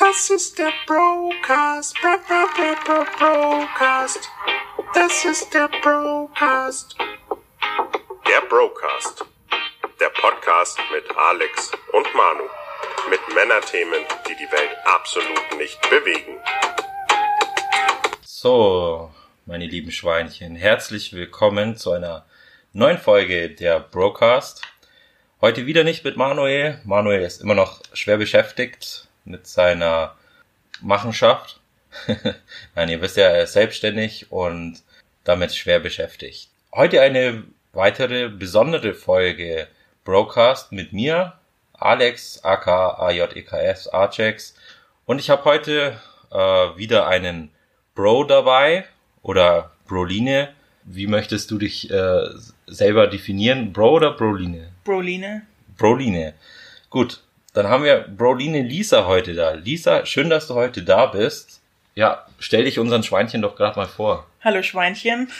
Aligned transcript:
Das 0.00 0.30
ist 0.30 0.58
der 0.58 0.72
Brocast. 0.86 1.94
Bro, 2.00 2.16
bro, 2.26 2.46
bro, 2.56 2.74
bro, 2.86 3.04
Brocast. 3.18 4.30
Das 4.94 5.26
ist 5.26 5.52
der 5.52 5.68
Brocast. 5.82 6.96
Der 8.26 8.40
Brocast. 8.48 9.26
Der 10.00 10.08
Podcast 10.08 10.78
mit 10.90 11.04
Alex 11.14 11.70
und 11.92 12.14
Manu. 12.14 12.44
Mit 13.10 13.20
Männerthemen, 13.34 14.00
die 14.26 14.34
die 14.36 14.50
Welt 14.50 14.74
absolut 14.86 15.58
nicht 15.58 15.78
bewegen. 15.90 16.38
So, 18.22 19.10
meine 19.44 19.66
lieben 19.66 19.92
Schweinchen, 19.92 20.56
herzlich 20.56 21.12
willkommen 21.12 21.76
zu 21.76 21.92
einer 21.92 22.24
neuen 22.72 22.96
Folge 22.96 23.50
der 23.50 23.80
Brocast. 23.80 24.62
Heute 25.42 25.66
wieder 25.66 25.84
nicht 25.84 26.04
mit 26.04 26.16
Manuel. 26.16 26.80
Manuel 26.86 27.20
ist 27.20 27.42
immer 27.42 27.54
noch 27.54 27.82
schwer 27.92 28.16
beschäftigt 28.16 29.09
mit 29.30 29.46
seiner 29.46 30.14
Machenschaft. 30.80 31.60
Nein, 32.74 32.88
ihr 32.88 33.00
wisst 33.00 33.16
ja, 33.16 33.24
er 33.24 33.44
ist 33.44 33.52
selbstständig 33.52 34.30
und 34.30 34.82
damit 35.24 35.54
schwer 35.54 35.80
beschäftigt. 35.80 36.48
Heute 36.72 37.00
eine 37.00 37.44
weitere 37.72 38.28
besondere 38.28 38.94
Folge 38.94 39.68
Broadcast 40.04 40.72
mit 40.72 40.92
mir, 40.92 41.34
Alex, 41.74 42.42
aka 42.44 42.98
AJEKS, 42.98 43.88
Archex. 43.88 44.54
Und 45.06 45.18
ich 45.18 45.30
habe 45.30 45.44
heute 45.44 45.98
äh, 46.30 46.36
wieder 46.36 47.06
einen 47.06 47.50
Bro 47.94 48.24
dabei 48.24 48.84
oder 49.22 49.72
Broline. 49.86 50.50
Wie 50.84 51.06
möchtest 51.06 51.50
du 51.50 51.58
dich 51.58 51.90
äh, 51.90 52.28
selber 52.66 53.06
definieren? 53.06 53.72
Bro 53.72 53.90
oder 53.92 54.12
Broline? 54.12 54.72
Broline. 54.84 55.42
Broline. 55.76 56.34
Gut, 56.90 57.22
dann 57.52 57.68
haben 57.68 57.84
wir 57.84 58.06
Broline 58.08 58.62
Lisa 58.62 59.06
heute 59.06 59.34
da. 59.34 59.52
Lisa, 59.52 60.06
schön, 60.06 60.30
dass 60.30 60.46
du 60.46 60.54
heute 60.54 60.82
da 60.82 61.06
bist. 61.06 61.60
Ja, 61.94 62.26
stell 62.38 62.64
dich 62.64 62.78
unseren 62.78 63.02
Schweinchen 63.02 63.42
doch 63.42 63.56
gerade 63.56 63.78
mal 63.78 63.88
vor. 63.88 64.26
Hallo 64.42 64.62
Schweinchen. 64.62 65.30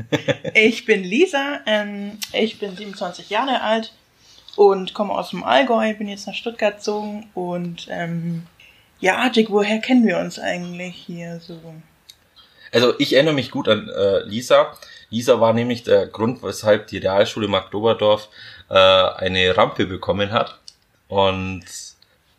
ich 0.54 0.84
bin 0.84 1.04
Lisa, 1.04 1.60
ähm, 1.66 2.18
ich 2.32 2.58
bin 2.58 2.76
27 2.76 3.30
Jahre 3.30 3.60
alt 3.62 3.92
und 4.56 4.94
komme 4.94 5.12
aus 5.12 5.30
dem 5.30 5.44
Allgäu, 5.44 5.94
bin 5.94 6.08
jetzt 6.08 6.26
nach 6.26 6.34
Stuttgart 6.34 6.76
gezogen 6.76 7.30
und 7.34 7.86
ähm, 7.90 8.46
ja, 8.98 9.18
Ajik, 9.18 9.50
woher 9.50 9.78
kennen 9.78 10.06
wir 10.06 10.18
uns 10.18 10.38
eigentlich 10.38 10.96
hier 10.96 11.40
so? 11.40 11.58
Also 12.72 12.94
ich 12.98 13.14
erinnere 13.14 13.34
mich 13.34 13.50
gut 13.50 13.68
an 13.68 13.88
äh, 13.88 14.20
Lisa. 14.20 14.76
Lisa 15.10 15.40
war 15.40 15.52
nämlich 15.52 15.82
der 15.82 16.06
Grund, 16.06 16.42
weshalb 16.42 16.86
die 16.88 16.98
Realschule 16.98 17.48
Magdoberdorf 17.48 18.28
äh, 18.68 18.74
eine 18.74 19.56
Rampe 19.56 19.86
bekommen 19.86 20.32
hat. 20.32 20.59
Und 21.10 21.64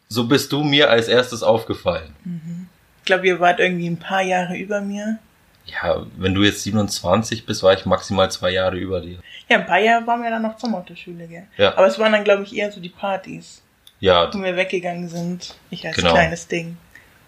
so 0.07 0.27
bist 0.27 0.51
du 0.51 0.63
mir 0.63 0.89
als 0.89 1.07
erstes 1.09 1.43
aufgefallen. 1.43 2.15
Mhm. 2.23 2.67
Ich 2.99 3.05
glaube, 3.05 3.27
ihr 3.27 3.39
wart 3.39 3.59
irgendwie 3.59 3.87
ein 3.89 3.97
paar 3.99 4.21
Jahre 4.21 4.55
über 4.57 4.79
mir. 4.81 5.19
Ja, 5.65 6.05
wenn 6.17 6.33
du 6.33 6.41
jetzt 6.43 6.63
27 6.63 7.45
bist, 7.45 7.63
war 7.63 7.73
ich 7.73 7.85
maximal 7.85 8.31
zwei 8.31 8.51
Jahre 8.51 8.77
über 8.77 9.01
dir. 9.01 9.19
Ja, 9.49 9.57
ein 9.59 9.65
paar 9.65 9.79
Jahre 9.79 10.07
waren 10.07 10.21
wir 10.23 10.29
dann 10.29 10.41
noch 10.41 10.57
zur 10.57 10.69
Mottoschule, 10.69 11.27
gell? 11.27 11.47
Ja. 11.57 11.77
Aber 11.77 11.85
es 11.87 11.99
waren 11.99 12.11
dann, 12.13 12.23
glaube 12.23 12.43
ich, 12.43 12.55
eher 12.55 12.71
so 12.71 12.79
die 12.79 12.89
Partys, 12.89 13.61
Ja, 13.99 14.33
wo 14.33 14.41
wir 14.41 14.55
weggegangen 14.55 15.07
sind. 15.09 15.55
Ich 15.69 15.85
als 15.85 15.97
Genau. 15.97 16.11
kleines 16.13 16.47
Ding. 16.47 16.77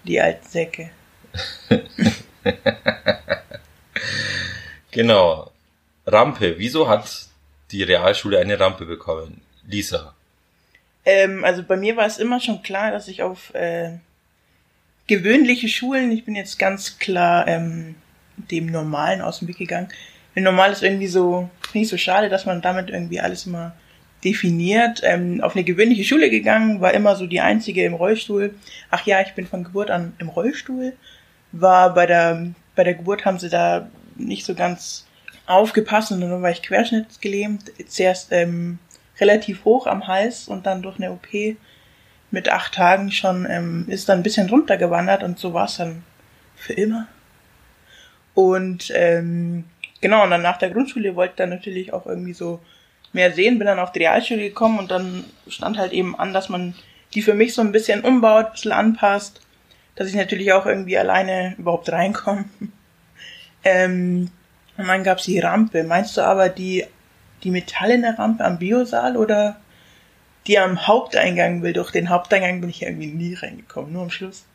Die 0.06 0.20
alten 0.22 0.48
Säcke. 0.48 0.90
genau. 4.92 5.52
Rampe. 6.06 6.56
Wieso 6.58 6.88
hat 6.88 7.10
die 7.72 7.84
Realschule 7.84 8.40
eine 8.40 8.60
Rampe 8.60 8.86
bekommen? 8.86 9.42
Lisa. 9.66 10.14
Ähm, 11.06 11.44
also 11.44 11.64
bei 11.64 11.78
mir 11.78 11.96
war 11.98 12.06
es 12.06 12.18
immer 12.18 12.40
schon 12.40 12.62
klar, 12.64 12.92
dass 12.92 13.08
ich 13.08 13.22
auf 13.22 13.54
äh, 13.54 13.98
gewöhnliche 15.08 15.68
Schulen, 15.68 16.12
ich 16.12 16.26
bin 16.26 16.36
jetzt 16.36 16.58
ganz 16.60 17.00
klar 17.00 17.48
ähm, 17.48 17.96
dem 18.38 18.68
Normalen 18.68 19.22
aus 19.22 19.40
dem 19.40 19.48
Weg 19.48 19.58
gegangen. 19.58 19.90
Denn 20.36 20.44
normal 20.44 20.72
ist 20.72 20.84
irgendwie 20.84 21.08
so, 21.08 21.50
finde 21.62 21.84
ich 21.84 21.90
so 21.90 21.98
schade, 21.98 22.30
dass 22.30 22.46
man 22.46 22.62
damit 22.62 22.90
irgendwie 22.90 23.20
alles 23.20 23.46
immer 23.46 23.74
definiert. 24.24 25.02
Ähm, 25.04 25.42
auf 25.42 25.56
eine 25.56 25.64
gewöhnliche 25.64 26.04
Schule 26.04 26.30
gegangen, 26.30 26.82
war 26.82 26.94
immer 26.94 27.16
so 27.16 27.28
die 27.28 27.42
einzige 27.42 27.84
im 27.84 27.94
Rollstuhl. 27.94 28.56
Ach 28.90 29.06
ja, 29.06 29.22
ich 29.22 29.34
bin 29.34 29.46
von 29.46 29.64
Geburt 29.64 29.92
an 29.92 30.14
im 30.20 30.30
Rollstuhl. 30.30 30.94
War 31.52 31.94
bei 31.94 32.06
der, 32.06 32.48
bei 32.76 32.84
der 32.84 32.96
Geburt 32.96 33.26
haben 33.26 33.38
sie 33.38 33.50
da 33.50 33.90
nicht 34.16 34.46
so 34.46 34.56
ganz 34.56 35.06
aufgepasst 35.46 36.12
und 36.12 36.22
dann 36.22 36.42
war 36.42 36.52
ich 36.52 36.62
querschnittsgelähmt. 36.62 37.72
Zuerst 37.88 38.32
ähm, 38.32 38.80
relativ 39.24 39.64
hoch 39.64 39.88
am 39.88 40.08
Hals 40.08 40.48
und 40.48 40.66
dann 40.66 40.82
durch 40.82 40.98
eine 40.98 41.12
OP 41.12 41.28
mit 42.32 42.50
acht 42.50 42.74
Tagen 42.74 43.12
schon 43.12 43.48
ähm, 43.50 43.86
ist 43.88 44.10
dann 44.10 44.20
ein 44.20 44.24
bisschen 44.24 44.50
runtergewandert 44.50 45.24
und 45.24 45.40
so 45.40 45.54
war 45.54 45.66
es 45.66 45.78
dann 45.78 46.04
für 46.56 46.74
immer. 46.74 47.08
Und 48.34 48.92
ähm, 48.96 49.66
genau, 50.02 50.24
und 50.24 50.32
dann 50.32 50.42
nach 50.42 50.58
der 50.58 50.72
Grundschule 50.72 51.16
wollte 51.16 51.34
ich 51.34 51.38
dann 51.38 51.50
natürlich 51.50 51.94
auch 51.94 52.06
irgendwie 52.06 52.34
so 52.34 52.60
mehr 53.14 53.32
sehen, 53.32 53.60
bin 53.60 53.68
dann 53.68 53.80
auf 53.80 53.92
die 53.92 54.00
Realschule 54.00 54.42
gekommen 54.42 54.80
und 54.80 54.92
dann 54.92 55.24
stand 55.48 55.78
halt 55.78 55.94
eben 55.94 56.18
an, 56.20 56.34
dass 56.34 56.50
man 56.50 56.74
die 57.14 57.22
für 57.22 57.36
mich 57.36 57.54
so 57.54 57.62
ein 57.62 57.72
bisschen 57.72 58.02
umbaut, 58.02 58.48
ein 58.48 58.52
bisschen 58.54 58.72
anpasst, 58.72 59.42
dass 59.96 60.08
ich 60.08 60.16
natürlich 60.16 60.52
auch 60.52 60.66
irgendwie 60.66 60.98
alleine 60.98 61.56
überhaupt 61.58 61.92
reinkomme. 61.92 62.46
ähm, 63.64 64.32
und 64.76 64.88
dann 64.88 65.04
gab's 65.04 65.26
die 65.26 65.40
Rampe. 65.40 65.84
Meinst 65.84 66.18
du 66.18 66.22
aber 66.22 66.50
die, 66.50 66.86
die 67.44 67.52
metallene 67.52 68.18
Rampe 68.18 68.44
am 68.44 68.60
Biosaal 68.60 69.18
oder 69.18 69.58
die 70.48 70.60
am 70.60 70.88
Haupteingang 70.88 71.62
will? 71.62 71.74
Durch 71.74 71.92
den 71.92 72.10
Haupteingang 72.10 72.62
bin 72.62 72.70
ich 72.70 72.82
irgendwie 72.82 73.08
nie 73.08 73.34
reingekommen, 73.34 73.94
nur 73.94 74.04
am 74.04 74.10
Schluss. 74.10 74.46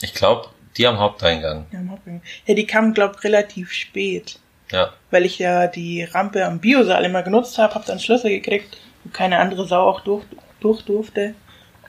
Ich 0.00 0.14
glaube, 0.14 0.48
die 0.76 0.86
am 0.86 0.98
Haupteingang. 0.98 1.66
Ja, 1.72 1.80
am 1.80 1.90
Haupteingang. 1.90 2.22
Ja, 2.46 2.54
die 2.54 2.66
kam, 2.66 2.94
glaub 2.94 3.22
relativ 3.24 3.72
spät. 3.72 4.40
Ja. 4.70 4.92
weil 5.10 5.24
ich 5.24 5.38
ja 5.38 5.66
die 5.66 6.04
Rampe 6.04 6.44
am 6.44 6.58
Biosaal 6.58 7.02
immer 7.04 7.22
genutzt 7.22 7.56
habe, 7.56 7.74
habe 7.74 7.86
dann 7.86 8.00
Schlüssel 8.00 8.28
gekriegt, 8.28 8.76
wo 9.02 9.10
keine 9.10 9.38
andere 9.38 9.66
Sau 9.66 9.80
auch 9.80 10.00
durch, 10.00 10.24
durch 10.60 10.82
durfte. 10.82 11.34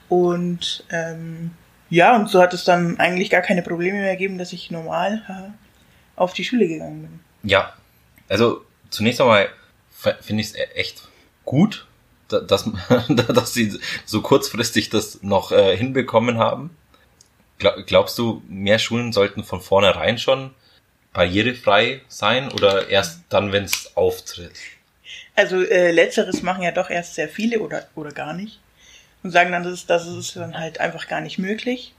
Und 0.07 0.85
ähm, 0.89 1.51
ja, 1.89 2.15
und 2.15 2.29
so 2.29 2.41
hat 2.41 2.53
es 2.53 2.63
dann 2.63 2.99
eigentlich 2.99 3.29
gar 3.29 3.41
keine 3.41 3.63
Probleme 3.63 3.99
mehr 3.99 4.13
gegeben, 4.13 4.37
dass 4.37 4.53
ich 4.53 4.71
normal 4.71 5.23
haha, 5.27 5.53
auf 6.15 6.33
die 6.33 6.43
Schule 6.43 6.67
gegangen 6.67 7.01
bin. 7.01 7.49
Ja. 7.49 7.73
Also 8.29 8.61
zunächst 8.89 9.19
einmal 9.19 9.49
finde 10.21 10.41
ich 10.41 10.49
es 10.49 10.55
echt 10.75 11.01
gut, 11.45 11.85
da- 12.29 12.41
dass, 12.41 12.69
dass 13.09 13.53
sie 13.53 13.79
so 14.05 14.21
kurzfristig 14.21 14.89
das 14.89 15.21
noch 15.23 15.51
äh, 15.51 15.75
hinbekommen 15.75 16.37
haben. 16.37 16.69
Gla- 17.59 17.81
Glaubst 17.83 18.17
du, 18.17 18.41
mehr 18.47 18.79
Schulen 18.79 19.11
sollten 19.13 19.43
von 19.43 19.61
vornherein 19.61 20.17
schon 20.17 20.51
barrierefrei 21.13 22.01
sein 22.07 22.51
oder 22.51 22.89
erst 22.89 23.21
dann, 23.29 23.51
wenn 23.51 23.63
es 23.65 23.91
auftritt? 23.95 24.53
Also 25.35 25.61
äh, 25.63 25.91
letzteres 25.91 26.43
machen 26.43 26.63
ja 26.63 26.71
doch 26.71 26.89
erst 26.89 27.15
sehr 27.15 27.29
viele 27.29 27.59
oder, 27.59 27.87
oder 27.95 28.11
gar 28.11 28.33
nicht. 28.33 28.59
Und 29.23 29.31
sagen 29.31 29.51
dann, 29.51 29.63
das 29.63 29.73
ist, 29.73 29.89
das 29.89 30.07
ist 30.07 30.35
dann 30.35 30.57
halt 30.57 30.79
einfach 30.79 31.07
gar 31.07 31.19
nicht 31.21 31.39
möglich. 31.39 31.93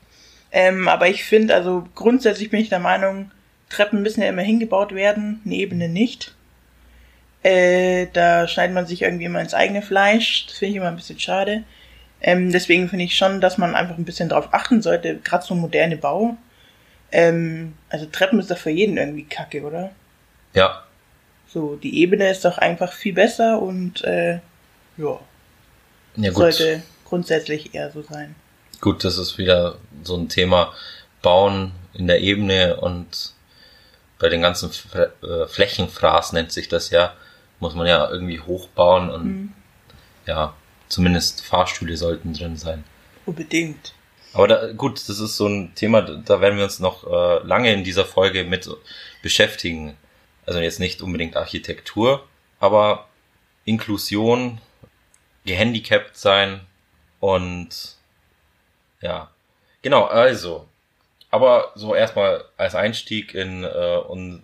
Ähm, 0.53 0.89
aber 0.89 1.09
ich 1.09 1.25
finde, 1.25 1.55
also 1.55 1.87
grundsätzlich 1.95 2.51
bin 2.51 2.61
ich 2.61 2.69
der 2.71 2.79
Meinung, 2.79 3.31
Treppen 3.69 4.03
müssen 4.03 4.23
ja 4.23 4.29
immer 4.29 4.43
hingebaut 4.43 4.95
werden, 4.95 5.41
eine 5.45 5.55
Ebene 5.55 5.89
nicht. 5.89 6.35
Äh, 7.43 8.07
da 8.13 8.47
schneidet 8.49 8.75
man 8.75 8.87
sich 8.87 9.03
irgendwie 9.03 9.25
immer 9.25 9.41
ins 9.41 9.55
eigene 9.55 9.83
Fleisch. 9.83 10.47
Das 10.47 10.59
finde 10.59 10.71
ich 10.73 10.77
immer 10.77 10.89
ein 10.89 10.97
bisschen 10.97 11.19
schade. 11.21 11.65
Ähm, 12.21 12.53
deswegen 12.53 12.89
finde 12.89 13.05
ich 13.07 13.17
schon, 13.17 13.41
dass 13.41 13.59
man 13.59 13.75
einfach 13.75 13.97
ein 13.97 14.05
bisschen 14.05 14.29
drauf 14.29 14.49
achten 14.53 14.83
sollte, 14.83 15.17
gerade 15.19 15.45
so 15.47 15.55
moderne 15.55 15.97
Bau. 15.97 16.37
Ähm, 17.13 17.75
also 17.89 18.07
Treppen 18.07 18.39
ist 18.41 18.51
doch 18.51 18.59
für 18.59 18.71
jeden 18.71 18.97
irgendwie 18.99 19.25
kacke, 19.25 19.63
oder? 19.63 19.91
Ja, 20.55 20.85
So, 21.47 21.77
die 21.77 22.01
Ebene 22.03 22.31
ist 22.31 22.45
doch 22.45 22.59
einfach 22.59 22.93
viel 22.93 23.13
besser 23.15 23.61
und 23.61 24.05
äh, 24.05 24.41
ja, 24.97 25.19
ja 26.17 26.29
gut. 26.31 26.35
sollte 26.37 26.83
grundsätzlich 27.05 27.75
eher 27.75 27.91
so 27.91 28.03
sein. 28.03 28.37
Gut, 28.81 29.05
das 29.05 29.19
ist 29.19 29.39
wieder 29.39 29.77
so 30.05 30.17
ein 30.17 30.29
Thema 30.29 30.73
Bauen 31.23 31.73
in 31.95 32.07
der 32.07 32.21
Ebene 32.21 32.77
und 32.81 33.33
bei 34.19 34.29
den 34.29 34.43
ganzen 34.43 34.71
äh, 34.95 35.47
Flächenfraß 35.49 36.33
nennt 36.35 36.53
sich 36.53 36.69
das 36.69 36.91
ja, 36.91 37.15
muss 37.61 37.75
man 37.75 37.87
ja 37.87 38.11
irgendwie 38.11 38.41
hochbauen 38.41 39.11
und 39.11 39.25
Mhm. 39.25 39.53
ja, 40.27 40.55
zumindest 40.89 41.45
Fahrstühle 41.45 41.97
sollten 41.97 42.33
drin 42.35 42.57
sein. 42.57 42.85
Unbedingt. 43.27 43.95
Aber 44.33 44.49
da, 44.49 44.73
gut, 44.73 44.97
das 45.09 45.19
ist 45.21 45.37
so 45.37 45.47
ein 45.47 45.75
Thema, 45.75 46.03
da 46.03 46.41
werden 46.41 46.57
wir 46.57 46.65
uns 46.65 46.79
noch 46.79 47.05
äh, 47.05 47.45
lange 47.47 47.73
in 47.73 47.85
dieser 47.85 48.05
Folge 48.05 48.45
mit 48.45 48.69
beschäftigen. 49.23 49.97
Also 50.47 50.61
jetzt 50.61 50.81
nicht 50.81 51.03
unbedingt 51.03 51.37
Architektur, 51.37 52.27
aber 52.61 53.07
Inklusion, 53.65 54.61
gehandicapt 55.45 56.17
sein 56.17 56.61
und 57.21 57.97
ja, 59.01 59.31
genau, 59.83 60.05
also. 60.05 60.67
Aber 61.31 61.73
so 61.77 61.95
erstmal 61.95 62.45
als 62.57 62.75
Einstieg 62.75 63.35
in 63.35 63.63
äh, 63.65 63.99
un, 64.09 64.43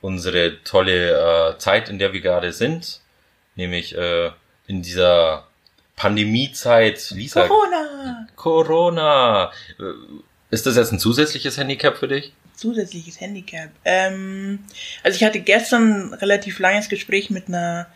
unsere 0.00 0.62
tolle 0.64 1.54
äh, 1.54 1.58
Zeit, 1.58 1.88
in 1.88 1.98
der 1.98 2.12
wir 2.12 2.20
gerade 2.20 2.52
sind, 2.52 3.00
nämlich 3.56 3.96
äh, 3.96 4.30
in 4.66 4.82
dieser 4.82 5.46
Pandemiezeit, 5.96 7.10
Lisa, 7.10 7.46
Corona! 7.46 8.26
Corona. 8.36 9.52
Äh, 9.78 9.82
Ist 10.50 10.66
das 10.66 10.76
jetzt 10.76 10.92
ein 10.92 10.98
zusätzliches 10.98 11.58
Handicap 11.58 11.96
für 11.96 12.08
dich? 12.08 12.32
Zusätzliches 12.54 13.20
Handicap. 13.20 13.70
Ähm, 13.84 14.60
also 15.02 15.16
ich 15.16 15.24
hatte 15.24 15.40
gestern 15.40 16.10
ein 16.10 16.14
relativ 16.14 16.58
langes 16.58 16.88
Gespräch 16.88 17.30
mit 17.30 17.48
einer 17.48 17.86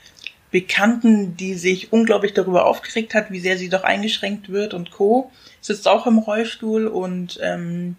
Bekannten, 0.50 1.37
die 1.37 1.54
sich 1.54 1.93
unglaublich 1.93 2.34
darüber 2.34 2.66
aufgeregt 2.66 3.14
hat, 3.14 3.31
wie 3.31 3.40
sehr 3.40 3.56
sie 3.56 3.70
doch 3.70 3.84
eingeschränkt 3.84 4.50
wird 4.50 4.75
und 4.75 4.90
Co. 4.90 5.32
Sitzt 5.60 5.88
auch 5.88 6.06
im 6.06 6.19
Rollstuhl 6.19 6.87
und 6.87 7.38
ähm, 7.43 7.96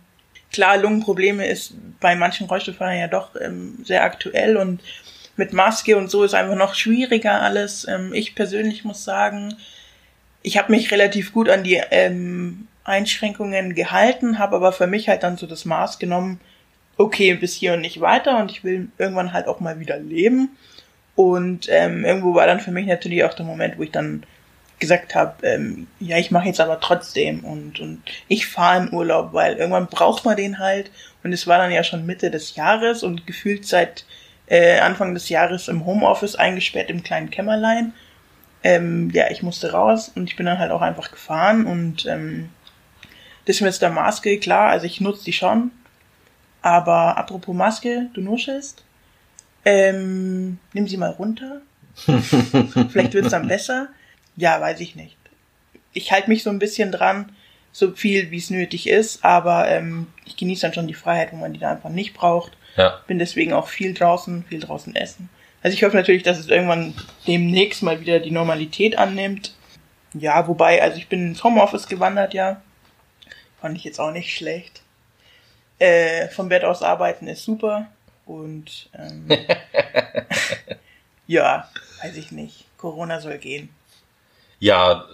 klar, 0.53 0.77
Lungenprobleme 0.77 1.45
ist 1.45 1.73
bei 1.99 2.15
manchen 2.15 2.47
Rollstuhlfahrern 2.47 2.97
ja 2.97 3.07
doch 3.07 3.31
ähm, 3.39 3.79
sehr 3.83 4.03
aktuell 4.03 4.55
und 4.55 4.81
mit 5.35 5.51
Maske 5.51 5.97
und 5.97 6.09
so 6.09 6.23
ist 6.23 6.35
einfach 6.35 6.55
noch 6.55 6.75
schwieriger 6.75 7.41
alles. 7.41 7.87
Ähm, 7.87 8.13
ich 8.13 8.35
persönlich 8.35 8.85
muss 8.85 9.03
sagen, 9.03 9.55
ich 10.43 10.57
habe 10.57 10.71
mich 10.71 10.91
relativ 10.91 11.33
gut 11.33 11.49
an 11.49 11.63
die 11.63 11.81
ähm, 11.91 12.67
Einschränkungen 12.83 13.75
gehalten, 13.75 14.39
habe 14.39 14.55
aber 14.57 14.71
für 14.71 14.87
mich 14.87 15.09
halt 15.09 15.23
dann 15.23 15.37
so 15.37 15.47
das 15.47 15.65
Maß 15.65 15.99
genommen, 15.99 16.39
okay, 16.97 17.33
bis 17.33 17.53
hier 17.55 17.73
und 17.73 17.81
nicht 17.81 18.01
weiter 18.01 18.37
und 18.39 18.51
ich 18.51 18.63
will 18.63 18.89
irgendwann 18.97 19.33
halt 19.33 19.47
auch 19.47 19.59
mal 19.59 19.79
wieder 19.79 19.97
leben. 19.97 20.49
Und 21.15 21.67
ähm, 21.69 22.05
irgendwo 22.05 22.35
war 22.35 22.47
dann 22.47 22.59
für 22.59 22.71
mich 22.71 22.87
natürlich 22.87 23.23
auch 23.23 23.33
der 23.33 23.45
Moment, 23.45 23.77
wo 23.77 23.83
ich 23.83 23.91
dann 23.91 24.23
gesagt 24.83 25.15
habe, 25.15 25.47
ähm, 25.47 25.87
ja, 25.99 26.17
ich 26.17 26.29
mache 26.29 26.47
jetzt 26.47 26.59
aber 26.59 26.79
trotzdem 26.79 27.43
und, 27.45 27.79
und 27.79 28.01
ich 28.27 28.47
fahre 28.47 28.83
in 28.83 28.93
Urlaub, 28.93 29.31
weil 29.31 29.55
irgendwann 29.55 29.87
braucht 29.87 30.25
man 30.25 30.35
den 30.35 30.59
halt. 30.59 30.91
Und 31.23 31.31
es 31.31 31.47
war 31.47 31.57
dann 31.57 31.71
ja 31.71 31.83
schon 31.83 32.05
Mitte 32.05 32.29
des 32.29 32.55
Jahres 32.55 33.01
und 33.01 33.25
gefühlt 33.25 33.65
seit 33.65 34.05
äh, 34.47 34.79
Anfang 34.79 35.13
des 35.13 35.29
Jahres 35.29 35.69
im 35.69 35.85
Homeoffice 35.85 36.35
eingesperrt 36.35 36.89
im 36.89 37.01
kleinen 37.01 37.29
Kämmerlein. 37.29 37.93
Ähm, 38.61 39.09
ja, 39.13 39.31
ich 39.31 39.41
musste 39.41 39.71
raus 39.71 40.11
und 40.13 40.29
ich 40.29 40.35
bin 40.35 40.45
dann 40.45 40.59
halt 40.59 40.71
auch 40.71 40.81
einfach 40.81 41.11
gefahren 41.11 41.65
und 41.65 42.05
ähm, 42.05 42.49
das 43.45 43.61
mit 43.61 43.81
der 43.81 43.89
Maske, 43.89 44.37
klar, 44.39 44.69
also 44.69 44.85
ich 44.85 45.01
nutze 45.01 45.25
die 45.25 45.33
schon. 45.33 45.71
Aber 46.61 47.17
apropos 47.17 47.55
Maske, 47.55 48.09
du 48.13 48.21
nuschelst. 48.21 48.83
Ähm, 49.65 50.59
nimm 50.73 50.87
sie 50.87 50.97
mal 50.97 51.11
runter. 51.11 51.61
Vielleicht 51.95 53.13
wird 53.13 53.25
es 53.25 53.31
dann 53.31 53.47
besser. 53.47 53.89
Ja, 54.35 54.59
weiß 54.59 54.79
ich 54.79 54.95
nicht. 54.95 55.17
Ich 55.93 56.11
halte 56.11 56.29
mich 56.29 56.43
so 56.43 56.49
ein 56.49 56.59
bisschen 56.59 56.91
dran, 56.91 57.31
so 57.71 57.91
viel 57.91 58.31
wie 58.31 58.37
es 58.37 58.49
nötig 58.49 58.87
ist, 58.87 59.23
aber 59.23 59.67
ähm, 59.67 60.07
ich 60.25 60.37
genieße 60.37 60.61
dann 60.61 60.73
schon 60.73 60.87
die 60.87 60.93
Freiheit, 60.93 61.31
wo 61.31 61.37
man 61.37 61.53
die 61.53 61.59
dann 61.59 61.77
einfach 61.77 61.89
nicht 61.89 62.13
braucht. 62.13 62.53
Ja. 62.77 63.01
Bin 63.07 63.19
deswegen 63.19 63.53
auch 63.53 63.67
viel 63.67 63.93
draußen, 63.93 64.45
viel 64.45 64.59
draußen 64.59 64.95
essen. 64.95 65.29
Also 65.61 65.75
ich 65.75 65.83
hoffe 65.83 65.95
natürlich, 65.95 66.23
dass 66.23 66.39
es 66.39 66.47
irgendwann 66.47 66.93
demnächst 67.27 67.83
mal 67.83 67.99
wieder 68.01 68.19
die 68.19 68.31
Normalität 68.31 68.97
annimmt. 68.97 69.55
Ja, 70.13 70.47
wobei, 70.47 70.81
also 70.81 70.97
ich 70.97 71.07
bin 71.07 71.29
ins 71.29 71.43
Homeoffice 71.43 71.87
gewandert, 71.87 72.33
ja. 72.33 72.61
Fand 73.61 73.77
ich 73.77 73.83
jetzt 73.83 73.99
auch 73.99 74.11
nicht 74.11 74.35
schlecht. 74.35 74.81
Äh, 75.79 76.27
vom 76.29 76.49
Bett 76.49 76.63
aus 76.63 76.83
arbeiten 76.83 77.27
ist 77.27 77.43
super. 77.43 77.87
Und 78.25 78.89
ähm, 78.97 79.27
ja, 81.27 81.69
weiß 82.01 82.17
ich 82.17 82.31
nicht. 82.31 82.65
Corona 82.77 83.21
soll 83.21 83.37
gehen. 83.37 83.69
Ja, 84.63 85.05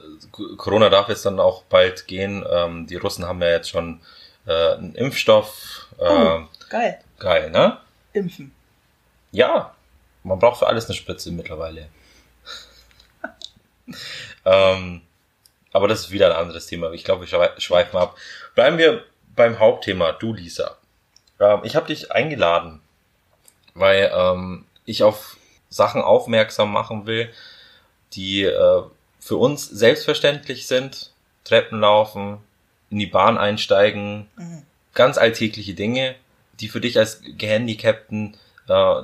Corona 0.57 0.90
darf 0.90 1.10
jetzt 1.10 1.25
dann 1.25 1.40
auch 1.40 1.63
bald 1.63 2.06
gehen. 2.06 2.46
Ähm, 2.48 2.86
die 2.86 2.98
Russen 2.98 3.25
haben 3.25 3.42
ja 3.42 3.50
jetzt 3.50 3.69
schon 3.72 4.00
äh, 4.46 4.74
einen 4.74 4.94
Impfstoff. 4.94 5.88
Äh, 5.98 6.04
Oh, 6.07 6.42
geil. 6.69 7.00
Geil, 7.18 7.50
ne? 7.50 7.80
Impfen. 8.13 8.54
Ja, 9.31 9.74
man 10.24 10.38
braucht 10.38 10.60
für 10.60 10.68
alles 10.68 10.86
eine 10.86 10.94
Spritze 10.94 11.31
mittlerweile. 11.31 11.90
ähm, 14.46 15.01
aber 15.74 15.88
das 15.88 16.01
ist 16.01 16.12
wieder 16.12 16.28
ein 16.28 16.40
anderes 16.40 16.68
Thema. 16.68 16.92
Ich 16.92 17.04
glaube, 17.04 17.22
wir 17.22 17.28
schwei- 17.28 17.60
schweifen 17.60 17.98
ab. 17.98 18.16
Bleiben 18.54 18.78
wir 18.78 19.04
beim 19.36 19.57
Hauptthema, 19.60 20.12
du 20.12 20.31
Lisa. 20.34 20.78
Ähm, 21.40 21.62
ich 21.63 21.75
habe 21.75 21.88
dich 21.88 22.12
eingeladen, 22.12 22.81
weil 23.74 24.12
ähm, 24.13 24.66
ich 24.86 25.01
auf 25.04 25.38
Sachen 25.69 26.01
aufmerksam 26.04 26.72
machen 26.72 27.07
will, 27.07 27.31
die 28.13 28.44
äh, 28.44 28.84
für 29.19 29.38
uns 29.38 29.68
selbstverständlich 29.68 30.68
sind. 30.68 31.12
Treppen 31.44 31.80
laufen, 31.80 32.38
in 32.89 33.00
die 33.00 33.07
Bahn 33.07 33.38
einsteigen, 33.38 34.27
Mhm. 34.36 34.63
ganz 34.94 35.18
alltägliche 35.18 35.74
Dinge, 35.74 36.16
die 36.60 36.68
für 36.68 36.81
dich 36.81 36.98
als 36.98 37.21
Gehandicapten 37.38 38.36
äh, 38.68 39.01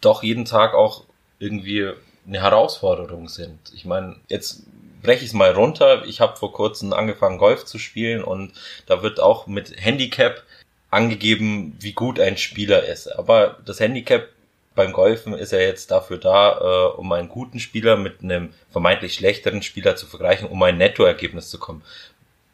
doch 0.00 0.22
jeden 0.22 0.44
Tag 0.44 0.74
auch 0.74 1.04
irgendwie 1.38 1.90
eine 2.26 2.40
Herausforderung 2.40 3.28
sind. 3.28 3.58
Ich 3.74 3.84
meine, 3.84 4.16
jetzt 4.28 4.62
breche 5.02 5.22
ich 5.22 5.30
es 5.30 5.34
mal 5.34 5.52
runter. 5.52 6.04
Ich 6.06 6.20
habe 6.20 6.36
vor 6.36 6.52
kurzem 6.52 6.92
angefangen, 6.92 7.38
Golf 7.38 7.64
zu 7.64 7.78
spielen 7.78 8.24
und 8.24 8.52
da 8.86 9.02
wird 9.02 9.20
auch 9.20 9.46
mit 9.46 9.74
Handicap 9.76 10.42
angegeben, 10.90 11.76
wie 11.80 11.92
gut 11.92 12.18
ein 12.20 12.36
Spieler 12.36 12.84
ist. 12.84 13.08
Aber 13.08 13.58
das 13.64 13.80
Handicap 13.80 14.28
beim 14.76 14.92
Golfen 14.92 15.32
ist 15.32 15.50
ja 15.50 15.58
jetzt 15.58 15.90
dafür 15.90 16.18
da, 16.18 16.58
äh, 16.92 16.96
um 16.96 17.10
einen 17.10 17.28
guten 17.28 17.58
Spieler 17.58 17.96
mit 17.96 18.22
einem 18.22 18.52
vermeintlich 18.70 19.14
schlechteren 19.14 19.62
Spieler 19.62 19.96
zu 19.96 20.06
vergleichen, 20.06 20.46
um 20.46 20.62
ein 20.62 20.78
Nettoergebnis 20.78 21.50
zu 21.50 21.58
kommen. 21.58 21.82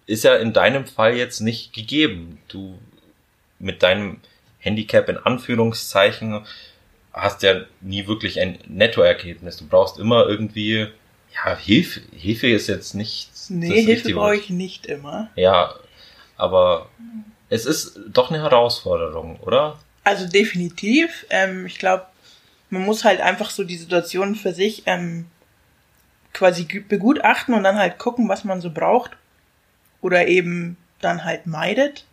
Ist 0.07 0.25
ja 0.25 0.37
in 0.37 0.53
deinem 0.53 0.87
Fall 0.87 1.17
jetzt 1.17 1.41
nicht 1.41 1.75
gegeben. 1.75 2.39
Du 2.49 2.79
mit 3.59 3.83
deinem 3.83 4.21
Handicap 4.59 5.09
in 5.09 5.19
Anführungszeichen 5.19 6.47
hast 7.13 7.43
ja 7.43 7.63
nie 7.81 8.07
wirklich 8.07 8.41
ein 8.41 8.59
Nettoergebnis. 8.67 9.59
Du 9.59 9.67
brauchst 9.67 9.99
immer 9.99 10.27
irgendwie, 10.27 10.89
ja, 11.35 11.57
Hilfe. 11.57 12.01
Hilfe 12.17 12.49
ist 12.49 12.69
jetzt 12.69 12.95
nicht. 12.95 13.31
Nee, 13.49 13.83
Hilfe 13.83 14.15
brauche 14.15 14.37
ich 14.37 14.49
nicht 14.49 14.87
immer. 14.87 15.31
Ja, 15.37 15.75
aber 16.37 16.89
es 17.49 17.67
ist 17.67 17.99
doch 18.09 18.31
eine 18.31 18.43
Herausforderung, 18.43 19.39
oder? 19.41 19.79
Also 20.05 20.27
definitiv. 20.27 21.27
Ähm, 21.31 21.67
ich 21.67 21.79
glaube, 21.79 22.07
man 22.73 22.85
muss 22.87 23.05
halt 23.05 23.21
einfach 23.21 23.51
so 23.51 23.65
die 23.65 23.77
Situation 23.77 24.35
für 24.35 24.55
sich 24.55 24.85
ähm, 24.87 25.27
quasi 26.33 26.65
begutachten 26.65 27.55
und 27.55 27.65
dann 27.65 27.77
halt 27.77 27.99
gucken, 27.99 28.31
was 28.31 28.45
man 28.45 28.63
so 28.63 28.71
braucht. 28.71 29.13
Oder 30.01 30.27
eben 30.27 30.79
dann 31.03 31.25
halt 31.25 31.47
meidet. 31.47 32.07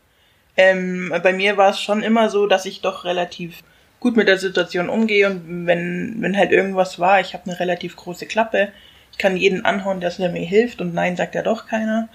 Ähm, 0.57 1.13
bei 1.23 1.31
mir 1.31 1.56
war 1.56 1.69
es 1.69 1.79
schon 1.79 2.03
immer 2.03 2.29
so, 2.29 2.45
dass 2.45 2.65
ich 2.65 2.81
doch 2.81 3.06
relativ 3.06 3.63
gut 4.01 4.17
mit 4.17 4.27
der 4.27 4.38
Situation 4.38 4.89
umgehe 4.89 5.27
und 5.29 5.65
wenn, 5.65 6.17
wenn 6.19 6.38
halt 6.38 6.51
irgendwas 6.51 7.00
war, 7.00 7.21
ich 7.21 7.33
habe 7.33 7.50
eine 7.50 7.59
relativ 7.59 7.95
große 7.95 8.25
Klappe, 8.25 8.71
ich 9.11 9.17
kann 9.17 9.38
jeden 9.38 9.65
anhauen, 9.65 10.01
dass 10.01 10.19
er 10.19 10.30
mir 10.30 10.45
hilft 10.45 10.81
und 10.81 10.94
nein 10.94 11.16
sagt 11.16 11.35
ja 11.35 11.42
doch 11.42 11.68
keiner. 11.68 12.09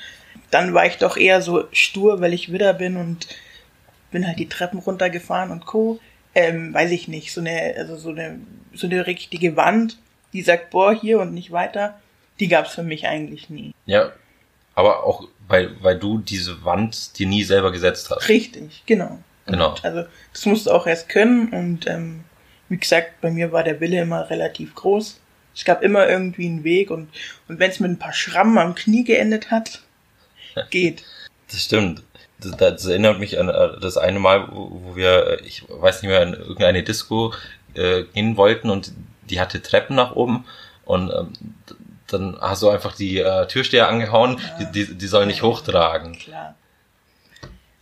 Dann 0.50 0.74
war 0.74 0.86
ich 0.86 0.98
doch 0.98 1.16
eher 1.16 1.40
so 1.40 1.64
stur, 1.72 2.20
weil 2.20 2.34
ich 2.34 2.52
Widder 2.52 2.74
bin 2.74 2.96
und 2.96 3.26
bin 4.10 4.26
halt 4.26 4.38
die 4.38 4.48
Treppen 4.48 4.78
runtergefahren 4.78 5.50
und 5.50 5.64
Co. 5.66 5.98
Ähm, 6.34 6.74
weiß 6.74 6.90
ich 6.90 7.08
nicht, 7.08 7.32
so 7.32 7.40
eine, 7.40 7.74
also 7.76 7.96
so 7.96 8.10
eine, 8.10 8.40
so 8.72 8.86
eine 8.86 9.06
richtige 9.06 9.56
Wand, 9.56 9.98
die 10.32 10.42
sagt, 10.42 10.70
boah, 10.70 10.92
hier 10.92 11.20
und 11.20 11.32
nicht 11.32 11.52
weiter, 11.52 12.00
die 12.40 12.48
gab's 12.48 12.74
für 12.74 12.82
mich 12.82 13.06
eigentlich 13.06 13.50
nie. 13.50 13.72
Ja, 13.86 14.12
aber 14.74 15.04
auch 15.04 15.28
weil, 15.46 15.70
weil 15.82 15.98
du 15.98 16.18
diese 16.18 16.64
Wand 16.64 17.18
dir 17.18 17.26
nie 17.26 17.44
selber 17.44 17.70
gesetzt 17.70 18.10
hast. 18.10 18.28
Richtig, 18.28 18.82
genau. 18.86 19.18
Genau. 19.46 19.70
Und 19.70 19.84
also 19.84 20.04
das 20.32 20.46
musst 20.46 20.66
du 20.66 20.70
auch 20.70 20.86
erst 20.86 21.08
können 21.08 21.48
und 21.50 21.86
ähm, 21.86 22.24
wie 22.68 22.78
gesagt, 22.78 23.20
bei 23.20 23.30
mir 23.30 23.52
war 23.52 23.62
der 23.62 23.80
Wille 23.80 24.00
immer 24.00 24.30
relativ 24.30 24.74
groß. 24.74 25.20
Es 25.54 25.64
gab 25.64 25.82
immer 25.82 26.08
irgendwie 26.08 26.46
einen 26.46 26.64
Weg 26.64 26.90
und, 26.90 27.08
und 27.46 27.58
wenn 27.58 27.70
es 27.70 27.78
mit 27.78 27.90
ein 27.90 27.98
paar 27.98 28.14
Schrammen 28.14 28.58
am 28.58 28.74
Knie 28.74 29.04
geendet 29.04 29.50
hat, 29.50 29.82
geht. 30.70 31.04
Das 31.50 31.62
stimmt. 31.62 32.02
Das, 32.50 32.86
erinnert 32.86 33.18
mich 33.18 33.38
an 33.38 33.48
äh, 33.48 33.80
das 33.80 33.96
eine 33.96 34.18
Mal, 34.18 34.48
wo 34.50 34.94
wir, 34.94 35.40
äh, 35.40 35.44
ich 35.44 35.64
weiß 35.68 36.02
nicht 36.02 36.10
mehr, 36.10 36.22
in 36.22 36.34
irgendeine 36.34 36.82
Disco 36.82 37.32
äh, 37.74 38.04
gehen 38.14 38.36
wollten 38.36 38.70
und 38.70 38.92
die 39.30 39.40
hatte 39.40 39.62
Treppen 39.62 39.96
nach 39.96 40.14
oben 40.16 40.44
und 40.84 41.10
ähm, 41.10 41.32
dann 42.08 42.36
hast 42.40 42.62
du 42.62 42.68
einfach 42.68 42.94
die 42.94 43.18
äh, 43.18 43.46
Türsteher 43.46 43.88
angehauen, 43.88 44.38
Ja. 44.38 44.64
die, 44.66 44.86
die, 44.86 44.94
die 44.94 45.06
sollen 45.06 45.28
nicht 45.28 45.42
hochtragen. 45.42 46.12
Klar. 46.18 46.54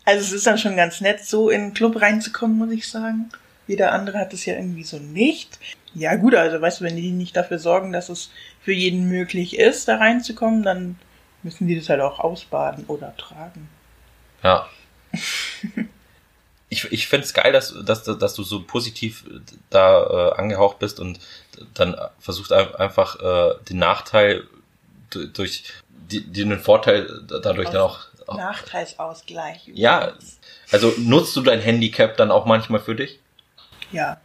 Also 0.04 0.20
es 0.24 0.32
ist 0.32 0.46
dann 0.46 0.58
schon 0.58 0.76
ganz 0.76 1.00
nett, 1.00 1.24
so 1.24 1.50
in 1.50 1.60
den 1.60 1.74
Club 1.74 2.00
reinzukommen, 2.00 2.56
muss 2.58 2.72
ich 2.72 2.88
sagen. 2.88 3.30
Jeder 3.68 3.92
andere 3.92 4.18
hat 4.18 4.32
es 4.32 4.44
ja 4.46 4.54
irgendwie 4.54 4.82
so 4.84 4.98
nicht. 4.98 5.58
Ja 5.94 6.16
gut, 6.16 6.34
also 6.34 6.60
weißt 6.60 6.80
du, 6.80 6.84
wenn 6.84 6.96
die 6.96 7.10
nicht 7.10 7.36
dafür 7.36 7.58
sorgen, 7.58 7.92
dass 7.92 8.08
es 8.08 8.30
für 8.62 8.72
jeden 8.72 9.08
möglich 9.08 9.58
ist, 9.58 9.86
da 9.88 9.96
reinzukommen, 9.96 10.62
dann 10.62 10.96
müssen 11.42 11.66
die 11.68 11.78
das 11.78 11.88
halt 11.88 12.00
auch 12.00 12.18
ausbaden 12.18 12.84
oder 12.88 13.14
tragen. 13.16 13.68
Ja. 14.42 14.68
Ich, 16.68 16.90
ich 16.90 17.06
finde 17.06 17.26
es 17.26 17.34
geil, 17.34 17.52
dass, 17.52 17.74
dass, 17.84 18.02
dass 18.04 18.32
du 18.32 18.42
so 18.44 18.62
positiv 18.62 19.24
da 19.68 20.30
äh, 20.30 20.40
angehaucht 20.40 20.78
bist 20.78 21.00
und 21.00 21.18
dann 21.74 21.94
versuchst 22.18 22.50
ein- 22.50 22.74
einfach 22.76 23.20
äh, 23.20 23.54
den 23.68 23.76
Nachteil 23.76 24.44
du- 25.10 25.26
durch 25.28 25.64
die, 25.90 26.24
die 26.24 26.44
den 26.48 26.58
Vorteil 26.58 27.24
dadurch 27.42 27.68
dann 27.68 27.82
auch. 27.82 28.06
Nachteilsausgleich. 28.26 29.68
Ja, 29.74 30.06
übrigens. 30.08 30.38
also 30.70 30.94
nutzt 30.96 31.36
du 31.36 31.42
dein 31.42 31.60
Handicap 31.60 32.16
dann 32.16 32.30
auch 32.30 32.46
manchmal 32.46 32.80
für 32.80 32.94
dich? 32.94 33.18
Ja. 33.90 34.18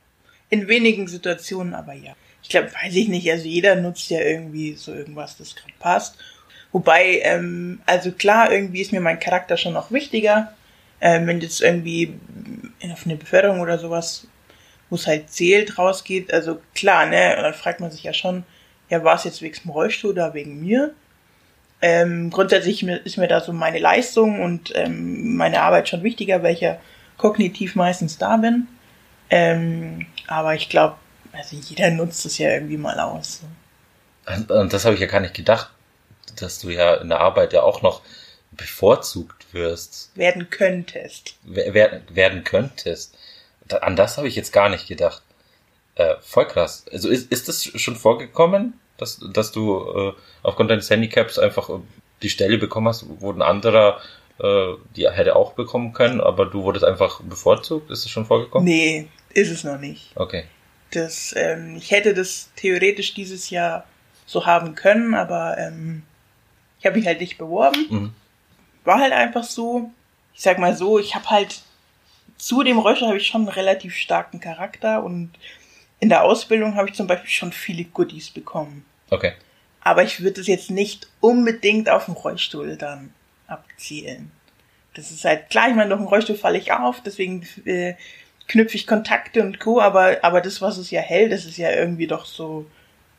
In 0.50 0.69
wenigen 0.69 1.09
Situationen 1.09 1.74
aber 1.74 1.91
ja. 1.95 2.13
Ich 2.43 2.47
glaube, 2.47 2.71
weiß 2.74 2.93
ich 2.95 3.09
nicht, 3.09 3.29
also 3.29 3.45
jeder 3.45 3.75
nutzt 3.75 4.09
ja 4.09 4.21
irgendwie 4.21 4.75
so 4.75 4.93
irgendwas, 4.93 5.36
das 5.36 5.53
gerade 5.53 5.74
passt. 5.79 6.15
Wobei, 6.77 7.22
ähm, 7.24 7.79
also 7.88 8.12
klar, 8.12 8.51
irgendwie 8.51 8.81
ist 8.81 8.91
mir 8.91 9.01
mein 9.01 9.19
Charakter 9.19 9.57
schon 9.57 9.74
noch 9.74 9.89
wichtiger. 9.89 10.53
Ähm, 11.01 11.25
wenn 11.25 11.41
jetzt 11.41 11.60
irgendwie 11.60 12.13
auf 12.93 13.03
eine 13.03 13.15
Beförderung 13.15 13.62
oder 13.62 13.79
sowas, 13.79 14.27
wo 14.91 14.96
es 14.96 15.07
halt 15.07 15.31
zählt, 15.31 15.79
rausgeht, 15.79 16.31
also 16.31 16.62
klar, 16.75 17.07
ne, 17.07 17.36
dann 17.36 17.55
fragt 17.55 17.79
man 17.79 17.89
sich 17.89 18.03
ja 18.03 18.13
schon, 18.13 18.43
ja, 18.91 19.03
war 19.03 19.15
es 19.15 19.24
jetzt 19.24 19.41
wegen 19.41 19.60
dem 19.60 19.72
Rollstuhl 19.72 20.12
oder 20.12 20.36
wegen 20.36 20.62
mir? 20.62 20.93
Ähm, 21.81 22.29
grundsätzlich 22.29 22.84
ist 22.84 23.17
mir 23.17 23.27
da 23.27 23.41
so 23.41 23.53
meine 23.53 23.79
Leistung 23.79 24.43
und 24.43 24.72
ähm, 24.75 25.36
meine 25.36 25.62
Arbeit 25.62 25.89
schon 25.89 26.03
wichtiger, 26.03 26.43
weil 26.43 26.53
ich 26.53 26.62
ja 26.62 26.77
kognitiv 27.17 27.74
meistens 27.74 28.19
da 28.19 28.38
bin. 28.38 28.67
Ähm, 29.31 30.05
aber 30.27 30.53
ich 30.53 30.69
glaube, 30.69 30.98
also 31.34 31.55
jeder 31.55 31.89
nutzt 31.89 32.24
es 32.27 32.38
ja 32.38 32.51
irgendwie 32.51 32.77
mal 32.77 33.00
aus. 33.00 33.41
Und 34.48 34.74
das 34.74 34.86
habe 34.86 34.93
ich 34.93 35.01
ja 35.01 35.07
gar 35.07 35.22
nicht 35.22 35.34
gedacht, 35.34 35.72
dass 36.39 36.60
du 36.60 36.69
ja 36.69 36.96
in 36.96 37.10
der 37.10 37.22
Arbeit 37.22 37.53
ja 37.53 37.63
auch 37.63 37.81
noch 37.81 38.01
bevorzugt 38.51 39.53
wirst. 39.53 40.12
Werden 40.15 40.50
könntest. 40.50 41.36
Werden, 41.43 42.01
werden 42.10 42.43
könntest. 42.43 43.17
An 43.69 43.96
das 43.96 44.17
habe 44.17 44.27
ich 44.27 44.36
jetzt 44.36 44.53
gar 44.53 44.69
nicht 44.69 44.88
gedacht. 44.88 45.22
Äh, 45.96 46.15
voll 46.22 46.48
krass. 46.48 46.86
Also 46.91 47.10
ist, 47.10 47.31
ist 47.31 47.48
das 47.48 47.63
schon 47.63 47.96
vorgekommen, 47.96 48.79
dass, 48.98 49.19
dass 49.34 49.51
du 49.51 50.13
äh, 50.13 50.13
aufgrund 50.43 50.72
deines 50.72 50.89
Handicaps 50.89 51.39
einfach 51.39 51.69
äh, 51.69 51.79
die 52.22 52.29
Stelle 52.29 52.57
bekommen 52.57 52.88
hast, 52.88 53.05
wo 53.19 53.31
ein 53.31 53.41
anderer 53.41 54.00
äh, 54.39 54.74
die 54.96 55.10
hätte 55.10 55.36
auch 55.36 55.53
bekommen 55.53 55.93
können, 55.93 56.22
aber 56.22 56.46
du 56.46 56.63
wurdest 56.63 56.86
einfach 56.86 57.22
bevorzugt? 57.22 57.89
Ist 57.89 58.05
das 58.05 58.12
schon 58.12 58.25
vorgekommen? 58.25 58.65
Nee, 58.65 59.07
ist 59.34 59.50
es 59.50 59.63
noch 59.63 59.79
nicht. 59.79 60.12
Okay. 60.15 60.46
Das, 60.91 61.34
ähm, 61.36 61.75
ich 61.77 61.91
hätte 61.91 62.13
das 62.13 62.50
theoretisch 62.55 63.13
dieses 63.13 63.50
Jahr 63.50 63.86
so 64.25 64.46
haben 64.46 64.75
können, 64.75 65.15
aber 65.15 65.57
ähm, 65.57 66.03
ich 66.79 66.86
habe 66.86 66.98
mich 66.98 67.07
halt 67.07 67.19
nicht 67.19 67.38
beworben. 67.38 67.86
Mhm. 67.89 68.13
War 68.84 69.00
halt 69.00 69.13
einfach 69.13 69.43
so. 69.43 69.91
Ich 70.34 70.41
sag 70.41 70.60
mal 70.60 70.75
so, 70.75 71.00
ich 71.00 71.15
habe 71.15 71.29
halt 71.29 71.62
zu 72.38 72.63
dem 72.63 72.77
Röscher 72.77 73.07
habe 73.07 73.17
ich 73.17 73.27
schon 73.27 73.41
einen 73.41 73.50
relativ 73.50 73.96
starken 73.96 74.39
Charakter 74.39 75.03
und 75.03 75.31
in 76.00 76.10
der 76.10 76.24
Ausbildung 76.24 76.75
habe 76.75 76.89
ich 76.89 76.96
zum 76.96 77.07
Beispiel 77.07 77.29
schon 77.29 77.51
viele 77.51 77.84
Goodies 77.84 78.29
bekommen. 78.29 78.86
Okay. 79.10 79.34
Aber 79.81 80.03
ich 80.03 80.22
würde 80.22 80.41
es 80.41 80.48
jetzt 80.48 80.69
nicht 80.69 81.07
unbedingt 81.22 81.89
auf 81.89 82.05
den 82.05 82.13
Rollstuhl 82.13 82.75
dann 82.75 83.13
abzielen. 83.48 84.31
Das 84.93 85.12
ist 85.12 85.25
halt 85.25 85.50
klar, 85.50 85.69
ich 85.69 85.75
meine, 85.75 85.89
durch 85.89 86.01
den 86.01 86.07
Rollstuhl 86.07 86.36
falle 86.36 86.57
ich 86.57 86.72
auf, 86.72 87.01
deswegen 87.03 87.48
äh, 87.65 87.96
knüpfe 88.48 88.75
ich 88.75 88.88
Kontakte 88.88 89.41
und 89.41 89.60
Co. 89.60 89.79
Aber, 89.79 90.17
aber 90.22 90.41
das, 90.41 90.62
was 90.62 90.77
es 90.77 90.91
ja 90.91 91.01
hält, 91.01 91.31
das 91.31 91.46
ist 91.46 91.57
ja 91.57 91.72
irgendwie 91.72 92.07
doch 92.07 92.25
so 92.25 92.65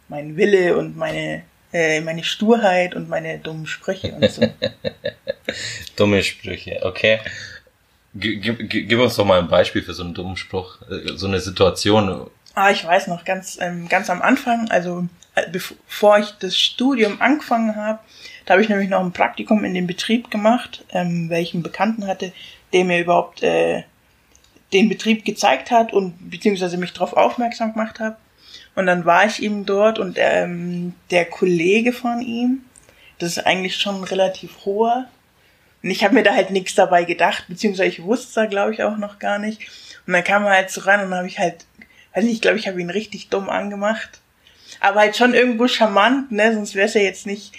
mein 0.09 0.37
Wille 0.37 0.77
und 0.77 0.97
meine, 0.97 1.43
äh, 1.73 2.01
meine 2.01 2.25
Sturheit 2.25 2.95
und 2.95 3.09
meine 3.09 3.39
dummen 3.39 3.67
Sprüche 3.67 4.13
und 4.13 4.31
so. 4.31 4.43
Dumme 5.97 6.23
Sprüche, 6.23 6.81
okay. 6.83 7.21
Gib, 8.15 8.43
gib, 8.43 8.71
gib 8.71 8.99
uns 8.99 9.17
doch 9.17 9.25
mal 9.25 9.39
ein 9.39 9.49
Beispiel 9.49 9.83
für 9.83 9.95
so 9.95 10.03
einen 10.03 10.15
dummen 10.15 10.37
Spruch, 10.37 10.79
äh, 10.91 11.17
so 11.17 11.27
eine 11.27 11.41
Situation. 11.41 12.31
Ah, 12.55 12.71
ich 12.71 12.85
weiß 12.85 13.07
noch, 13.09 13.25
ganz, 13.25 13.59
ähm, 13.61 13.89
ganz 13.89 14.11
am 14.11 14.23
Anfang, 14.23 14.71
also 14.71 15.07
äh, 15.35 15.49
bevor 15.51 16.19
ich 16.19 16.31
das 16.41 16.57
Studium 16.57 17.21
angefangen 17.21 17.77
habe, 17.77 18.01
da 18.47 18.55
habe 18.55 18.63
ich 18.63 18.69
nämlich 18.69 18.89
noch 18.89 19.01
ein 19.01 19.13
Praktikum 19.13 19.65
in 19.65 19.75
dem 19.75 19.87
Betrieb 19.87 20.31
gemacht, 20.31 20.85
ähm, 20.91 21.31
einen 21.31 21.63
Bekannten 21.63 22.07
hatte, 22.07 22.33
der 22.73 22.85
mir 22.85 23.01
überhaupt 23.01 23.43
äh, 23.43 23.85
den 24.73 24.89
Betrieb 24.89 25.25
gezeigt 25.25 25.71
hat 25.71 25.93
und 25.93 26.31
beziehungsweise 26.31 26.77
mich 26.79 26.93
darauf 26.93 27.13
aufmerksam 27.13 27.73
gemacht 27.73 28.01
hat. 28.01 28.17
Und 28.75 28.87
dann 28.87 29.05
war 29.05 29.27
ich 29.27 29.43
eben 29.43 29.67
dort 29.67 29.99
und 29.99 30.17
ähm, 30.21 30.95
der 31.11 31.25
Kollege 31.25 31.93
von 31.93 32.21
ihm, 32.21 32.63
das 33.19 33.31
ist 33.31 33.47
eigentlich 33.47 33.77
schon 33.77 34.05
relativ 34.05 34.65
hoher. 34.65 35.09
Und 35.83 35.91
ich 35.91 36.05
habe 36.05 36.15
mir 36.15 36.23
da 36.23 36.35
halt 36.35 36.51
nichts 36.51 36.75
dabei 36.75 37.05
gedacht, 37.05 37.45
beziehungsweise 37.49 37.89
ich 37.89 38.03
wusste 38.03 38.43
da, 38.43 38.47
glaube 38.47 38.73
ich, 38.73 38.83
auch 38.83 38.97
noch 38.97 39.19
gar 39.19 39.39
nicht. 39.39 39.61
Und 40.07 40.13
dann 40.13 40.25
kam 40.25 40.45
er 40.45 40.53
halt 40.53 40.71
so 40.71 40.81
ran 40.83 41.05
und 41.05 41.15
habe 41.15 41.27
ich 41.27 41.39
halt, 41.39 41.67
weiß 42.15 42.25
nicht, 42.25 42.35
ich 42.35 42.41
glaube, 42.41 42.59
ich 42.59 42.69
habe 42.69 42.81
ihn 42.81 42.91
richtig 42.91 43.29
dumm 43.29 43.49
angemacht. 43.49 44.21
Aber 44.81 45.01
halt 45.01 45.17
schon 45.17 45.35
irgendwo 45.35 45.67
charmant, 45.67 46.31
ne? 46.31 46.55
Sonst 46.55 46.75
wäre 46.75 46.87
es 46.87 46.95
ja 46.95 47.01
jetzt 47.01 47.27
nicht 47.27 47.53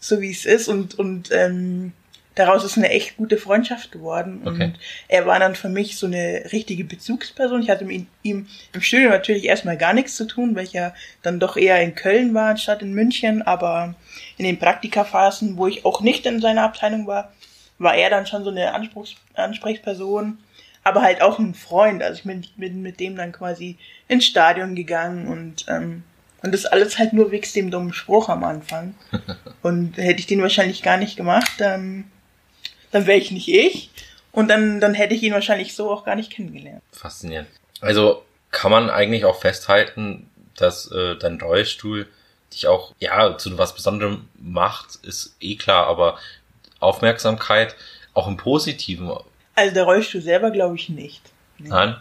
so, 0.00 0.20
wie 0.20 0.30
es 0.30 0.44
ist. 0.44 0.68
Und, 0.68 0.98
und 0.98 1.30
ähm, 1.32 1.92
daraus 2.34 2.64
ist 2.64 2.76
eine 2.76 2.90
echt 2.90 3.16
gute 3.16 3.36
Freundschaft 3.36 3.92
geworden. 3.92 4.42
Okay. 4.44 4.64
Und 4.64 4.78
er 5.08 5.26
war 5.26 5.38
dann 5.38 5.54
für 5.54 5.68
mich 5.68 5.96
so 5.96 6.06
eine 6.06 6.44
richtige 6.52 6.84
Bezugsperson. 6.84 7.62
Ich 7.62 7.70
hatte 7.70 7.84
mit 7.84 8.06
ihm 8.22 8.46
im 8.72 8.80
Studium 8.80 9.10
natürlich 9.10 9.44
erstmal 9.44 9.76
gar 9.76 9.92
nichts 9.92 10.16
zu 10.16 10.26
tun, 10.26 10.54
weil 10.54 10.64
ich 10.64 10.72
ja 10.72 10.94
dann 11.22 11.40
doch 11.40 11.56
eher 11.56 11.80
in 11.82 11.94
Köln 11.94 12.34
war, 12.34 12.50
anstatt 12.50 12.82
in 12.82 12.92
München. 12.92 13.42
Aber 13.42 13.94
in 14.36 14.44
den 14.44 14.58
Praktikaphasen, 14.58 15.56
wo 15.56 15.66
ich 15.66 15.84
auch 15.84 16.00
nicht 16.00 16.26
in 16.26 16.40
seiner 16.40 16.62
Abteilung 16.62 17.06
war, 17.06 17.32
war 17.78 17.94
er 17.94 18.10
dann 18.10 18.26
schon 18.26 18.44
so 18.44 18.50
eine 18.50 18.72
Anspruchs 18.72 19.14
Ansprechperson. 19.34 20.38
Aber 20.82 21.02
halt 21.02 21.22
auch 21.22 21.38
ein 21.38 21.54
Freund. 21.54 22.02
Also 22.02 22.18
ich 22.18 22.24
bin, 22.24 22.44
bin 22.56 22.82
mit 22.82 23.00
dem 23.00 23.16
dann 23.16 23.32
quasi 23.32 23.78
ins 24.08 24.26
Stadion 24.26 24.74
gegangen 24.74 25.28
und 25.28 25.64
ähm, 25.68 26.02
und 26.42 26.52
das 26.52 26.66
alles 26.66 26.98
halt 26.98 27.14
nur 27.14 27.30
wegen 27.30 27.50
dem 27.54 27.70
dummen 27.70 27.94
Spruch 27.94 28.28
am 28.28 28.44
Anfang. 28.44 28.94
Und 29.62 29.96
hätte 29.96 30.20
ich 30.20 30.26
den 30.26 30.42
wahrscheinlich 30.42 30.82
gar 30.82 30.98
nicht 30.98 31.16
gemacht, 31.16 31.52
dann 31.56 32.04
dann 32.94 33.06
wäre 33.06 33.18
ich 33.18 33.32
nicht 33.32 33.48
ich. 33.48 33.90
Und 34.30 34.48
dann, 34.48 34.80
dann 34.80 34.94
hätte 34.94 35.14
ich 35.14 35.22
ihn 35.22 35.32
wahrscheinlich 35.32 35.74
so 35.74 35.90
auch 35.90 36.04
gar 36.04 36.14
nicht 36.14 36.30
kennengelernt. 36.30 36.82
Faszinierend. 36.92 37.48
Also 37.80 38.22
kann 38.50 38.70
man 38.70 38.88
eigentlich 38.88 39.24
auch 39.24 39.40
festhalten, 39.40 40.30
dass 40.56 40.90
äh, 40.90 41.16
dein 41.16 41.40
Rollstuhl 41.40 42.08
dich 42.52 42.68
auch 42.68 42.94
ja 43.00 43.36
zu 43.36 43.58
was 43.58 43.74
Besonderem 43.74 44.28
macht, 44.38 44.96
ist 45.02 45.36
eh 45.40 45.56
klar, 45.56 45.86
aber 45.88 46.18
Aufmerksamkeit 46.78 47.74
auch 48.12 48.28
im 48.28 48.36
Positiven. 48.36 49.10
Also 49.56 49.74
der 49.74 49.84
Rollstuhl 49.84 50.20
selber 50.20 50.50
glaube 50.50 50.76
ich 50.76 50.88
nicht. 50.88 51.22
Nee. 51.58 51.68
Nein. 51.68 51.96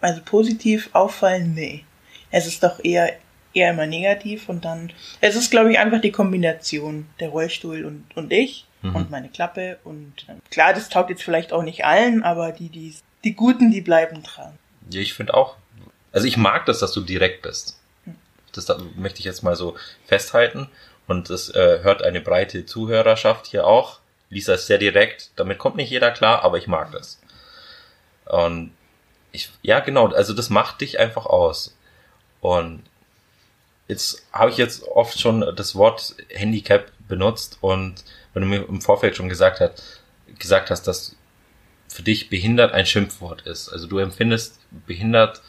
Also 0.00 0.20
positiv 0.24 0.90
auffallen, 0.92 1.54
nee. 1.54 1.84
Es 2.30 2.46
ist 2.46 2.62
doch 2.62 2.82
eher 2.84 3.14
eher 3.54 3.70
immer 3.70 3.86
negativ 3.86 4.48
und 4.48 4.64
dann 4.64 4.90
es 5.20 5.36
ist 5.36 5.50
glaube 5.50 5.72
ich 5.72 5.78
einfach 5.78 6.00
die 6.00 6.12
Kombination 6.12 7.06
der 7.20 7.28
Rollstuhl 7.28 7.84
und 7.84 8.04
und 8.14 8.32
ich 8.32 8.66
mhm. 8.82 8.96
und 8.96 9.10
meine 9.10 9.28
Klappe. 9.28 9.78
Und 9.84 10.26
äh, 10.28 10.34
klar, 10.50 10.74
das 10.74 10.88
taugt 10.88 11.10
jetzt 11.10 11.22
vielleicht 11.22 11.52
auch 11.52 11.62
nicht 11.62 11.84
allen, 11.84 12.22
aber 12.22 12.52
die, 12.52 12.68
die, 12.68 12.94
die 13.24 13.34
Guten, 13.34 13.70
die 13.70 13.80
bleiben 13.80 14.22
dran. 14.22 14.58
Ja, 14.90 15.00
ich 15.00 15.14
finde 15.14 15.34
auch. 15.34 15.56
Also 16.12 16.26
ich 16.26 16.36
mag 16.36 16.66
das, 16.66 16.80
dass 16.80 16.92
du 16.92 17.00
direkt 17.00 17.42
bist. 17.42 17.78
Hm. 18.04 18.16
Das 18.52 18.66
da 18.66 18.78
möchte 18.96 19.20
ich 19.20 19.24
jetzt 19.24 19.42
mal 19.42 19.56
so 19.56 19.76
festhalten. 20.06 20.68
Und 21.06 21.30
das 21.30 21.48
äh, 21.50 21.80
hört 21.82 22.02
eine 22.02 22.20
breite 22.20 22.66
Zuhörerschaft 22.66 23.46
hier 23.46 23.66
auch. 23.66 24.00
Lisa 24.30 24.54
ist 24.54 24.66
sehr 24.66 24.78
direkt. 24.78 25.30
Damit 25.36 25.58
kommt 25.58 25.76
nicht 25.76 25.90
jeder 25.90 26.10
klar, 26.10 26.42
aber 26.42 26.58
ich 26.58 26.66
mag 26.66 26.92
das. 26.92 27.20
Und 28.26 28.72
ich, 29.32 29.50
ja, 29.62 29.80
genau, 29.80 30.08
also 30.08 30.32
das 30.32 30.50
macht 30.50 30.80
dich 30.80 30.98
einfach 31.00 31.26
aus. 31.26 31.76
Und 32.40 32.82
jetzt 33.88 34.26
habe 34.32 34.50
ich 34.50 34.56
jetzt 34.56 34.84
oft 34.84 35.18
schon 35.18 35.54
das 35.56 35.74
Wort 35.74 36.14
Handicap 36.30 36.90
benutzt 37.08 37.58
und 37.60 38.04
wenn 38.32 38.42
du 38.42 38.48
mir 38.48 38.68
im 38.68 38.80
Vorfeld 38.80 39.16
schon 39.16 39.28
gesagt 39.28 39.60
hast, 39.60 40.02
gesagt 40.38 40.70
hast, 40.70 40.86
dass 40.86 41.16
für 41.88 42.02
dich 42.02 42.30
behindert 42.30 42.72
ein 42.72 42.86
Schimpfwort 42.86 43.42
ist. 43.42 43.68
Also 43.68 43.86
du 43.86 43.98
empfindest 43.98 44.60
behindert 44.86 45.42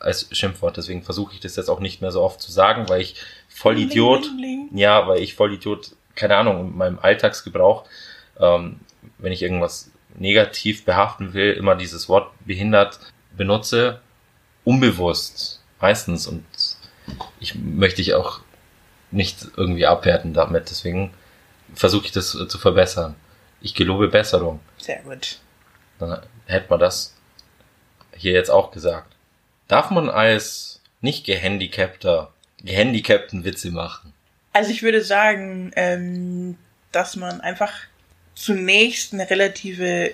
als 0.00 0.28
Schimpfwort. 0.32 0.76
Deswegen 0.76 1.02
versuche 1.02 1.34
ich 1.34 1.40
das 1.40 1.56
jetzt 1.56 1.68
auch 1.68 1.80
nicht 1.80 2.00
mehr 2.00 2.10
so 2.10 2.22
oft 2.22 2.40
zu 2.40 2.50
sagen, 2.50 2.88
weil 2.88 3.00
ich 3.00 3.16
voll 3.48 3.78
Idiot, 3.78 4.28
ja, 4.72 5.06
weil 5.06 5.20
ich 5.20 5.34
voll 5.34 5.54
Idiot, 5.54 5.92
keine 6.14 6.36
Ahnung, 6.36 6.68
in 6.68 6.76
meinem 6.76 6.98
Alltagsgebrauch, 6.98 7.84
ähm, 8.40 8.80
wenn 9.18 9.32
ich 9.32 9.42
irgendwas 9.42 9.90
negativ 10.16 10.84
behaften 10.84 11.32
will, 11.32 11.52
immer 11.52 11.76
dieses 11.76 12.08
Wort 12.08 12.32
behindert 12.44 12.98
benutze, 13.36 14.00
unbewusst 14.64 15.62
meistens 15.80 16.26
und 16.26 16.44
ich 17.40 17.54
möchte 17.54 18.02
ich 18.02 18.14
auch 18.14 18.40
nicht 19.10 19.46
irgendwie 19.56 19.86
abwerten 19.86 20.34
damit. 20.34 20.70
Deswegen 20.70 21.12
versuche 21.74 22.06
ich 22.06 22.12
das 22.12 22.30
zu 22.30 22.58
verbessern. 22.58 23.14
Ich 23.60 23.74
gelobe 23.74 24.08
Besserung. 24.08 24.60
Sehr 24.78 25.00
gut. 25.02 25.38
Dann 25.98 26.20
hätte 26.46 26.66
man 26.70 26.80
das 26.80 27.14
hier 28.16 28.32
jetzt 28.32 28.50
auch 28.50 28.70
gesagt. 28.70 29.14
Darf 29.66 29.90
man 29.90 30.08
als 30.08 30.80
nicht 31.00 31.24
gehandicapter, 31.24 32.32
gehandicapten 32.62 33.44
Witze 33.44 33.70
machen? 33.70 34.12
Also 34.52 34.70
ich 34.70 34.82
würde 34.82 35.02
sagen, 35.02 35.72
ähm, 35.76 36.56
dass 36.92 37.16
man 37.16 37.40
einfach 37.40 37.72
zunächst 38.34 39.12
eine 39.12 39.28
relative 39.28 40.12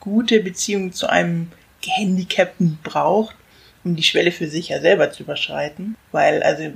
gute 0.00 0.40
Beziehung 0.40 0.92
zu 0.92 1.08
einem 1.08 1.52
Gehandicapten 1.82 2.78
braucht, 2.82 3.36
um 3.84 3.96
die 3.96 4.02
Schwelle 4.02 4.32
für 4.32 4.48
sich 4.48 4.70
ja 4.70 4.80
selber 4.80 5.12
zu 5.12 5.22
überschreiten. 5.22 5.96
Weil, 6.12 6.42
also, 6.42 6.72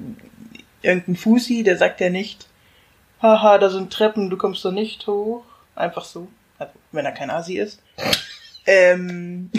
irgendein 0.83 1.17
Fusi, 1.17 1.63
der 1.63 1.77
sagt 1.77 2.01
ja 2.01 2.11
nicht, 2.11 2.47
haha, 3.23 3.59
da 3.59 3.71
sind 3.71 3.93
Treppen, 3.93 4.29
du 4.29 4.37
kommst 4.37 4.65
da 4.65 4.71
nicht 4.71 5.07
hoch. 5.07 5.45
Einfach 5.75 6.05
so. 6.05 6.29
Also, 6.59 6.73
wenn 6.91 7.07
er 7.07 7.13
kein 7.13 7.31
Asi 7.31 7.59
ist. 7.59 7.81
ähm, 8.67 9.51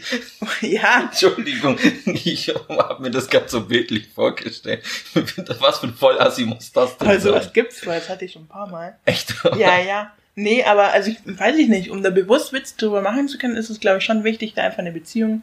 ja. 0.60 1.02
Entschuldigung, 1.04 1.78
ich 2.06 2.48
habe 2.68 3.02
mir 3.02 3.10
das 3.10 3.28
gerade 3.28 3.48
so 3.48 3.62
bildlich 3.62 4.08
vorgestellt. 4.08 4.82
Was 5.60 5.78
für 5.78 5.88
ein 5.88 5.94
Vollassi 5.94 6.44
muss 6.44 6.72
das 6.72 6.96
denn 6.98 7.08
also, 7.08 7.28
sein? 7.28 7.34
Also, 7.34 7.46
was 7.46 7.52
gibt's? 7.52 7.86
Weil 7.86 8.00
das 8.00 8.08
hatte 8.08 8.24
ich 8.24 8.32
schon 8.32 8.42
ein 8.42 8.48
paar 8.48 8.68
Mal. 8.68 8.98
Echt? 9.04 9.34
ja, 9.56 9.78
ja. 9.78 10.12
Nee, 10.38 10.64
aber 10.64 10.92
also 10.92 11.10
ich 11.10 11.18
weiß 11.24 11.56
ich 11.56 11.68
nicht, 11.68 11.90
um 11.90 12.02
da 12.02 12.10
bewusst 12.10 12.52
Witz 12.52 12.76
drüber 12.76 13.00
machen 13.00 13.26
zu 13.26 13.38
können, 13.38 13.56
ist 13.56 13.70
es 13.70 13.80
glaube 13.80 13.98
ich 13.98 14.04
schon 14.04 14.22
wichtig, 14.22 14.52
da 14.52 14.64
einfach 14.64 14.80
eine 14.80 14.92
Beziehung 14.92 15.42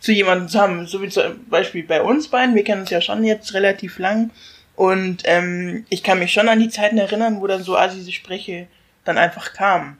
zu 0.00 0.12
jemandem 0.12 0.48
zu 0.48 0.60
haben. 0.60 0.86
So 0.86 1.00
wie 1.00 1.08
zum 1.08 1.46
Beispiel 1.48 1.82
bei 1.82 2.02
uns 2.02 2.28
beiden, 2.28 2.54
wir 2.54 2.62
kennen 2.62 2.82
uns 2.82 2.90
ja 2.90 3.00
schon 3.00 3.24
jetzt 3.24 3.54
relativ 3.54 3.98
lang 3.98 4.30
und 4.76 5.22
ähm, 5.24 5.86
ich 5.88 6.02
kann 6.02 6.18
mich 6.18 6.32
schon 6.32 6.48
an 6.48 6.60
die 6.60 6.68
Zeiten 6.68 6.98
erinnern, 6.98 7.40
wo 7.40 7.46
dann 7.46 7.62
so 7.62 7.76
all 7.76 7.90
diese 7.90 8.12
Sprüche 8.12 8.66
dann 9.04 9.18
einfach 9.18 9.52
kamen. 9.52 9.98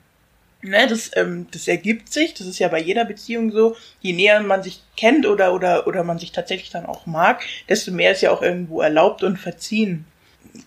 Ne, 0.62 0.86
das, 0.86 1.10
ähm, 1.14 1.46
das 1.50 1.68
ergibt 1.68 2.10
sich, 2.10 2.32
das 2.32 2.46
ist 2.46 2.58
ja 2.58 2.68
bei 2.68 2.80
jeder 2.80 3.04
Beziehung 3.04 3.52
so, 3.52 3.76
je 4.00 4.14
näher 4.14 4.40
man 4.40 4.62
sich 4.62 4.82
kennt 4.96 5.26
oder, 5.26 5.52
oder, 5.52 5.86
oder 5.86 6.04
man 6.04 6.18
sich 6.18 6.32
tatsächlich 6.32 6.70
dann 6.70 6.86
auch 6.86 7.04
mag, 7.04 7.42
desto 7.68 7.92
mehr 7.92 8.12
ist 8.12 8.22
ja 8.22 8.30
auch 8.30 8.40
irgendwo 8.40 8.80
erlaubt 8.80 9.22
und 9.22 9.36
verziehen 9.36 10.06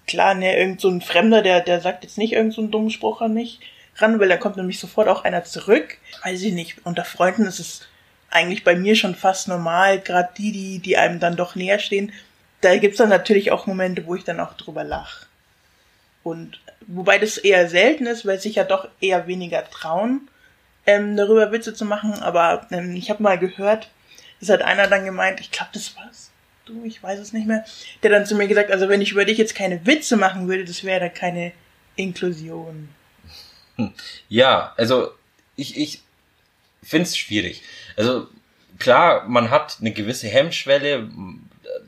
klar, 0.06 0.34
ne, 0.34 0.58
irgend 0.58 0.82
so 0.82 0.90
ein 0.90 1.02
Fremder, 1.02 1.42
der, 1.42 1.62
der 1.62 1.82
sagt 1.82 2.04
jetzt 2.04 2.18
nicht 2.18 2.34
irgend 2.34 2.54
so 2.54 2.62
einen 2.62 2.72
dummen 2.72 2.90
Spruch 2.90 3.22
an 3.22 3.34
mich 3.34 3.60
ran, 3.96 4.20
weil 4.20 4.30
dann 4.30 4.40
kommt 4.40 4.58
nämlich 4.58 4.80
sofort 4.80 5.08
auch 5.08 5.24
einer 5.24 5.44
zurück. 5.44 5.98
Weiß 6.24 6.42
ich 6.42 6.54
nicht. 6.54 6.86
Unter 6.86 7.06
Freunden 7.06 7.46
ist 7.46 7.60
es 7.60 7.88
eigentlich 8.30 8.64
bei 8.64 8.76
mir 8.76 8.96
schon 8.96 9.16
fast 9.16 9.48
normal, 9.48 10.00
gerade 10.00 10.30
die, 10.38 10.52
die, 10.52 10.80
die 10.80 10.98
einem 10.98 11.20
dann 11.20 11.36
doch 11.36 11.56
näher 11.56 11.80
stehen. 11.80 12.12
Da 12.62 12.78
gibt's 12.78 12.98
dann 12.98 13.10
natürlich 13.10 13.52
auch 13.52 13.68
Momente, 13.68 14.06
wo 14.06 14.16
ich 14.16 14.24
dann 14.24 14.40
auch 14.40 14.54
drüber 14.54 14.84
lach. 14.84 15.26
Und 16.24 16.60
wobei 16.88 17.20
das 17.20 17.38
eher 17.38 17.70
selten 17.70 18.06
ist, 18.06 18.26
weil 18.26 18.40
sich 18.40 18.56
ja 18.56 18.64
doch 18.64 18.88
eher 19.00 19.28
weniger 19.28 19.70
trauen, 19.70 20.28
ähm, 20.86 21.16
darüber 21.16 21.52
Witze 21.52 21.74
zu 21.74 21.86
machen. 21.86 22.14
Aber 22.14 22.68
ähm, 22.72 22.96
ich 22.96 23.10
habe 23.10 23.24
mal 23.24 23.38
gehört, 23.38 23.90
das 24.40 24.50
hat 24.50 24.62
einer 24.62 24.88
dann 24.88 25.06
gemeint, 25.06 25.40
ich 25.40 25.52
glaube, 25.52 25.72
das 25.74 25.96
war's 25.96 26.32
du, 26.68 26.84
ich 26.86 27.02
weiß 27.02 27.20
es 27.20 27.34
nicht 27.34 27.48
mehr, 27.48 27.66
der 28.04 28.12
dann 28.12 28.26
zu 28.26 28.36
mir 28.36 28.48
gesagt, 28.48 28.72
also 28.72 28.90
wenn 28.90 29.02
ich 29.02 29.12
über 29.12 29.26
dich 29.26 29.38
jetzt 29.38 29.56
keine 29.56 29.86
Witze 29.86 30.18
machen 30.18 30.48
würde, 30.48 30.66
das 30.66 30.84
wäre 30.84 31.10
keine 31.10 31.52
Inklusion. 31.96 32.90
Ja, 34.28 34.74
also 34.78 35.12
ich, 35.56 35.78
ich 35.78 36.02
finde 36.84 37.04
es 37.04 37.18
schwierig. 37.18 37.64
Also 37.96 38.28
klar, 38.80 39.28
man 39.28 39.50
hat 39.50 39.78
eine 39.80 39.92
gewisse 39.92 40.28
Hemmschwelle, 40.28 41.10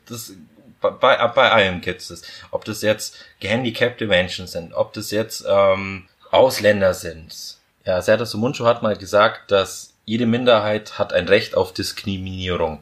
das 0.06 0.34
bei, 0.80 1.26
bei 1.28 1.50
allem 1.50 1.80
gibt 1.80 2.00
es. 2.00 2.22
Ob 2.50 2.64
das 2.64 2.82
jetzt 2.82 3.16
gehandicapte 3.40 4.06
Menschen 4.06 4.46
sind, 4.46 4.72
ob 4.72 4.92
das 4.92 5.10
jetzt 5.10 5.44
ähm, 5.48 6.08
Ausländer 6.30 6.94
sind. 6.94 7.58
Ja, 7.84 8.00
Serdar 8.02 8.26
Sumunchu 8.26 8.64
hat 8.64 8.82
mal 8.82 8.96
gesagt, 8.96 9.50
dass 9.50 9.94
jede 10.04 10.26
Minderheit 10.26 10.98
hat 10.98 11.12
ein 11.12 11.28
Recht 11.28 11.54
auf 11.54 11.72
Diskriminierung. 11.72 12.80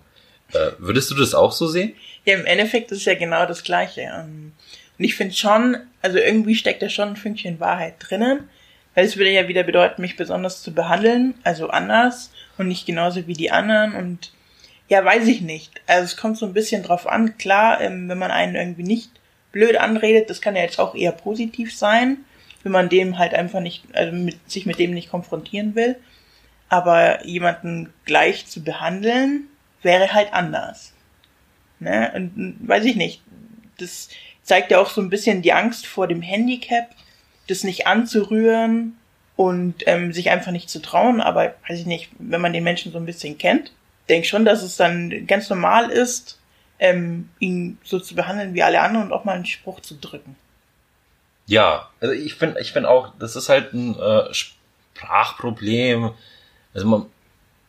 Äh, 0.53 0.71
würdest 0.79 1.11
du 1.11 1.15
das 1.15 1.35
auch 1.35 1.53
so 1.53 1.67
sehen? 1.67 1.95
Ja, 2.25 2.35
im 2.35 2.47
Endeffekt 2.47 2.91
ist 2.93 3.05
ja 3.05 3.15
genau 3.15 3.47
das 3.47 3.63
Gleiche. 3.63 4.03
Ähm, 4.03 4.53
und 4.99 5.05
ich 5.05 5.15
finde 5.15 5.35
schon, 5.35 5.77
also 6.03 6.19
irgendwie 6.19 6.55
steckt 6.55 6.83
da 6.83 6.89
schon 6.89 7.11
ein 7.11 7.17
Fünkchen 7.17 7.61
Wahrheit 7.61 7.95
drinnen, 7.99 8.49
weil 8.95 9.05
es 9.05 9.17
würde 9.17 9.31
ja 9.31 9.47
wieder 9.47 9.63
bedeuten, 9.63 10.03
mich 10.03 10.17
besonders 10.17 10.63
zu 10.63 10.73
behandeln, 10.73 11.35
also 11.45 11.69
anders 11.69 12.31
und 12.57 12.69
nicht 12.69 12.87
genauso 12.87 13.27
wie 13.27 13.35
die 13.35 13.51
anderen 13.51 13.95
und 13.95 14.33
ja, 14.89 15.05
weiß 15.05 15.29
ich 15.29 15.43
nicht. 15.43 15.81
Also 15.87 16.05
es 16.05 16.17
kommt 16.17 16.39
so 16.39 16.47
ein 16.47 16.55
bisschen 16.55 16.83
drauf 16.83 17.07
an. 17.07 17.37
Klar, 17.39 17.81
ähm, 17.81 18.09
wenn 18.09 18.19
man 18.19 18.31
einen 18.31 18.57
irgendwie 18.57 18.83
nicht 18.83 19.11
blöd 19.53 19.77
anredet, 19.77 20.31
das 20.31 20.41
kann 20.41 20.57
ja 20.57 20.63
jetzt 20.63 20.79
auch 20.79 20.95
eher 20.95 21.13
positiv 21.13 21.77
sein, 21.77 22.19
wenn 22.63 22.73
man 22.73 22.89
dem 22.89 23.19
halt 23.19 23.35
einfach 23.35 23.61
nicht, 23.61 23.85
also 23.93 24.17
mit, 24.17 24.51
sich 24.51 24.67
mit 24.67 24.79
dem 24.79 24.93
nicht 24.93 25.11
konfrontieren 25.11 25.75
will. 25.75 25.97
Aber 26.71 27.25
jemanden 27.27 27.93
gleich 28.05 28.47
zu 28.47 28.63
behandeln, 28.63 29.49
wäre 29.83 30.13
halt 30.13 30.33
anders. 30.33 30.93
Ne? 31.81 32.11
Und 32.15 32.57
weiß 32.61 32.85
ich 32.85 32.97
nicht. 32.97 33.23
Das 33.79 34.09
zeigt 34.43 34.71
ja 34.71 34.81
auch 34.81 34.91
so 34.91 35.01
ein 35.01 35.11
bisschen 35.11 35.43
die 35.43 35.53
Angst 35.53 35.87
vor 35.87 36.09
dem 36.09 36.23
Handicap, 36.23 36.89
das 37.47 37.63
nicht 37.63 37.87
anzurühren 37.87 38.97
und 39.37 39.85
ähm, 39.87 40.13
sich 40.13 40.31
einfach 40.31 40.51
nicht 40.51 40.69
zu 40.69 40.81
trauen. 40.81 41.21
Aber 41.21 41.55
weiß 41.69 41.81
ich 41.81 41.87
nicht, 41.87 42.11
wenn 42.19 42.41
man 42.41 42.53
den 42.53 42.65
Menschen 42.65 42.93
so 42.93 42.99
ein 42.99 43.07
bisschen 43.07 43.39
kennt, 43.39 43.73
denke 44.09 44.27
schon, 44.27 44.45
dass 44.45 44.63
es 44.63 44.77
dann 44.77 45.27
ganz 45.27 45.49
normal 45.51 45.91
ist, 45.91 46.39
ähm, 46.79 47.29
ihn 47.39 47.79
so 47.85 47.99
zu 47.99 48.15
behandeln 48.15 48.55
wie 48.55 48.63
alle 48.63 48.81
anderen 48.81 49.07
und 49.07 49.13
auch 49.13 49.25
mal 49.25 49.35
einen 49.35 49.47
Spruch 49.47 49.81
zu 49.81 49.95
drücken. 49.95 50.37
Ja, 51.47 51.89
also 52.01 52.13
ich 52.13 52.35
finde, 52.35 52.61
ich 52.61 52.73
finde 52.73 52.91
auch, 52.91 53.13
das 53.19 53.35
ist 53.35 53.49
halt 53.49 53.73
ein 53.73 53.99
äh, 53.99 54.33
Sprachproblem. 54.35 56.13
Also 56.75 56.87
man, 56.87 57.07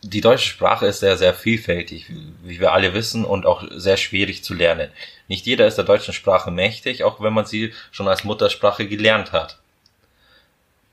die 0.02 0.22
deutsche 0.22 0.50
Sprache 0.50 0.86
ist 0.86 1.00
sehr, 1.00 1.18
sehr 1.18 1.34
vielfältig, 1.34 2.12
wie 2.44 2.60
wir 2.60 2.74
alle 2.74 2.94
wissen, 2.94 3.26
und 3.26 3.46
auch 3.46 3.64
sehr 3.72 3.98
schwierig 3.98 4.44
zu 4.44 4.54
lernen. 4.54 4.90
Nicht 5.28 5.46
jeder 5.46 5.68
ist 5.68 5.78
der 5.78 5.86
deutschen 5.86 6.14
Sprache 6.14 6.52
mächtig, 6.52 7.04
auch 7.04 7.22
wenn 7.22 7.34
man 7.34 7.46
sie 7.46 7.74
schon 7.92 8.08
als 8.08 8.24
Muttersprache 8.24 8.88
gelernt 8.88 9.32
hat. 9.32 9.60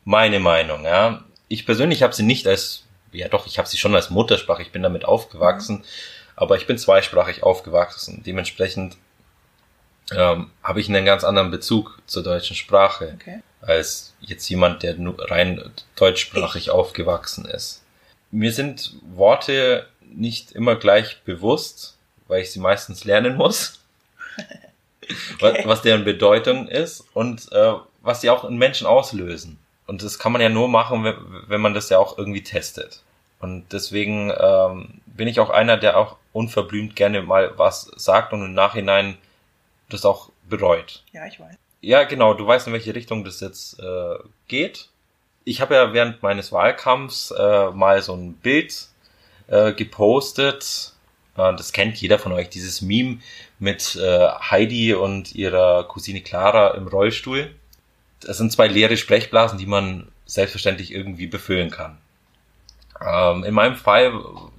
Meine 0.04 0.38
Meinung, 0.38 0.84
ja. 0.84 1.24
Ich 1.48 1.66
persönlich 1.66 2.02
habe 2.02 2.14
sie 2.14 2.22
nicht 2.22 2.46
als, 2.46 2.85
ja 3.12 3.28
doch, 3.28 3.46
ich 3.46 3.58
habe 3.58 3.68
sie 3.68 3.78
schon 3.78 3.94
als 3.94 4.10
Muttersprache, 4.10 4.62
ich 4.62 4.72
bin 4.72 4.82
damit 4.82 5.04
aufgewachsen, 5.04 5.78
mhm. 5.78 5.84
aber 6.36 6.56
ich 6.56 6.66
bin 6.66 6.78
zweisprachig 6.78 7.42
aufgewachsen. 7.42 8.22
Dementsprechend 8.24 8.96
ähm, 10.12 10.50
habe 10.62 10.80
ich 10.80 10.88
einen 10.88 11.04
ganz 11.04 11.24
anderen 11.24 11.50
Bezug 11.50 11.98
zur 12.06 12.22
deutschen 12.22 12.56
Sprache 12.56 13.16
okay. 13.20 13.40
als 13.60 14.14
jetzt 14.20 14.48
jemand, 14.48 14.82
der 14.82 14.94
nur 14.94 15.30
rein 15.30 15.72
deutschsprachig 15.96 16.66
ich. 16.66 16.70
aufgewachsen 16.70 17.46
ist 17.46 17.82
mir 18.30 18.52
sind 18.52 18.94
Worte 19.14 19.86
nicht 20.00 20.52
immer 20.52 20.76
gleich 20.76 21.22
bewusst, 21.22 21.96
weil 22.28 22.42
ich 22.42 22.50
sie 22.50 22.60
meistens 22.60 23.04
lernen 23.04 23.36
muss. 23.36 23.80
okay. 25.40 25.62
was, 25.64 25.82
deren 25.82 26.04
Bedeutung 26.04 26.68
ist 26.68 27.04
und 27.14 27.50
äh, 27.52 27.72
was 28.02 28.20
sie 28.20 28.30
auch 28.30 28.44
in 28.44 28.56
Menschen 28.56 28.86
auslösen. 28.86 29.58
Und 29.86 30.02
das 30.02 30.18
kann 30.18 30.32
man 30.32 30.40
ja 30.40 30.48
nur 30.48 30.68
machen, 30.68 31.04
wenn, 31.04 31.16
wenn 31.48 31.60
man 31.60 31.74
das 31.74 31.88
ja 31.88 31.98
auch 31.98 32.18
irgendwie 32.18 32.42
testet. 32.42 33.02
Und 33.38 33.72
deswegen 33.72 34.32
ähm, 34.38 35.00
bin 35.06 35.28
ich 35.28 35.40
auch 35.40 35.50
einer, 35.50 35.76
der 35.76 35.96
auch 35.96 36.16
unverblümt 36.32 36.96
gerne 36.96 37.22
mal 37.22 37.52
was 37.56 37.90
sagt 37.96 38.32
und 38.32 38.44
im 38.44 38.54
Nachhinein 38.54 39.16
das 39.88 40.04
auch 40.04 40.30
bereut. 40.48 41.04
Ja, 41.12 41.26
ich 41.26 41.38
weiß. 41.38 41.54
Ja, 41.82 42.04
genau, 42.04 42.34
du 42.34 42.46
weißt, 42.46 42.66
in 42.66 42.72
welche 42.72 42.94
Richtung 42.94 43.24
das 43.24 43.40
jetzt 43.40 43.78
äh, 43.78 44.16
geht 44.48 44.88
ich 45.46 45.60
habe 45.60 45.76
ja 45.76 45.92
während 45.94 46.22
meines 46.22 46.52
Wahlkampfs 46.52 47.30
äh, 47.30 47.70
mal 47.70 48.02
so 48.02 48.14
ein 48.14 48.34
Bild 48.34 48.88
äh, 49.46 49.72
gepostet. 49.72 50.92
Äh, 51.36 51.54
das 51.54 51.72
kennt 51.72 51.96
jeder 51.96 52.18
von 52.18 52.32
euch, 52.32 52.50
dieses 52.50 52.82
Meme 52.82 53.18
mit 53.60 53.94
äh, 53.96 54.28
Heidi 54.28 54.92
und 54.92 55.34
ihrer 55.34 55.84
Cousine 55.84 56.20
Clara 56.20 56.74
im 56.74 56.88
Rollstuhl. 56.88 57.54
Das 58.20 58.38
sind 58.38 58.52
zwei 58.52 58.66
leere 58.66 58.96
Sprechblasen, 58.96 59.58
die 59.58 59.66
man 59.66 60.08
selbstverständlich 60.24 60.92
irgendwie 60.92 61.26
befüllen 61.26 61.70
kann. 61.70 61.98
Ähm, 63.04 63.44
in 63.44 63.54
meinem 63.54 63.76
Fall 63.76 64.12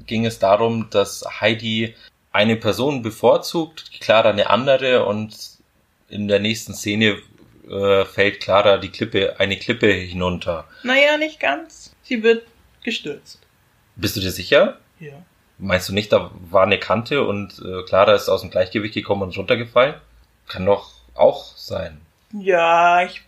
ging 0.06 0.26
es 0.26 0.39
darum, 0.39 0.89
dass 0.89 1.26
Heidi 1.41 1.96
eine 2.32 2.56
Person 2.56 3.02
bevorzugt, 3.02 3.91
Clara 4.00 4.30
eine 4.30 4.50
andere 4.50 5.06
und 5.06 5.36
in 6.10 6.28
der 6.28 6.39
nächsten 6.39 6.74
Szene 6.74 7.17
äh, 7.70 8.06
fällt 8.06 8.39
Clara 8.39 8.78
die 8.78 8.89
Klippe, 8.89 9.39
eine 9.39 9.58
Klippe 9.58 9.91
hinunter. 9.91 10.65
Naja, 10.84 11.17
nicht 11.17 11.39
ganz. 11.39 11.93
Sie 12.04 12.24
wird 12.24 12.43
gestürzt. 12.84 13.39
Bist 13.96 14.15
du 14.15 14.22
dir 14.22 14.32
sicher? 14.32 14.78
Ja. 15.00 15.13
Meinst 15.58 15.89
du 15.89 15.93
nicht, 15.93 16.12
da 16.13 16.32
war 16.52 16.63
eine 16.63 16.80
Kante 16.80 17.26
und 17.26 17.60
äh, 17.60 17.84
Clara 17.84 18.13
ist 18.13 18.30
aus 18.30 18.41
dem 18.41 18.52
Gleichgewicht 18.52 18.93
gekommen 18.93 19.24
und 19.24 19.38
runtergefallen? 19.38 19.96
Kann 20.48 20.65
doch 20.65 20.91
auch 21.15 21.58
sein. 21.58 22.00
Ja, 22.32 23.04
ich 23.04 23.24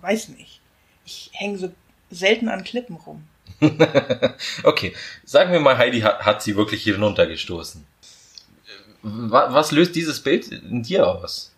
weiß 0.00 0.28
nicht. 0.28 0.60
Ich 1.04 1.30
hänge 1.32 1.58
so 1.58 1.72
selten 2.10 2.48
an 2.48 2.64
Klippen 2.64 2.96
rum. 2.96 3.24
okay, 4.64 4.94
sagen 5.24 5.52
wir 5.52 5.60
mal, 5.60 5.78
Heidi 5.78 6.00
hat, 6.00 6.24
hat 6.24 6.42
sie 6.42 6.56
wirklich 6.56 6.82
hier 6.82 6.94
hinuntergestoßen. 6.94 7.84
Was 9.02 9.72
löst 9.72 9.96
dieses 9.96 10.20
Bild 10.20 10.48
in 10.48 10.82
dir 10.82 11.06
aus? 11.08 11.52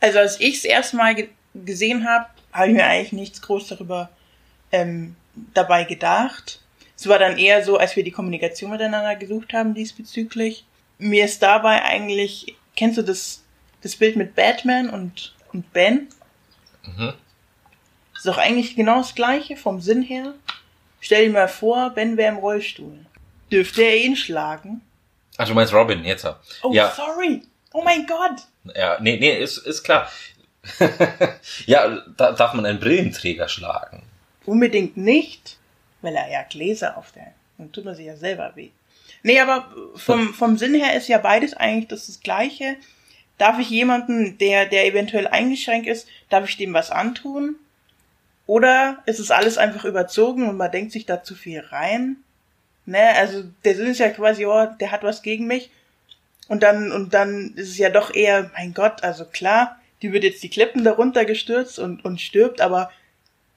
Also 0.00 0.18
als 0.18 0.40
ich 0.40 0.56
es 0.56 0.64
erstmal 0.64 1.14
ge 1.14 1.28
gesehen 1.54 2.06
habe, 2.06 2.26
habe 2.52 2.68
ich 2.68 2.74
mir 2.74 2.84
eigentlich 2.84 3.12
nichts 3.12 3.40
groß 3.40 3.68
darüber 3.68 4.10
ähm, 4.72 5.16
dabei 5.54 5.84
gedacht. 5.84 6.60
Es 6.96 7.08
war 7.08 7.18
dann 7.18 7.38
eher 7.38 7.64
so, 7.64 7.78
als 7.78 7.96
wir 7.96 8.04
die 8.04 8.10
Kommunikation 8.10 8.70
miteinander 8.70 9.16
gesucht 9.16 9.54
haben 9.54 9.72
diesbezüglich. 9.72 10.66
Mir 10.98 11.24
ist 11.24 11.42
dabei 11.42 11.82
eigentlich, 11.82 12.54
kennst 12.74 12.98
du 12.98 13.02
das, 13.02 13.42
das 13.80 13.96
Bild 13.96 14.16
mit 14.16 14.34
Batman 14.34 14.90
und, 14.90 15.34
und 15.54 15.72
Ben? 15.72 16.08
Mhm. 16.84 17.14
Ist 18.16 18.26
doch 18.26 18.38
eigentlich 18.38 18.76
genau 18.76 18.98
das 18.98 19.14
gleiche 19.14 19.56
vom 19.56 19.80
Sinn 19.80 20.02
her. 20.02 20.34
Stell 21.00 21.26
dir 21.26 21.32
mal 21.32 21.48
vor, 21.48 21.90
Ben 21.90 22.16
wäre 22.16 22.32
im 22.32 22.38
Rollstuhl. 22.38 23.06
Dürfte 23.50 23.82
er 23.82 23.96
ihn 23.98 24.16
schlagen? 24.16 24.80
Ach, 25.36 25.46
du 25.46 25.54
meinst 25.54 25.72
Robin, 25.72 26.04
jetzt. 26.04 26.26
Oh, 26.62 26.72
ja. 26.72 26.90
sorry. 26.90 27.42
Oh 27.72 27.82
mein 27.82 28.06
Gott. 28.06 28.42
Ja, 28.74 28.98
nee, 29.00 29.18
nee, 29.18 29.38
ist, 29.38 29.58
ist 29.58 29.82
klar. 29.84 30.10
ja, 31.66 32.02
da 32.16 32.32
darf 32.32 32.54
man 32.54 32.66
einen 32.66 32.80
Brillenträger 32.80 33.48
schlagen. 33.48 34.02
Unbedingt 34.46 34.96
nicht, 34.96 35.58
weil 36.02 36.16
er 36.16 36.30
ja 36.30 36.42
Gläser 36.42 36.96
auf 36.96 37.12
der. 37.12 37.32
Dann 37.58 37.70
tut 37.72 37.84
man 37.84 37.94
sich 37.94 38.06
ja 38.06 38.16
selber 38.16 38.52
weh. 38.54 38.70
Nee, 39.22 39.40
aber 39.40 39.68
vom, 39.96 40.34
vom 40.34 40.56
Sinn 40.56 40.74
her 40.74 40.94
ist 40.96 41.08
ja 41.08 41.18
beides 41.18 41.54
eigentlich 41.54 41.88
das, 41.88 42.06
das 42.06 42.20
Gleiche. 42.20 42.76
Darf 43.38 43.58
ich 43.58 43.70
jemanden, 43.70 44.38
der, 44.38 44.66
der 44.66 44.86
eventuell 44.86 45.26
eingeschränkt 45.26 45.86
ist, 45.88 46.08
darf 46.30 46.48
ich 46.48 46.56
dem 46.56 46.72
was 46.72 46.90
antun? 46.90 47.56
Oder 48.46 49.02
ist 49.06 49.18
es 49.18 49.30
alles 49.30 49.58
einfach 49.58 49.84
überzogen 49.84 50.48
und 50.48 50.56
man 50.56 50.70
denkt 50.70 50.92
sich 50.92 51.04
da 51.06 51.22
zu 51.22 51.34
viel 51.34 51.60
rein? 51.60 52.16
Ne, 52.84 53.14
also 53.16 53.42
der 53.64 53.74
Sinn 53.74 53.88
ist 53.88 53.98
ja 53.98 54.10
quasi, 54.10 54.46
oh, 54.46 54.66
der 54.78 54.92
hat 54.92 55.02
was 55.02 55.22
gegen 55.22 55.46
mich. 55.46 55.70
Und 56.48 56.62
dann, 56.62 56.92
und 56.92 57.12
dann 57.14 57.54
ist 57.56 57.68
es 57.70 57.78
ja 57.78 57.90
doch 57.90 58.14
eher, 58.14 58.50
mein 58.56 58.72
Gott, 58.72 59.02
also 59.02 59.24
klar, 59.24 59.80
die 60.02 60.12
wird 60.12 60.22
jetzt 60.22 60.44
die 60.44 60.50
Klippen 60.50 60.84
darunter 60.84 61.24
gestürzt 61.24 61.80
und, 61.80 62.04
und 62.04 62.20
stirbt, 62.20 62.60
aber 62.60 62.92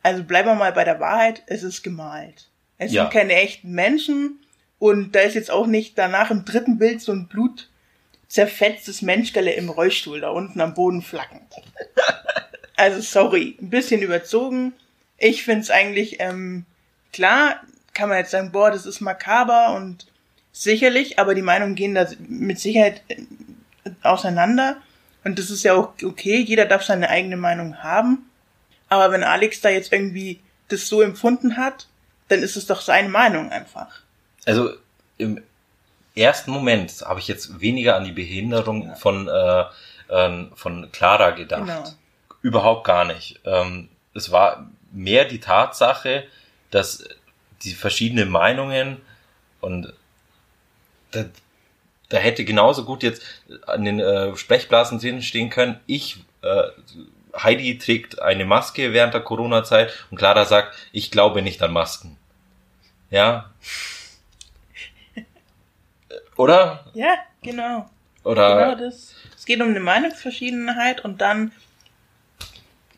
also 0.02 0.23
bleiben 0.23 0.47
wir 0.49 0.56
mal 0.56 0.71
bei 0.71 0.84
der 0.86 0.99
Wahrheit, 0.99 1.43
es 1.45 1.62
ist 1.62 1.84
gemalt. 1.84 2.47
Es 2.80 2.91
Ja. 2.93 3.04
sind 3.04 3.13
keine 3.13 3.34
echten 3.36 3.71
Menschen 3.73 4.39
und 4.80 5.13
da 5.13 5.19
ist 5.19 5.36
jetzt 5.36 5.52
auch 5.52 5.67
nicht 5.67 5.97
danach 5.99 6.32
im 6.32 6.45
dritten 6.45 6.80
Bild 6.80 7.02
so 7.02 7.12
ein 7.12 7.28
Blut 7.28 7.69
zerfetztes 8.28 9.02
Menschgelle 9.04 9.52
im 9.54 9.69
Rollstuhl 9.69 10.21
da 10.21 10.30
unten 10.30 10.62
am 10.62 10.73
Boden 10.73 11.02
flacken. 11.04 11.41
Also 12.79 13.01
sorry, 13.01 13.57
ein 13.61 13.69
bisschen 13.69 14.01
überzogen. 14.01 14.73
Ich 15.17 15.43
find's 15.43 15.69
eigentlich, 15.69 16.19
ähm, 16.19 16.65
klar, 17.11 17.59
kann 17.93 18.07
man 18.07 18.19
jetzt 18.19 18.31
sagen, 18.31 18.51
boah, 18.51 18.71
das 18.71 18.85
ist 18.85 19.01
makaber 19.01 19.75
und 19.75 20.07
sicherlich, 20.53 21.19
aber 21.19 21.35
die 21.35 21.41
Meinungen 21.41 21.75
gehen 21.75 21.93
da 21.93 22.07
mit 22.19 22.59
Sicherheit 22.59 23.01
äh, 23.09 23.17
auseinander. 24.01 24.77
Und 25.25 25.37
das 25.37 25.49
ist 25.49 25.63
ja 25.63 25.73
auch 25.73 25.93
okay, 26.03 26.37
jeder 26.37 26.65
darf 26.65 26.83
seine 26.83 27.09
eigene 27.09 27.35
Meinung 27.35 27.83
haben. 27.83 28.29
Aber 28.87 29.11
wenn 29.11 29.23
Alex 29.23 29.59
da 29.59 29.69
jetzt 29.69 29.91
irgendwie 29.91 30.39
das 30.69 30.87
so 30.87 31.01
empfunden 31.01 31.57
hat, 31.57 31.87
dann 32.29 32.41
ist 32.41 32.55
es 32.55 32.65
doch 32.65 32.79
seine 32.79 33.09
Meinung 33.09 33.51
einfach. 33.51 34.01
Also 34.45 34.71
im 35.17 35.41
ersten 36.15 36.51
Moment 36.51 37.03
habe 37.05 37.19
ich 37.19 37.27
jetzt 37.27 37.59
weniger 37.59 37.97
an 37.97 38.05
die 38.05 38.11
Behinderung 38.11 38.95
von, 38.95 39.27
äh, 39.27 39.65
ähm, 40.09 40.51
von 40.55 40.89
Clara 40.91 41.31
gedacht. 41.31 41.65
Genau. 41.65 41.83
Überhaupt 42.41 42.86
gar 42.86 43.06
nicht. 43.06 43.39
Ähm, 43.45 43.89
es 44.13 44.32
war 44.32 44.69
mehr 44.91 45.25
die 45.25 45.39
Tatsache, 45.39 46.25
dass 46.71 47.04
die 47.63 47.73
verschiedenen 47.73 48.30
Meinungen 48.30 49.02
und 49.62 49.93
da, 51.12 51.25
da 52.10 52.17
hätte 52.17 52.45
genauso 52.45 52.86
gut 52.86 53.04
jetzt 53.04 53.23
an 53.65 53.84
den 53.84 53.99
äh, 53.99 54.36
Sprechblasen 54.36 54.99
drin 54.99 55.21
stehen 55.21 55.49
können, 55.49 55.80
ich, 55.86 56.17
äh, 56.41 56.63
Heidi 57.38 57.78
trägt 57.78 58.21
eine 58.21 58.45
Maske 58.45 58.93
während 58.93 59.13
der 59.13 59.21
Corona-Zeit 59.21 59.93
und 60.10 60.17
Clara 60.17 60.45
sagt, 60.45 60.75
ich 60.91 61.12
glaube 61.12 61.41
nicht 61.41 61.62
an 61.62 61.71
Masken. 61.71 62.17
Ja. 63.10 63.52
Oder? 66.38 66.86
Ja, 66.93 67.15
genau. 67.41 67.89
Oder? 68.23 68.73
Genau 68.75 68.86
das. 68.86 69.15
Es 69.38 69.45
geht 69.45 69.62
um 69.62 69.69
eine 69.69 69.80
Meinungsverschiedenheit 69.80 71.04
und 71.04 71.21
dann, 71.21 71.52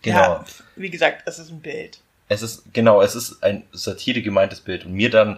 genau. 0.01 0.19
ja, 0.21 0.45
wie 0.75 0.89
gesagt, 0.89 1.23
es 1.25 1.39
ist 1.39 1.49
ein 1.51 1.61
Bild. 1.61 1.99
Es 2.27 2.41
ist, 2.41 2.63
genau, 2.73 3.01
es 3.01 3.15
ist 3.15 3.43
ein 3.43 3.63
Satire 3.71 4.21
gemeintes 4.21 4.61
Bild. 4.61 4.85
Und 4.85 4.93
mir 4.93 5.09
dann, 5.09 5.37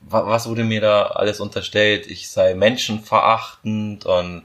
wa- 0.00 0.26
was 0.26 0.48
wurde 0.48 0.64
mir 0.64 0.80
da 0.80 1.04
alles 1.08 1.40
unterstellt? 1.40 2.06
Ich 2.06 2.30
sei 2.30 2.54
menschenverachtend 2.54 4.06
und 4.06 4.42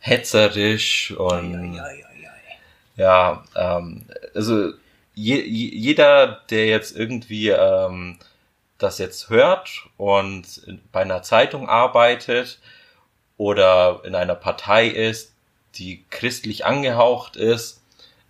hetzerisch 0.00 1.12
und 1.12 1.74
Ja, 1.74 1.90
ja, 1.92 2.06
ja. 2.96 3.44
ja, 3.56 3.78
ähm, 3.78 4.06
also 4.34 4.72
je, 5.14 5.40
je, 5.42 5.68
jeder, 5.76 6.40
der 6.50 6.66
jetzt 6.66 6.96
irgendwie 6.96 7.50
ähm, 7.50 8.18
das 8.78 8.98
jetzt 8.98 9.28
hört 9.30 9.70
und 9.98 10.44
bei 10.92 11.02
einer 11.02 11.22
Zeitung 11.22 11.68
arbeitet 11.68 12.58
oder 13.36 14.02
in 14.04 14.14
einer 14.14 14.34
Partei 14.34 14.86
ist, 14.88 15.32
die 15.76 16.04
christlich 16.10 16.64
angehaucht 16.66 17.36
ist, 17.36 17.79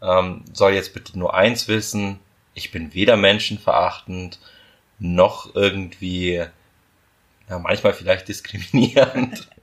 ähm, 0.03 0.45
soll 0.53 0.73
jetzt 0.73 0.95
bitte 0.95 1.19
nur 1.19 1.35
eins 1.35 1.69
wissen, 1.69 2.19
ich 2.55 2.73
bin 2.73 2.95
weder 2.95 3.17
menschenverachtend 3.17 4.39
noch 4.99 5.55
irgendwie, 5.55 6.45
ja, 7.49 7.59
manchmal 7.59 7.95
vielleicht 7.95 8.29
diskriminierend. 8.29 9.49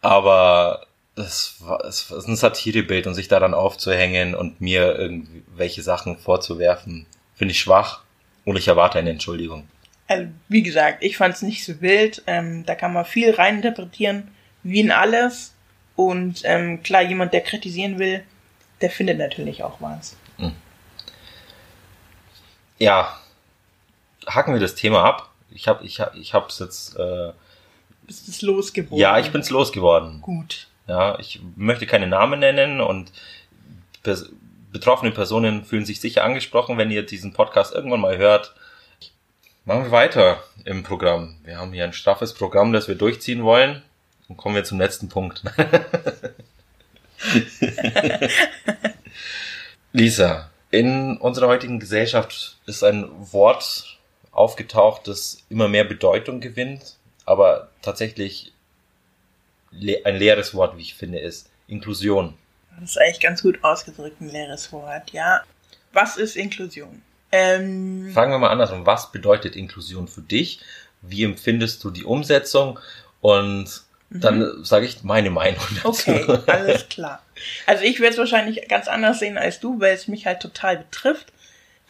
Aber 0.00 0.86
es 1.16 1.56
war, 1.60 1.84
es 1.84 2.10
ist 2.10 2.28
ein 2.28 2.36
Satirebild 2.36 3.06
und 3.06 3.14
sich 3.14 3.28
daran 3.28 3.54
aufzuhängen 3.54 4.34
und 4.34 4.60
mir 4.60 4.96
irgendwelche 4.96 5.82
Sachen 5.82 6.18
vorzuwerfen, 6.18 7.06
finde 7.34 7.52
ich 7.52 7.60
schwach 7.60 8.02
und 8.44 8.56
ich 8.56 8.68
erwarte 8.68 8.98
eine 8.98 9.10
Entschuldigung. 9.10 9.66
Also, 10.08 10.28
wie 10.48 10.62
gesagt, 10.62 11.02
ich 11.02 11.16
fand 11.16 11.34
es 11.34 11.42
nicht 11.42 11.64
so 11.64 11.80
wild. 11.80 12.22
Ähm, 12.26 12.64
da 12.64 12.74
kann 12.74 12.92
man 12.92 13.04
viel 13.04 13.32
reininterpretieren, 13.32 14.30
wie 14.62 14.80
in 14.80 14.92
alles. 14.92 15.54
Und 15.96 16.42
ähm, 16.44 16.82
klar, 16.82 17.02
jemand, 17.02 17.32
der 17.32 17.40
kritisieren 17.40 17.98
will, 17.98 18.22
der 18.80 18.90
findet 18.90 19.18
natürlich 19.18 19.62
auch 19.62 19.80
was. 19.80 20.16
Ja, 22.78 23.18
hacken 24.26 24.52
wir 24.52 24.60
das 24.60 24.74
Thema 24.74 25.02
ab. 25.02 25.30
Ich 25.50 25.68
habe 25.68 25.84
ich 25.84 26.00
hab, 26.00 26.14
ich 26.14 26.34
hab's 26.34 26.58
jetzt, 26.58 26.96
äh, 26.98 27.32
Bist 28.02 28.28
es 28.28 28.42
losgeworden? 28.42 28.98
ja, 28.98 29.18
ich 29.18 29.30
bin's 29.30 29.50
losgeworden. 29.50 30.20
Gut. 30.20 30.68
Ja, 30.86 31.18
ich 31.18 31.40
möchte 31.56 31.86
keine 31.86 32.06
Namen 32.06 32.40
nennen 32.40 32.80
und 32.80 33.12
pers 34.02 34.26
betroffene 34.72 35.10
Personen 35.10 35.64
fühlen 35.64 35.86
sich 35.86 36.00
sicher 36.00 36.22
angesprochen, 36.22 36.76
wenn 36.76 36.90
ihr 36.90 37.06
diesen 37.06 37.32
Podcast 37.32 37.74
irgendwann 37.74 38.00
mal 38.00 38.18
hört. 38.18 38.54
Machen 39.64 39.84
wir 39.84 39.90
weiter 39.90 40.42
im 40.66 40.82
Programm. 40.82 41.36
Wir 41.44 41.56
haben 41.56 41.72
hier 41.72 41.84
ein 41.84 41.94
straffes 41.94 42.34
Programm, 42.34 42.74
das 42.74 42.86
wir 42.86 42.94
durchziehen 42.94 43.42
wollen. 43.42 43.82
Und 44.28 44.36
kommen 44.36 44.54
wir 44.54 44.64
zum 44.64 44.78
letzten 44.80 45.08
Punkt. 45.08 45.42
Lisa, 49.92 50.50
in 50.70 51.16
unserer 51.16 51.48
heutigen 51.48 51.78
Gesellschaft 51.80 52.58
ist 52.66 52.82
ein 52.82 53.08
Wort 53.32 53.98
aufgetaucht, 54.32 55.08
das 55.08 55.44
immer 55.48 55.68
mehr 55.68 55.84
Bedeutung 55.84 56.40
gewinnt, 56.40 56.96
aber 57.24 57.70
tatsächlich 57.82 58.52
le 59.70 60.04
ein 60.04 60.16
leeres 60.16 60.54
Wort, 60.54 60.76
wie 60.76 60.82
ich 60.82 60.94
finde, 60.94 61.18
ist 61.18 61.48
Inklusion. 61.68 62.34
Das 62.80 62.90
ist 62.90 62.98
eigentlich 62.98 63.20
ganz 63.20 63.42
gut 63.42 63.62
ausgedrückt, 63.64 64.20
ein 64.20 64.28
leeres 64.28 64.70
Wort, 64.72 65.12
ja. 65.12 65.42
Was 65.92 66.16
ist 66.16 66.36
Inklusion? 66.36 67.02
Ähm, 67.32 68.10
Fangen 68.12 68.32
wir 68.32 68.38
mal 68.38 68.50
andersrum. 68.50 68.84
Was 68.84 69.10
bedeutet 69.12 69.56
Inklusion 69.56 70.08
für 70.08 70.20
dich? 70.20 70.60
Wie 71.00 71.24
empfindest 71.24 71.82
du 71.82 71.90
die 71.90 72.04
Umsetzung? 72.04 72.78
Und 73.20 73.85
dann 74.20 74.64
sage 74.64 74.86
ich 74.86 75.02
meine 75.02 75.30
Meinung 75.30 75.62
dazu. 75.82 76.10
Okay, 76.10 76.38
alles 76.46 76.88
klar. 76.88 77.22
Also 77.66 77.84
ich 77.84 78.00
werde 78.00 78.12
es 78.12 78.18
wahrscheinlich 78.18 78.68
ganz 78.68 78.88
anders 78.88 79.18
sehen 79.18 79.38
als 79.38 79.60
du, 79.60 79.80
weil 79.80 79.94
es 79.94 80.08
mich 80.08 80.26
halt 80.26 80.40
total 80.40 80.78
betrifft. 80.78 81.32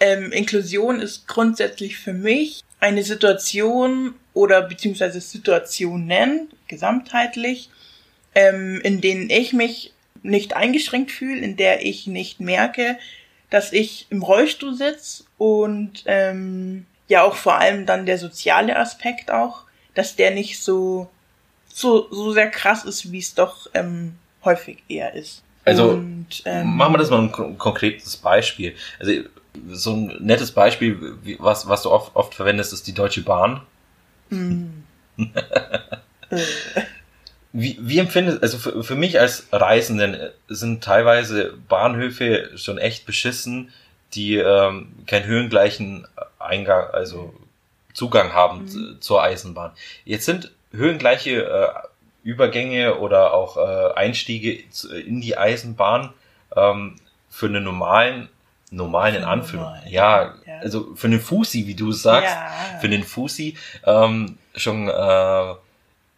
Ähm, 0.00 0.32
Inklusion 0.32 1.00
ist 1.00 1.26
grundsätzlich 1.26 1.96
für 1.96 2.12
mich 2.12 2.62
eine 2.80 3.02
Situation 3.02 4.14
oder 4.34 4.62
beziehungsweise 4.62 5.20
Situationen 5.20 6.48
gesamtheitlich, 6.68 7.70
ähm, 8.34 8.80
in 8.82 9.00
denen 9.00 9.30
ich 9.30 9.52
mich 9.52 9.94
nicht 10.22 10.54
eingeschränkt 10.54 11.10
fühle, 11.10 11.40
in 11.40 11.56
der 11.56 11.84
ich 11.84 12.06
nicht 12.06 12.40
merke, 12.40 12.98
dass 13.48 13.72
ich 13.72 14.06
im 14.10 14.22
Rollstuhl 14.22 14.74
sitze 14.74 15.24
und 15.38 16.02
ähm, 16.06 16.86
ja 17.08 17.22
auch 17.22 17.36
vor 17.36 17.58
allem 17.58 17.86
dann 17.86 18.06
der 18.06 18.18
soziale 18.18 18.76
Aspekt 18.76 19.30
auch, 19.30 19.62
dass 19.94 20.16
der 20.16 20.32
nicht 20.32 20.62
so 20.62 21.08
so, 21.78 22.08
so 22.10 22.32
sehr 22.32 22.50
krass 22.50 22.84
ist, 22.84 23.12
wie 23.12 23.18
es 23.18 23.34
doch 23.34 23.66
ähm, 23.74 24.14
häufig 24.44 24.82
eher 24.88 25.12
ist. 25.14 25.42
Also, 25.64 25.90
Und, 25.90 26.42
ähm, 26.46 26.74
Machen 26.76 26.94
wir 26.94 26.98
das 26.98 27.10
mal 27.10 27.20
ein 27.20 27.32
kon- 27.32 27.58
konkretes 27.58 28.16
Beispiel. 28.16 28.74
Also 28.98 29.12
so 29.70 29.92
ein 29.94 30.16
nettes 30.20 30.52
Beispiel, 30.52 31.16
was, 31.38 31.68
was 31.68 31.82
du 31.82 31.90
oft, 31.90 32.14
oft 32.16 32.34
verwendest, 32.34 32.72
ist 32.72 32.86
die 32.86 32.94
Deutsche 32.94 33.22
Bahn. 33.22 33.60
äh, 34.30 34.36
Wie, 37.52 37.78
wie 37.80 37.98
empfindest 37.98 38.42
also 38.42 38.58
für, 38.58 38.84
für 38.84 38.96
mich 38.96 39.18
als 39.18 39.46
Reisenden 39.52 40.30
sind 40.48 40.84
teilweise 40.84 41.54
Bahnhöfe 41.68 42.50
schon 42.56 42.76
echt 42.78 43.06
beschissen, 43.06 43.72
die 44.14 44.36
ähm, 44.36 44.92
keinen 45.06 45.24
höhengleichen 45.26 46.06
Eingang, 46.38 46.88
also 46.92 47.34
Zugang 47.94 48.32
haben 48.34 48.68
zu- 48.68 48.98
zur 49.00 49.22
Eisenbahn. 49.22 49.72
Jetzt 50.04 50.26
sind 50.26 50.52
höhengleiche 50.72 51.44
äh, 51.44 51.68
Übergänge 52.28 52.96
oder 52.98 53.32
auch 53.34 53.56
äh, 53.56 53.94
Einstiege 53.94 54.68
zu- 54.70 54.94
in 54.94 55.20
die 55.20 55.36
Eisenbahn 55.38 56.12
ähm, 56.56 56.96
für 57.30 57.46
einen 57.46 57.62
normalen, 57.64 58.28
normalen 58.70 59.14
in 59.16 59.22
Für 59.22 59.28
Anführung, 59.28 59.64
normal, 59.66 59.82
ja, 59.88 60.34
ja. 60.46 60.58
also 60.60 60.94
für 60.96 61.06
einen 61.06 61.20
Fusi, 61.20 61.66
wie 61.66 61.74
du 61.74 61.92
sagst, 61.92 62.34
Ja. 62.34 62.78
für 62.80 62.88
den 62.88 63.04
Fusi 63.04 63.56
ähm, 63.84 64.38
schon 64.56 64.88
äh, 64.88 65.54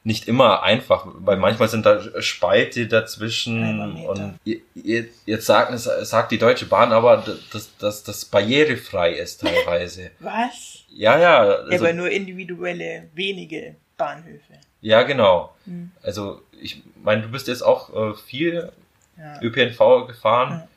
nicht 0.04 0.26
immer 0.28 0.62
einfach, 0.62 1.04
weil 1.06 1.37
manchmal 1.37 1.68
sind 1.68 1.84
da 1.84 2.00
Spalte 2.22 2.87
dazwischen 2.87 4.06
und 4.06 4.38
je- 4.44 4.62
je- 4.74 5.08
jetzt 5.26 5.44
sagt, 5.44 5.76
sagt 5.78 6.32
die 6.32 6.38
Deutsche 6.38 6.64
Bahn 6.64 6.92
aber, 6.92 7.22
dass, 7.52 7.76
dass 7.76 8.04
das 8.04 8.24
barrierefrei 8.24 9.12
ist 9.12 9.42
teilweise. 9.42 10.11
was? 10.20 10.84
ja, 10.88 11.18
ja, 11.18 11.44
Ja, 11.44 11.54
also, 11.56 11.84
aber 11.84 11.92
nur 11.92 12.08
individuelle, 12.11 13.11
wenige 13.14 13.74
Bahnhöfe. 13.98 14.54
ja, 14.80 15.02
genau. 15.02 15.54
Hm. 15.66 15.90
Also 16.02 16.40
ich 16.61 16.82
meine, 17.02 17.22
du 17.22 17.28
bist 17.28 17.46
jetzt 17.48 17.62
auch 17.62 17.94
äh, 17.94 18.14
viel 18.14 18.72
Ja. 19.18 19.40
ÖPNV 19.42 20.06
gefahren. 20.06 20.50
Ja. 20.61 20.68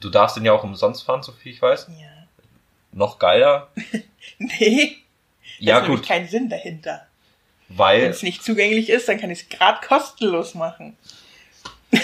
du 0.00 0.10
darfst 0.10 0.36
den 0.36 0.44
ja 0.44 0.52
auch 0.52 0.62
umsonst 0.64 1.02
fahren, 1.04 1.22
so 1.22 1.32
viel 1.32 1.52
ich 1.52 1.60
weiß. 1.62 1.88
Ja. 1.88 2.06
Noch 2.92 3.18
geiler. 3.18 3.68
Nee, 4.38 4.96
Ja, 5.58 5.74
da 5.74 5.78
ist 5.80 5.82
nämlich 5.88 6.00
gut, 6.00 6.08
kein 6.08 6.28
Sinn 6.28 6.48
dahinter. 6.48 7.06
Wenn 7.68 7.78
weil, 7.78 8.02
es 8.04 8.22
nicht 8.22 8.42
zugänglich 8.42 8.88
ist, 8.88 9.08
dann 9.08 9.18
kann 9.20 9.30
ich 9.30 9.42
es 9.42 9.48
gerade 9.48 9.86
kostenlos 9.86 10.54
machen. 10.54 10.96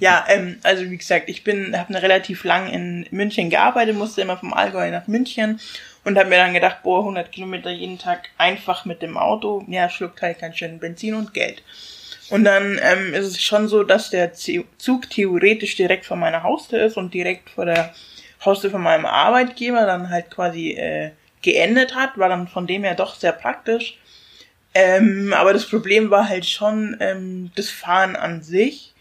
ja, 0.00 0.24
ähm, 0.28 0.58
also 0.62 0.90
wie 0.90 0.96
gesagt, 0.98 1.28
ich 1.28 1.44
bin, 1.44 1.76
habe 1.78 1.94
relativ 1.94 2.44
lang 2.44 2.68
in 2.68 3.06
München 3.10 3.48
gearbeitet, 3.50 3.96
musste 3.96 4.20
immer 4.22 4.36
vom 4.36 4.52
Allgäu 4.52 4.90
nach 4.90 5.06
München 5.06 5.60
und 6.04 6.18
habe 6.18 6.28
mir 6.28 6.36
dann 6.36 6.54
gedacht, 6.54 6.82
boah, 6.82 7.00
100 7.00 7.32
Kilometer 7.32 7.70
jeden 7.70 7.98
Tag 7.98 8.30
einfach 8.38 8.84
mit 8.84 9.02
dem 9.02 9.16
Auto, 9.16 9.64
ja, 9.68 9.88
schluckt 9.88 10.22
halt 10.22 10.38
ganz 10.38 10.58
schön 10.58 10.78
Benzin 10.78 11.14
und 11.14 11.34
Geld. 11.34 11.62
Und 12.30 12.44
dann 12.44 12.78
ähm, 12.82 13.12
ist 13.12 13.26
es 13.26 13.42
schon 13.42 13.68
so, 13.68 13.82
dass 13.82 14.10
der 14.10 14.32
Zug 14.32 15.10
theoretisch 15.10 15.76
direkt 15.76 16.06
vor 16.06 16.16
meiner 16.16 16.42
Haustür 16.42 16.84
ist 16.84 16.96
und 16.96 17.12
direkt 17.12 17.50
vor 17.50 17.66
der 17.66 17.94
Haustür 18.44 18.70
von 18.70 18.82
meinem 18.82 19.06
Arbeitgeber 19.06 19.86
dann 19.86 20.10
halt 20.10 20.30
quasi 20.30 20.72
äh, 20.72 21.10
geendet 21.42 21.94
hat, 21.94 22.16
war 22.16 22.28
dann 22.28 22.48
von 22.48 22.66
dem 22.66 22.84
her 22.84 22.94
doch 22.94 23.14
sehr 23.14 23.32
praktisch. 23.32 23.98
Ähm, 24.74 25.32
aber 25.34 25.52
das 25.52 25.66
Problem 25.66 26.10
war 26.10 26.28
halt 26.28 26.46
schon 26.46 26.96
ähm, 27.00 27.52
das 27.54 27.70
Fahren 27.70 28.16
an 28.16 28.42
sich. 28.42 28.93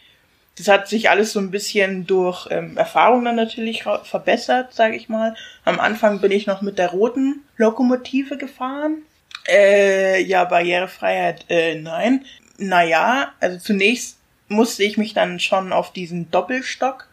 Das 0.58 0.68
hat 0.68 0.88
sich 0.88 1.10
alles 1.10 1.34
so 1.34 1.40
ein 1.40 1.50
bisschen 1.50 2.06
durch 2.06 2.48
ähm, 2.52 2.78
Erfahrung 2.78 3.26
dann 3.26 3.36
natürlich 3.36 3.84
verbessert, 3.84 4.74
sage 4.74 4.96
ich 4.96 5.10
mal. 5.10 5.36
Am 5.66 5.80
Anfang 5.80 6.22
bin 6.22 6.32
ich 6.32 6.46
noch 6.46 6.62
mit 6.62 6.78
der 6.78 6.90
roten 6.90 7.44
Lokomotive 7.58 8.38
gefahren. 8.38 9.02
Äh, 9.48 10.22
ja, 10.24 10.46
Barrierefreiheit, 10.46 11.46
äh, 11.50 11.76
nein. 11.76 12.26
Naja, 12.58 13.34
also 13.40 13.58
zunächst 13.58 14.20
musste 14.48 14.84
ich 14.84 14.98
mich 14.98 15.14
dann 15.14 15.40
schon 15.40 15.74
auf 15.74 15.92
diesen 15.92 16.30
Doppelstock 16.30 17.08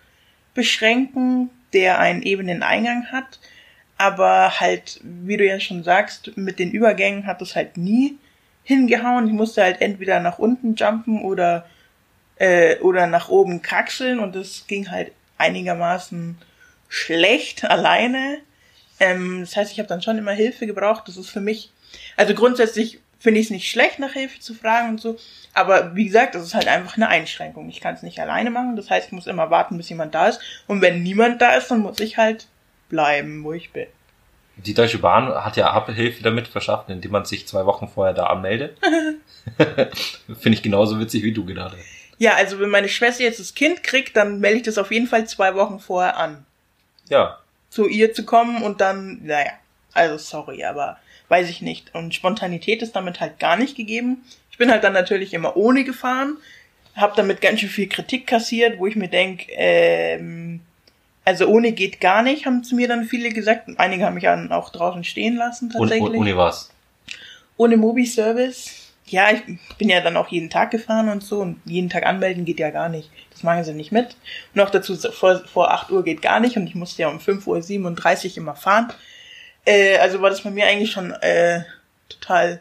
beschränken, 0.54 1.50
der 1.72 1.98
einen 1.98 2.22
ebenen 2.22 2.62
Eingang 2.62 3.06
hat. 3.10 3.40
Aber 3.96 4.60
halt, 4.60 5.00
wie 5.02 5.36
du 5.36 5.46
ja 5.46 5.60
schon 5.60 5.82
sagst, 5.82 6.36
mit 6.36 6.58
den 6.58 6.70
Übergängen 6.70 7.26
hat 7.26 7.42
es 7.42 7.56
halt 7.56 7.76
nie 7.76 8.18
hingehauen. 8.64 9.26
Ich 9.26 9.32
musste 9.32 9.62
halt 9.62 9.80
entweder 9.80 10.20
nach 10.20 10.38
unten 10.38 10.74
jumpen 10.74 11.22
oder, 11.22 11.66
äh, 12.40 12.78
oder 12.78 13.06
nach 13.06 13.28
oben 13.28 13.60
kraxeln 13.60 14.18
und 14.18 14.34
das 14.34 14.66
ging 14.66 14.90
halt 14.90 15.12
einigermaßen 15.38 16.38
schlecht 16.88 17.64
alleine. 17.70 18.38
Ähm, 18.98 19.40
das 19.40 19.54
heißt, 19.54 19.70
ich 19.70 19.78
habe 19.78 19.88
dann 19.88 20.02
schon 20.02 20.18
immer 20.18 20.32
Hilfe 20.32 20.66
gebraucht. 20.66 21.04
Das 21.06 21.16
ist 21.16 21.30
für 21.30 21.40
mich, 21.40 21.70
also 22.16 22.34
grundsätzlich 22.34 22.98
finde 23.18 23.40
ich 23.40 23.46
es 23.46 23.50
nicht 23.50 23.70
schlecht, 23.70 23.98
nach 23.98 24.14
Hilfe 24.14 24.40
zu 24.40 24.54
fragen 24.54 24.90
und 24.90 25.00
so. 25.00 25.18
Aber 25.52 25.94
wie 25.94 26.06
gesagt, 26.06 26.34
das 26.34 26.42
ist 26.42 26.54
halt 26.54 26.68
einfach 26.68 26.96
eine 26.96 27.08
Einschränkung. 27.08 27.68
Ich 27.68 27.80
kann 27.80 27.94
es 27.94 28.02
nicht 28.02 28.18
alleine 28.18 28.50
machen. 28.50 28.76
Das 28.76 28.88
heißt, 28.88 29.08
ich 29.08 29.12
muss 29.12 29.26
immer 29.26 29.50
warten, 29.50 29.76
bis 29.76 29.90
jemand 29.90 30.14
da 30.14 30.28
ist. 30.28 30.40
Und 30.66 30.80
wenn 30.80 31.02
niemand 31.02 31.42
da 31.42 31.54
ist, 31.54 31.70
dann 31.70 31.80
muss 31.80 32.00
ich 32.00 32.16
halt 32.16 32.46
bleiben, 32.88 33.44
wo 33.44 33.52
ich 33.52 33.70
bin. 33.72 33.86
die 34.56 34.72
Deutsche 34.72 34.98
Bahn 34.98 35.28
hat 35.28 35.58
ja 35.58 35.70
Abhilfe 35.70 36.22
damit 36.22 36.48
verschafft, 36.48 36.88
indem 36.88 37.12
man 37.12 37.26
sich 37.26 37.46
zwei 37.46 37.66
Wochen 37.66 37.88
vorher 37.88 38.14
da 38.14 38.24
anmeldet. 38.28 38.78
Finde 39.58 40.56
ich 40.56 40.62
genauso 40.62 40.98
witzig 40.98 41.22
wie 41.22 41.32
du 41.32 41.44
gerade. 41.44 41.76
Ja, 42.20 42.34
also 42.34 42.60
wenn 42.60 42.68
meine 42.68 42.90
Schwester 42.90 43.24
jetzt 43.24 43.40
das 43.40 43.54
Kind 43.54 43.82
kriegt, 43.82 44.14
dann 44.14 44.40
melde 44.40 44.58
ich 44.58 44.62
das 44.64 44.76
auf 44.76 44.92
jeden 44.92 45.06
Fall 45.06 45.26
zwei 45.26 45.54
Wochen 45.54 45.80
vorher 45.80 46.18
an. 46.18 46.44
Ja, 47.08 47.38
Zu 47.70 47.88
ihr 47.88 48.12
zu 48.12 48.26
kommen 48.26 48.62
und 48.62 48.82
dann, 48.82 49.20
naja, 49.24 49.52
also 49.94 50.18
sorry, 50.18 50.62
aber 50.64 50.98
weiß 51.28 51.48
ich 51.48 51.62
nicht. 51.62 51.94
Und 51.94 52.14
Spontanität 52.14 52.82
ist 52.82 52.94
damit 52.94 53.20
halt 53.20 53.38
gar 53.38 53.56
nicht 53.56 53.74
gegeben. 53.74 54.22
Ich 54.50 54.58
bin 54.58 54.70
halt 54.70 54.84
dann 54.84 54.92
natürlich 54.92 55.32
immer 55.32 55.56
ohne 55.56 55.82
gefahren, 55.82 56.36
habe 56.94 57.14
damit 57.16 57.40
ganz 57.40 57.60
schön 57.60 57.70
viel 57.70 57.88
Kritik 57.88 58.26
kassiert, 58.26 58.78
wo 58.78 58.86
ich 58.86 58.96
mir 58.96 59.08
denk, 59.08 59.46
ähm, 59.48 60.60
also 61.24 61.46
ohne 61.46 61.72
geht 61.72 62.02
gar 62.02 62.22
nicht, 62.22 62.44
haben 62.44 62.64
zu 62.64 62.74
mir 62.74 62.86
dann 62.86 63.04
viele 63.04 63.30
gesagt. 63.30 63.66
Und 63.66 63.80
einige 63.80 64.04
haben 64.04 64.14
mich 64.14 64.24
dann 64.24 64.52
auch 64.52 64.68
draußen 64.68 65.04
stehen 65.04 65.36
lassen 65.36 65.66
und, 65.68 65.72
tatsächlich. 65.72 66.02
und, 66.02 66.16
ohne 66.16 66.36
was. 66.36 66.70
ohne 67.56 67.78
Mobi-Service. 67.78 68.79
Ja, 69.10 69.30
ich 69.32 69.42
bin 69.76 69.88
ja 69.88 70.00
dann 70.00 70.16
auch 70.16 70.28
jeden 70.28 70.50
Tag 70.50 70.70
gefahren 70.70 71.08
und 71.08 71.22
so 71.22 71.40
und 71.40 71.60
jeden 71.64 71.90
Tag 71.90 72.06
anmelden 72.06 72.44
geht 72.44 72.60
ja 72.60 72.70
gar 72.70 72.88
nicht. 72.88 73.10
Das 73.32 73.42
machen 73.42 73.64
sie 73.64 73.74
nicht 73.74 73.90
mit. 73.90 74.16
Und 74.54 74.60
auch 74.60 74.70
dazu, 74.70 74.94
vor, 74.96 75.42
vor 75.52 75.72
8 75.72 75.90
Uhr 75.90 76.04
geht 76.04 76.22
gar 76.22 76.38
nicht 76.38 76.56
und 76.56 76.66
ich 76.66 76.74
musste 76.74 77.02
ja 77.02 77.08
um 77.08 77.18
5.37 77.18 78.30
Uhr 78.30 78.36
immer 78.38 78.54
fahren. 78.54 78.92
Äh, 79.64 79.98
also 79.98 80.22
war 80.22 80.30
das 80.30 80.42
bei 80.42 80.50
mir 80.50 80.66
eigentlich 80.66 80.92
schon 80.92 81.12
äh, 81.12 81.62
total 82.08 82.60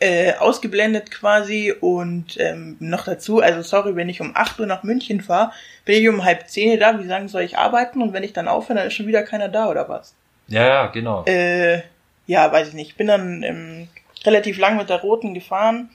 äh, 0.00 0.34
ausgeblendet 0.34 1.10
quasi 1.10 1.72
und 1.80 2.38
ähm, 2.38 2.76
noch 2.80 3.04
dazu, 3.04 3.40
also 3.40 3.62
sorry, 3.62 3.96
wenn 3.96 4.08
ich 4.08 4.20
um 4.20 4.32
8 4.34 4.60
Uhr 4.60 4.66
nach 4.66 4.82
München 4.82 5.22
fahre, 5.22 5.52
bin 5.86 6.02
ich 6.02 6.08
um 6.08 6.24
halb 6.24 6.48
10 6.48 6.78
da, 6.78 6.98
wie 7.00 7.06
sagen 7.06 7.28
soll 7.28 7.42
ich 7.42 7.56
arbeiten 7.56 8.02
und 8.02 8.12
wenn 8.12 8.22
ich 8.22 8.32
dann 8.32 8.48
aufhöre, 8.48 8.80
dann 8.80 8.88
ist 8.88 8.94
schon 8.94 9.06
wieder 9.06 9.22
keiner 9.22 9.48
da 9.48 9.68
oder 9.68 9.88
was? 9.88 10.14
Ja, 10.48 10.66
ja, 10.66 10.86
genau. 10.88 11.24
Äh, 11.24 11.82
ja, 12.26 12.50
weiß 12.52 12.68
ich 12.68 12.74
nicht. 12.74 12.90
Ich 12.90 12.96
bin 12.96 13.06
dann 13.06 13.42
ähm, 13.42 13.88
relativ 14.24 14.58
lang 14.58 14.76
mit 14.76 14.90
der 14.90 15.00
roten 15.00 15.34
gefahren, 15.34 15.90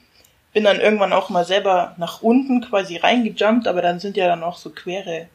bin 0.53 0.63
dann 0.63 0.79
irgendwann 0.79 1.13
auch 1.13 1.29
mal 1.29 1.45
selber 1.45 1.95
nach 1.97 2.21
unten 2.21 2.61
quasi 2.61 2.97
reingejumpt, 2.97 3.67
aber 3.67 3.81
dann 3.81 3.99
sind 3.99 4.17
ja 4.17 4.27
dann 4.27 4.43
auch 4.43 4.57
so 4.57 4.69
quere 4.71 5.27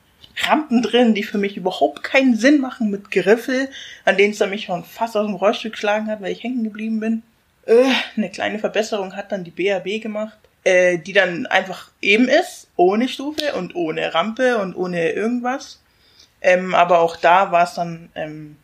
Rampen 0.42 0.82
drin, 0.82 1.14
die 1.14 1.22
für 1.22 1.38
mich 1.38 1.56
überhaupt 1.56 2.02
keinen 2.02 2.36
Sinn 2.36 2.60
machen 2.60 2.90
mit 2.90 3.10
Griffel, 3.10 3.68
an 4.04 4.16
denen 4.16 4.32
es 4.32 4.38
dann 4.38 4.50
mich 4.50 4.64
schon 4.64 4.84
fast 4.84 5.16
aus 5.16 5.26
dem 5.26 5.36
Rollstuhl 5.36 5.70
geschlagen 5.70 6.08
hat, 6.08 6.20
weil 6.20 6.32
ich 6.32 6.42
hängen 6.42 6.64
geblieben 6.64 7.00
bin. 7.00 7.22
Äh, 7.66 7.84
eine 8.16 8.30
kleine 8.30 8.58
Verbesserung 8.58 9.14
hat 9.14 9.30
dann 9.30 9.44
die 9.44 9.50
BAB 9.50 10.02
gemacht, 10.02 10.36
äh, 10.64 10.98
die 10.98 11.12
dann 11.12 11.46
einfach 11.46 11.90
eben 12.00 12.28
ist, 12.28 12.68
ohne 12.76 13.08
Stufe 13.08 13.54
und 13.54 13.74
ohne 13.76 14.12
Rampe 14.12 14.58
und 14.58 14.74
ohne 14.74 15.10
irgendwas. 15.10 15.80
Ähm, 16.40 16.74
aber 16.74 16.98
auch 16.98 17.16
da 17.16 17.52
war 17.52 17.64
es 17.64 17.74
dann 17.74 18.10
ähm, 18.14 18.56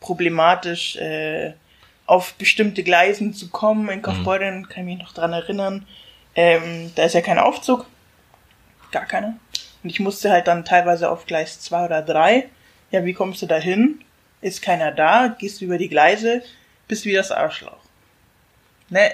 problematisch, 0.00 0.96
äh, 0.96 1.52
auf 2.10 2.34
bestimmte 2.34 2.82
Gleisen 2.82 3.34
zu 3.34 3.50
kommen. 3.50 3.88
In 3.88 4.02
Kaufbeuren 4.02 4.68
kann 4.68 4.80
ich 4.80 4.96
mich 4.96 4.98
noch 4.98 5.14
dran 5.14 5.32
erinnern. 5.32 5.86
Ähm, 6.34 6.90
da 6.96 7.04
ist 7.04 7.14
ja 7.14 7.20
kein 7.20 7.38
Aufzug. 7.38 7.86
Gar 8.90 9.06
keiner. 9.06 9.38
Und 9.84 9.90
ich 9.90 10.00
musste 10.00 10.28
halt 10.28 10.48
dann 10.48 10.64
teilweise 10.64 11.08
auf 11.08 11.26
Gleis 11.26 11.60
2 11.60 11.84
oder 11.84 12.02
3. 12.02 12.48
Ja, 12.90 13.04
wie 13.04 13.12
kommst 13.12 13.42
du 13.42 13.46
da 13.46 13.58
hin? 13.58 14.00
Ist 14.40 14.60
keiner 14.60 14.90
da, 14.90 15.28
gehst 15.28 15.60
du 15.60 15.66
über 15.66 15.78
die 15.78 15.88
Gleise, 15.88 16.42
bist 16.88 17.04
wie 17.04 17.12
das 17.12 17.30
Arschloch. 17.30 17.78
Ne, 18.88 19.12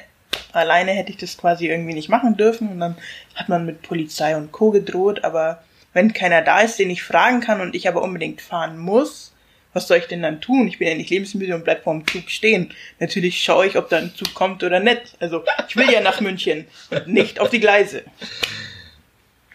alleine 0.53 0.93
hätte 0.93 1.11
ich 1.11 1.19
das 1.19 1.37
quasi 1.37 1.69
irgendwie 1.69 1.93
nicht 1.93 2.09
machen 2.09 2.39
dürfen 2.39 2.69
und 2.69 2.81
dann 2.81 2.97
hat 3.35 3.51
man 3.51 3.67
mit 3.67 3.83
Polizei 3.83 4.35
und 4.39 4.53
Co. 4.53 4.71
gedroht, 4.71 5.23
aber 5.23 5.63
wenn 5.93 6.15
keiner 6.15 6.41
da 6.41 6.61
ist, 6.61 6.79
den 6.79 6.89
ich 6.89 7.03
fragen 7.03 7.41
kann 7.41 7.61
und 7.61 7.75
ich 7.75 7.89
aber 7.89 8.01
unbedingt 8.01 8.41
fahren 8.41 8.79
muss, 8.79 9.35
was 9.77 9.89
soll 9.89 9.99
ich 9.99 10.07
denn 10.07 10.23
dann 10.23 10.41
tun? 10.41 10.67
Ich 10.67 10.79
bin 10.79 10.89
ja 10.89 10.95
nicht 10.95 11.11
lebensmüde 11.11 11.55
und 11.55 11.65
bleib 11.65 11.85
vorm 11.85 12.07
Zug 12.07 12.31
stehen. 12.31 12.73
Natürlich 12.99 13.43
schaue 13.43 13.67
ich, 13.67 13.77
ob 13.77 13.91
da 13.91 13.99
ein 13.99 14.15
Zug 14.15 14.33
kommt 14.33 14.65
oder 14.65 14.81
nicht. 14.81 15.17
Also, 15.21 15.45
ich 15.69 15.77
will 15.77 15.91
ja 15.91 16.01
nach 16.01 16.23
München 16.23 16.67
und 16.91 17.09
nicht 17.09 17.41
auf 17.41 17.51
die 17.51 17.61
Gleise. 17.61 18.03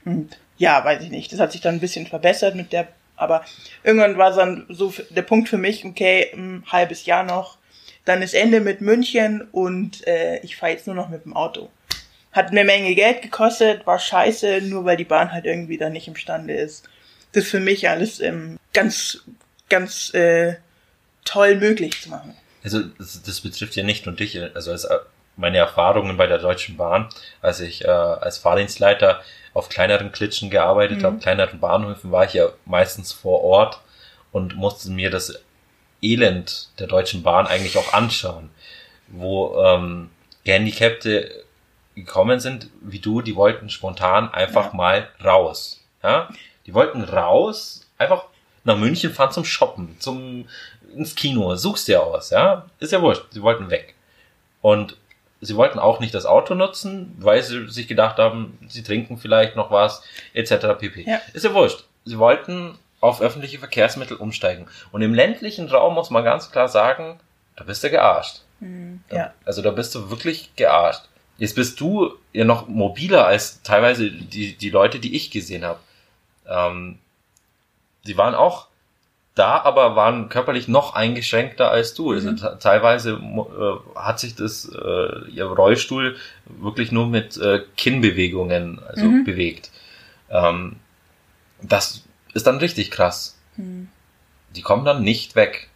Und 0.06 0.38
ja, 0.58 0.86
weiß 0.86 1.02
ich 1.02 1.10
nicht. 1.10 1.34
Das 1.34 1.40
hat 1.40 1.52
sich 1.52 1.62
dann 1.62 1.76
ein 1.76 1.80
bisschen 1.80 2.06
verbessert 2.06 2.56
mit 2.56 2.72
der, 2.72 2.88
aber 3.16 3.44
irgendwann 3.84 4.20
war 4.20 4.32
dann 4.32 4.68
so 4.70 4.94
der 5.10 5.24
Punkt 5.24 5.50
für 5.50 5.58
mich, 5.58 5.84
okay, 5.86 6.32
ein 6.36 6.64
halbes 6.72 7.08
Jahr 7.08 7.24
noch, 7.24 7.58
dann 8.06 8.22
ist 8.22 8.36
Ende 8.36 8.60
mit 8.60 8.80
München 8.80 9.48
und 9.52 10.06
äh, 10.08 10.40
ich 10.42 10.56
fahre 10.56 10.74
jetzt 10.74 10.86
nur 10.86 10.96
noch 10.96 11.10
mit 11.10 11.26
dem 11.26 11.36
Auto. 11.36 11.72
Hat 12.32 12.52
eine 12.52 12.64
Menge 12.64 12.94
Geld 12.94 13.24
gekostet, 13.24 13.88
war 13.88 13.98
scheiße, 13.98 14.62
nur 14.62 14.86
weil 14.86 14.98
die 14.98 15.04
Bahn 15.04 15.32
halt 15.32 15.46
irgendwie 15.46 15.80
da 15.80 15.90
nicht 15.90 16.08
imstande 16.08 16.54
ist. 16.54 16.88
Das 17.32 17.46
für 17.46 17.60
mich 17.60 17.90
alles 17.90 18.20
ähm, 18.20 18.60
ganz, 18.74 19.24
ganz 19.72 20.14
äh, 20.14 20.56
toll 21.26 21.56
möglich 21.56 22.02
zu 22.02 22.10
machen. 22.10 22.36
Also 22.64 22.82
das, 23.00 23.24
das 23.24 23.42
betrifft 23.42 23.76
ja 23.76 23.84
nicht 23.84 24.06
nur 24.06 24.16
dich, 24.16 24.40
also 24.54 24.72
als, 24.72 24.84
äh, 24.84 25.00
meine 25.38 25.58
Erfahrungen 25.58 26.18
bei 26.18 26.28
der 26.28 26.38
Deutschen 26.38 26.78
Bahn, 26.78 27.10
als 27.42 27.60
ich 27.60 27.84
äh, 27.86 27.88
als 27.88 28.38
Fahrdienstleiter 28.38 29.22
auf 29.54 29.70
kleineren 29.70 30.12
Klitschen 30.12 30.50
gearbeitet 30.50 31.00
Mhm. 31.00 31.04
habe, 31.06 31.18
kleineren 31.18 31.60
Bahnhöfen, 31.60 32.12
war 32.12 32.26
ich 32.26 32.34
ja 32.34 32.50
meistens 32.66 33.12
vor 33.14 33.44
Ort 33.44 33.80
und 34.32 34.56
musste 34.56 34.92
mir 34.92 35.10
das 35.10 35.34
Elend 36.02 36.70
der 36.80 36.88
Deutschen 36.88 37.24
Bahn 37.24 37.48
eigentlich 37.48 37.78
auch 37.78 37.94
anschauen, 37.94 38.50
wo 39.08 39.62
ähm, 39.64 40.10
Gehandicapte 40.44 41.44
gekommen 41.96 42.40
sind, 42.40 42.68
wie 42.82 43.00
du, 43.00 43.22
die 43.22 43.36
wollten 43.36 43.70
spontan 43.70 44.32
einfach 44.34 44.68
Ja. 44.68 44.74
mal 44.74 45.10
raus. 45.24 45.82
Ja? 46.04 46.30
Die 46.66 46.74
wollten 46.74 47.04
raus, 47.04 47.88
einfach 47.98 48.26
nach 48.64 48.78
München 48.78 49.12
fahren 49.14 49.32
zum 49.32 49.46
Shoppen, 49.46 49.96
zum 50.00 50.48
ins 50.96 51.16
Kino, 51.16 51.56
suchst 51.56 51.88
dir 51.88 52.04
aus, 52.04 52.30
ja? 52.32 52.66
Ist 52.80 52.92
ja 52.92 53.02
wurscht, 53.02 53.24
sie 53.32 53.42
wollten 53.42 53.70
weg. 53.70 53.96
Und 54.62 54.98
sie 55.40 55.56
wollten 55.56 55.80
auch 55.80 56.00
nicht 56.00 56.14
das 56.14 56.26
Auto 56.26 56.54
nutzen, 56.54 57.16
weil 57.20 57.42
sie 57.42 57.68
sich 57.70 57.88
gedacht 57.88 58.18
haben, 58.20 58.60
sie 58.68 58.84
trinken 58.84 59.18
vielleicht 59.18 59.56
noch 59.56 59.72
was, 59.72 60.04
etc. 60.34 60.78
pp. 60.78 61.04
Ja. 61.10 61.22
Ist 61.34 61.46
ja 61.46 61.54
wurscht. 61.54 61.86
Sie 62.06 62.20
wollten 62.20 62.78
auf 63.00 63.22
öffentliche 63.22 63.58
Verkehrsmittel 63.58 64.18
umsteigen. 64.18 64.68
Und 64.92 65.02
im 65.02 65.14
ländlichen 65.14 65.68
Raum 65.70 65.96
muss 65.96 66.10
man 66.12 66.24
ganz 66.24 66.52
klar 66.52 66.68
sagen, 66.68 67.20
da 67.56 67.64
bist 67.64 67.84
du 67.84 67.90
gearscht. 67.90 68.42
Da- 69.10 69.16
Ja. 69.16 69.34
Also 69.46 69.62
da 69.64 69.72
bist 69.72 69.96
du 69.96 70.10
wirklich 70.12 70.52
gearscht. 70.56 71.04
Jetzt 71.38 71.56
bist 71.56 71.80
du 71.80 72.14
ja 72.34 72.44
noch 72.46 72.68
mobiler 72.68 73.26
als 73.26 73.64
teilweise 73.64 74.12
die, 74.12 74.54
die 74.56 74.70
Leute, 74.70 75.00
die 75.00 75.16
ich 75.16 75.32
gesehen 75.32 75.64
habe. 75.64 75.80
Ähm, 76.48 77.00
die 78.08 78.18
waren 78.18 78.36
auch 78.36 78.68
da, 79.36 79.62
aber 79.62 79.96
waren 79.96 80.28
körperlich 80.28 80.68
noch 80.68 80.94
eingeschränkter 80.94 81.72
als 81.72 81.94
du. 81.94 82.12
Also 82.12 82.34
te- 82.34 82.58
teilweise 82.60 83.12
äh, 83.14 83.98
hat 84.00 84.20
sich 84.20 84.36
das 84.36 84.66
äh, 84.70 85.30
ihr 85.30 85.46
Rollstuhl 85.46 86.18
wirklich 86.46 86.92
nur 86.92 87.08
mit 87.08 87.38
äh, 87.38 87.62
Kinnbewegungen 87.78 88.80
also 88.88 89.06
Mhm. 89.06 89.24
bewegt. 89.24 89.72
Ähm, 90.30 90.76
das 91.62 92.04
ist 92.34 92.48
dann 92.48 92.58
richtig 92.58 92.92
krass. 92.92 93.38
Hm. 93.56 93.88
Die 94.56 94.62
kommen 94.62 94.84
dann 94.86 95.02
nicht 95.04 95.36
weg. 95.36 95.70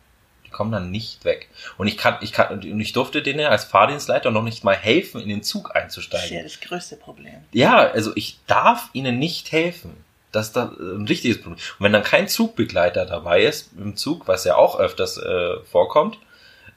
Die 0.45 0.49
kommen 0.49 0.71
dann 0.71 0.91
nicht 0.91 1.23
weg. 1.25 1.49
Und 1.77 1.87
ich 1.87 1.97
kann, 1.97 2.17
ich 2.21 2.31
kann, 2.33 2.59
und 2.59 2.79
ich 2.79 2.91
durfte 2.93 3.21
denen 3.21 3.45
als 3.45 3.63
Fahrdienstleiter 3.65 4.31
noch 4.31 4.43
nicht 4.43 4.63
mal 4.63 4.75
helfen, 4.75 5.21
in 5.21 5.29
den 5.29 5.43
Zug 5.43 5.67
Das 5.69 5.75
ist 5.75 5.81
einzusteigen. 5.83 6.37
ja 6.37 6.43
das 6.43 6.59
größte 6.59 6.95
Problem. 6.97 7.35
Ja, 7.53 7.77
also 7.77 8.11
ich 8.15 8.39
darf 8.47 8.89
ihnen 8.93 9.17
nicht 9.19 9.51
helfen. 9.51 9.95
Das 10.35 10.47
ist 10.47 10.55
da 10.55 10.65
ein 10.77 11.05
richtiges 11.07 11.37
Problem. 11.37 11.57
Und 11.57 11.83
wenn 11.83 11.93
dann 11.93 12.03
kein 12.03 12.27
Zugbegleiter 12.27 13.05
dabei 13.05 13.43
ist 13.43 13.71
im 13.77 13.95
Zug, 13.95 14.27
was 14.27 14.43
ja 14.43 14.55
auch 14.55 14.77
öfters 14.77 15.17
äh, 15.17 15.59
vorkommt, 15.63 16.17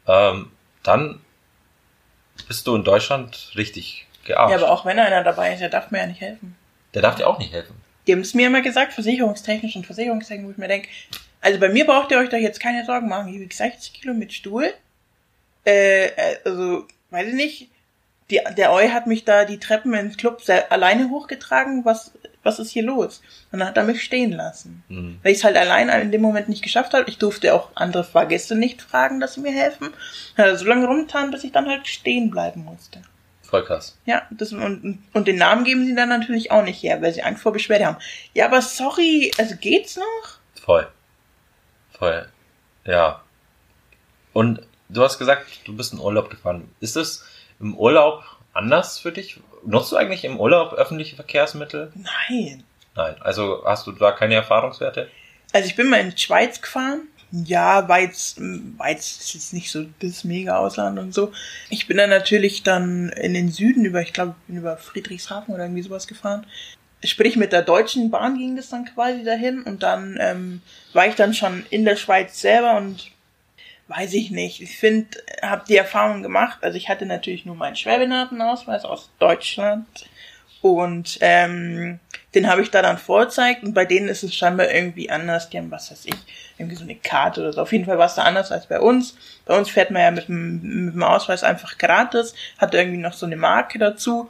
ähm, 0.06 0.52
dann 0.84 1.20
bist 2.46 2.66
du 2.66 2.76
in 2.76 2.84
Deutschland 2.84 3.52
richtig 3.56 4.06
gearscht. 4.24 4.52
Ja, 4.52 4.58
aber 4.58 4.70
auch 4.70 4.84
wenn 4.84 4.98
einer 4.98 5.24
dabei 5.24 5.52
ist, 5.52 5.60
der 5.60 5.70
darf 5.70 5.90
mir 5.90 5.98
ja 5.98 6.06
nicht 6.06 6.20
helfen. 6.20 6.56
Der 6.94 7.02
darf 7.02 7.16
dir 7.16 7.26
auch 7.26 7.38
nicht 7.38 7.52
helfen. 7.52 7.74
Die 8.06 8.12
haben 8.12 8.20
es 8.20 8.32
mir 8.32 8.46
immer 8.46 8.62
gesagt, 8.62 8.92
versicherungstechnisch 8.92 9.74
und 9.74 9.86
versicherungstechnisch, 9.86 10.46
wo 10.46 10.52
ich 10.52 10.58
mir 10.58 10.68
denke, 10.68 10.88
also 11.40 11.58
bei 11.58 11.68
mir 11.68 11.84
braucht 11.84 12.12
ihr 12.12 12.18
euch 12.18 12.28
doch 12.28 12.38
jetzt 12.38 12.60
keine 12.60 12.84
Sorgen 12.84 13.08
machen. 13.08 13.34
Ich 13.34 13.40
wiege 13.40 13.54
60 13.54 13.92
Kilo 13.92 14.14
mit 14.14 14.32
Stuhl. 14.32 14.72
Äh, 15.66 16.06
äh, 16.06 16.38
also, 16.44 16.86
weiß 17.10 17.28
ich 17.28 17.34
nicht. 17.34 17.70
Die, 18.30 18.40
der 18.56 18.72
Eu 18.72 18.90
hat 18.90 19.06
mich 19.06 19.24
da 19.24 19.44
die 19.44 19.58
Treppen 19.58 19.94
ins 19.94 20.16
Club 20.16 20.42
sel- 20.42 20.64
alleine 20.70 21.08
hochgetragen. 21.10 21.84
Was, 21.84 22.12
was 22.42 22.58
ist 22.58 22.70
hier 22.70 22.82
los? 22.82 23.22
Und 23.50 23.58
dann 23.60 23.68
hat 23.68 23.76
er 23.76 23.84
mich 23.84 24.02
stehen 24.02 24.32
lassen. 24.32 24.82
Mhm. 24.88 25.18
Weil 25.22 25.32
ich 25.32 25.38
es 25.38 25.44
halt 25.44 25.56
allein 25.56 25.88
in 25.88 26.12
dem 26.12 26.20
Moment 26.20 26.48
nicht 26.48 26.62
geschafft 26.62 26.92
habe. 26.92 27.08
Ich 27.08 27.18
durfte 27.18 27.54
auch 27.54 27.70
andere 27.74 28.04
Fahrgäste 28.04 28.54
nicht 28.54 28.82
fragen, 28.82 29.18
dass 29.20 29.34
sie 29.34 29.40
mir 29.40 29.52
helfen. 29.52 29.88
Hat 30.36 30.46
er 30.46 30.56
so 30.58 30.66
lange 30.66 30.86
rumgetan, 30.86 31.30
bis 31.30 31.44
ich 31.44 31.52
dann 31.52 31.68
halt 31.68 31.86
stehen 31.86 32.30
bleiben 32.30 32.64
musste. 32.64 33.00
Voll 33.42 33.64
krass. 33.64 33.96
Ja, 34.04 34.22
das, 34.30 34.52
und, 34.52 35.02
und 35.14 35.26
den 35.26 35.36
Namen 35.36 35.64
geben 35.64 35.86
sie 35.86 35.94
dann 35.94 36.10
natürlich 36.10 36.50
auch 36.50 36.62
nicht 36.62 36.82
her, 36.82 37.00
weil 37.00 37.14
sie 37.14 37.22
Angst 37.22 37.42
vor 37.42 37.52
Beschwerde 37.52 37.86
haben. 37.86 37.96
Ja, 38.34 38.44
aber 38.44 38.60
sorry, 38.60 39.30
also 39.38 39.56
geht's 39.56 39.96
noch? 39.96 40.38
Voll. 40.62 40.86
Voll. 41.92 42.28
Ja. 42.84 43.22
Und 44.34 44.60
du 44.90 45.02
hast 45.02 45.18
gesagt, 45.18 45.46
du 45.64 45.74
bist 45.74 45.94
in 45.94 45.98
Urlaub 45.98 46.28
gefahren. 46.28 46.70
Ist 46.80 46.96
es 46.96 47.24
im 47.60 47.76
Urlaub 47.76 48.24
anders 48.52 48.98
für 48.98 49.12
dich? 49.12 49.40
Nutzt 49.64 49.92
du 49.92 49.96
eigentlich 49.96 50.24
im 50.24 50.38
Urlaub 50.38 50.72
öffentliche 50.72 51.16
Verkehrsmittel? 51.16 51.92
Nein. 51.94 52.64
Nein. 52.94 53.16
Also 53.20 53.62
hast 53.64 53.86
du 53.86 53.92
da 53.92 54.12
keine 54.12 54.34
Erfahrungswerte? 54.34 55.08
Also 55.52 55.68
ich 55.68 55.76
bin 55.76 55.88
mal 55.88 56.00
in 56.00 56.10
die 56.10 56.18
Schweiz 56.18 56.60
gefahren. 56.60 57.08
Ja, 57.30 57.88
Weiz, 57.88 58.36
Weiz 58.38 59.18
ist 59.18 59.34
jetzt 59.34 59.52
nicht 59.52 59.70
so 59.70 59.84
das 60.00 60.24
Mega-Ausland 60.24 60.98
und 60.98 61.12
so. 61.12 61.30
Ich 61.68 61.86
bin 61.86 61.98
dann 61.98 62.08
natürlich 62.08 62.62
dann 62.62 63.10
in 63.10 63.34
den 63.34 63.50
Süden 63.50 63.84
über, 63.84 64.00
ich 64.00 64.14
glaube, 64.14 64.34
ich 64.40 64.46
bin 64.46 64.56
über 64.56 64.78
Friedrichshafen 64.78 65.54
oder 65.54 65.64
irgendwie 65.64 65.82
sowas 65.82 66.06
gefahren. 66.06 66.46
Sprich, 67.04 67.36
mit 67.36 67.52
der 67.52 67.62
Deutschen 67.62 68.10
Bahn 68.10 68.38
ging 68.38 68.56
das 68.56 68.70
dann 68.70 68.86
quasi 68.86 69.24
dahin 69.24 69.62
und 69.62 69.82
dann 69.82 70.18
ähm, 70.20 70.62
war 70.94 71.06
ich 71.06 71.14
dann 71.14 71.34
schon 71.34 71.64
in 71.70 71.84
der 71.84 71.96
Schweiz 71.96 72.40
selber 72.40 72.76
und 72.78 73.10
weiß 73.88 74.12
ich 74.14 74.30
nicht. 74.30 74.60
Ich 74.60 74.78
finde, 74.78 75.18
habe 75.42 75.64
die 75.66 75.76
Erfahrung 75.76 76.22
gemacht. 76.22 76.58
Also 76.62 76.76
ich 76.76 76.88
hatte 76.88 77.06
natürlich 77.06 77.46
nur 77.46 77.56
meinen 77.56 77.76
Schwerbehindertenausweis 77.76 78.84
aus 78.84 79.10
Deutschland 79.18 79.86
und 80.60 81.18
ähm, 81.20 82.00
den 82.34 82.48
habe 82.48 82.62
ich 82.62 82.70
da 82.70 82.82
dann 82.82 82.98
vorzeigt 82.98 83.62
und 83.62 83.74
bei 83.74 83.84
denen 83.84 84.08
ist 84.08 84.22
es 84.22 84.34
scheinbar 84.34 84.70
irgendwie 84.70 85.08
anders. 85.08 85.48
Die 85.48 85.58
haben, 85.58 85.70
was 85.70 85.90
weiß 85.90 86.06
ich, 86.06 86.16
irgendwie 86.58 86.76
so 86.76 86.82
eine 86.82 86.96
Karte 86.96 87.40
oder 87.40 87.52
so. 87.52 87.62
Auf 87.62 87.72
jeden 87.72 87.86
Fall 87.86 87.98
war 87.98 88.06
es 88.06 88.16
da 88.16 88.22
anders 88.22 88.52
als 88.52 88.66
bei 88.66 88.80
uns. 88.80 89.16
Bei 89.46 89.56
uns 89.56 89.70
fährt 89.70 89.90
man 89.90 90.02
ja 90.02 90.10
mit 90.10 90.28
dem, 90.28 90.84
mit 90.86 90.94
dem 90.94 91.02
Ausweis 91.02 91.44
einfach 91.44 91.78
gratis, 91.78 92.34
hat 92.58 92.74
irgendwie 92.74 92.98
noch 92.98 93.14
so 93.14 93.24
eine 93.24 93.36
Marke 93.36 93.78
dazu. 93.78 94.28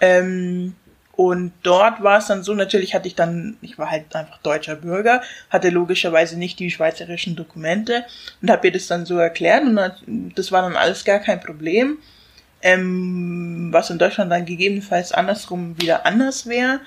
Ähm, 0.00 0.74
und 1.16 1.52
dort 1.62 2.02
war 2.02 2.18
es 2.18 2.26
dann 2.26 2.42
so, 2.42 2.54
natürlich 2.54 2.94
hatte 2.94 3.06
ich 3.06 3.14
dann, 3.14 3.56
ich 3.62 3.78
war 3.78 3.90
halt 3.90 4.14
einfach 4.16 4.38
deutscher 4.38 4.74
Bürger, 4.74 5.22
hatte 5.48 5.70
logischerweise 5.70 6.36
nicht 6.36 6.58
die 6.58 6.70
schweizerischen 6.70 7.36
Dokumente 7.36 8.04
und 8.42 8.50
habe 8.50 8.66
ihr 8.66 8.72
das 8.72 8.88
dann 8.88 9.06
so 9.06 9.18
erklärt 9.18 9.64
und 9.64 9.78
das 10.34 10.50
war 10.50 10.62
dann 10.62 10.76
alles 10.76 11.04
gar 11.04 11.20
kein 11.20 11.40
Problem. 11.40 11.98
Ähm, 12.62 13.68
was 13.70 13.90
in 13.90 13.98
Deutschland 13.98 14.32
dann 14.32 14.46
gegebenenfalls 14.46 15.12
andersrum 15.12 15.78
wieder 15.78 16.06
anders 16.06 16.46
wäre. 16.46 16.80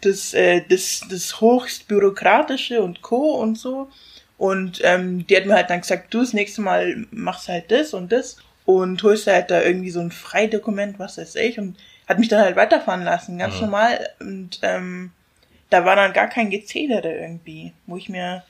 Das, 0.00 0.32
äh, 0.32 0.62
das, 0.66 1.02
das 1.10 1.40
höchst 1.40 1.86
bürokratische 1.86 2.82
und 2.82 3.02
Co. 3.02 3.34
und 3.34 3.58
so. 3.58 3.90
Und 4.38 4.80
ähm, 4.82 5.26
die 5.26 5.36
hat 5.36 5.44
mir 5.44 5.54
halt 5.54 5.68
dann 5.68 5.82
gesagt, 5.82 6.14
du 6.14 6.20
das 6.20 6.32
nächste 6.32 6.62
Mal 6.62 7.06
machst 7.10 7.48
halt 7.48 7.70
das 7.70 7.92
und 7.92 8.10
das 8.10 8.38
und 8.64 9.02
holst 9.02 9.26
halt 9.26 9.50
da 9.50 9.62
irgendwie 9.62 9.90
so 9.90 10.00
ein 10.00 10.10
Freidokument, 10.10 10.98
was 10.98 11.18
weiß 11.18 11.34
ich, 11.36 11.58
und 11.58 11.76
hat 12.12 12.18
mich 12.18 12.28
dann 12.28 12.40
halt 12.44 12.56
weiterfahren 12.56 13.04
lassen, 13.04 13.38
ganz 13.38 13.54
Mhm. 13.56 13.60
normal. 13.62 14.08
Und 14.20 14.58
ähm, 14.62 15.10
da 15.70 15.84
war 15.84 15.96
dann 15.96 16.12
gar 16.12 16.28
kein 16.28 16.50
Gezedere 16.50 17.12
irgendwie, 17.14 17.72
wo 17.86 17.96
ich 17.96 18.08
mir 18.08 18.42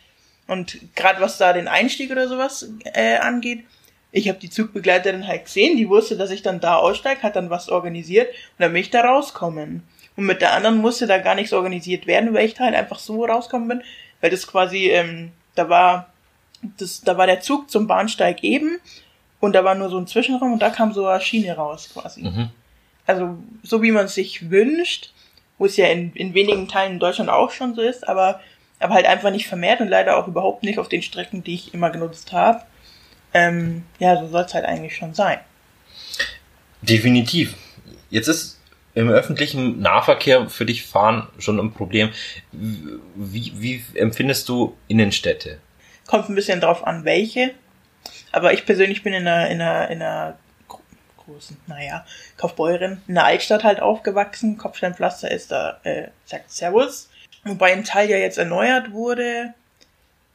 und 0.49 0.79
gerade 0.97 1.21
was 1.21 1.39
da 1.39 1.53
den 1.53 1.69
Einstieg 1.69 2.11
oder 2.11 2.29
sowas 2.29 2.69
äh, 2.93 3.17
angeht, 3.17 3.65
ich 4.11 4.29
habe 4.29 4.39
die 4.39 4.51
Zugbegleiterin 4.51 5.27
halt 5.27 5.45
gesehen, 5.47 5.77
die 5.79 5.89
wusste, 5.89 6.17
dass 6.17 6.31
ich 6.31 6.43
dann 6.43 6.61
da 6.61 6.77
aussteige, 6.77 7.23
hat 7.23 7.37
dann 7.37 7.49
was 7.49 7.69
organisiert 7.71 8.29
und 8.29 8.59
dann 8.59 8.73
bin 8.73 8.83
ich 8.83 8.91
da 8.91 9.01
rauskommen. 9.03 9.85
Und 10.17 10.27
mit 10.27 10.43
der 10.43 10.53
anderen 10.53 10.79
musste 10.79 11.07
da 11.07 11.17
gar 11.19 11.35
nichts 11.35 11.55
organisiert 11.55 12.07
werden, 12.07 12.35
weil 12.35 12.45
ich 12.45 12.53
da 12.55 12.65
halt 12.65 12.75
einfach 12.75 12.99
so 12.99 13.25
rauskommen 13.25 13.69
bin, 13.69 13.83
weil 14.21 14.31
das 14.31 14.47
quasi, 14.47 14.91
ähm, 14.91 15.31
da 15.55 15.69
war, 15.71 16.11
das, 16.77 17.01
da 17.01 17.17
war 17.17 17.27
der 17.27 17.41
Zug 17.41 17.71
zum 17.71 17.87
Bahnsteig 17.87 18.43
eben 18.45 18.79
und 19.41 19.55
da 19.55 19.65
war 19.65 19.75
nur 19.75 19.89
so 19.89 19.97
ein 19.97 20.07
Zwischenraum 20.07 20.53
und 20.53 20.61
da 20.61 20.69
kam 20.71 20.93
so 20.93 21.07
eine 21.07 21.21
Schiene 21.23 21.57
raus 21.57 21.89
quasi. 21.95 22.23
Mhm. 22.23 22.51
Also 23.07 23.39
so 23.63 23.83
wie 23.83 23.93
man 23.93 24.07
es 24.07 24.15
sich 24.15 24.51
wünscht, 24.51 25.13
wo 25.59 25.67
es 25.67 25.77
ja 25.77 25.87
in, 25.89 26.13
in 26.15 26.35
wenigen 26.35 26.69
Teilen 26.69 26.95
in 26.95 26.99
Deutschland 26.99 27.31
auch 27.31 27.51
schon 27.51 27.75
so 27.75 27.83
ist, 27.83 28.09
aber, 28.09 28.41
aber 28.79 28.95
halt 28.95 29.07
einfach 29.07 29.31
nicht 29.31 29.47
vermehrt 29.47 29.81
und 29.81 29.89
leider 29.89 30.17
auch 30.17 30.29
überhaupt 30.29 30.63
nicht 30.63 30.79
auf 30.79 30.89
den 30.89 31.03
Strecken, 31.03 31.45
die 31.45 31.55
ich 31.55 31.75
immer 31.75 31.91
genutzt 31.91 32.33
habe. 32.33 32.63
Ähm, 33.35 33.85
ja, 33.99 34.21
so 34.21 34.29
soll 34.29 34.43
es 34.43 34.55
halt 34.55 34.65
eigentlich 34.65 34.97
schon 34.97 35.15
sein. 35.15 35.39
Definitiv. 36.83 37.55
Jetzt 38.11 38.29
ist 38.29 38.61
im 38.95 39.09
öffentlichen 39.09 39.81
Nahverkehr 39.81 40.51
für 40.51 40.67
dich 40.67 40.85
fahren 40.85 41.29
schon 41.39 41.59
ein 41.59 41.73
Problem. 41.73 42.11
Wie, 42.53 43.53
wie 43.57 43.83
empfindest 43.95 44.49
du 44.49 44.77
Innenstädte? 44.89 45.59
Kommt 46.07 46.29
ein 46.29 46.35
bisschen 46.35 46.61
drauf 46.61 46.87
an, 46.87 47.05
welche. 47.05 47.53
Aber 48.33 48.53
ich 48.53 48.67
persönlich 48.67 49.03
bin 49.03 49.13
in 49.13 49.27
einer, 49.27 49.49
in 49.49 49.61
einer, 49.61 49.91
in 49.91 50.03
einer 50.03 50.39
großen, 51.33 51.57
naja, 51.67 52.05
Kaufbeurin, 52.37 53.01
in 53.07 53.15
der 53.15 53.25
Altstadt 53.25 53.65
halt 53.65 53.81
aufgewachsen. 53.81 54.59
Kopfsteinpflaster 54.59 55.31
ist 55.31 55.51
da, 55.51 55.81
äh, 55.85 56.09
sagt 56.25 56.51
Servus. 56.51 57.09
Wobei 57.45 57.73
ein 57.73 57.85
Teil 57.85 58.09
ja 58.09 58.19
jetzt 58.19 58.39
erneuert 58.39 58.93
wurde, 58.93 59.55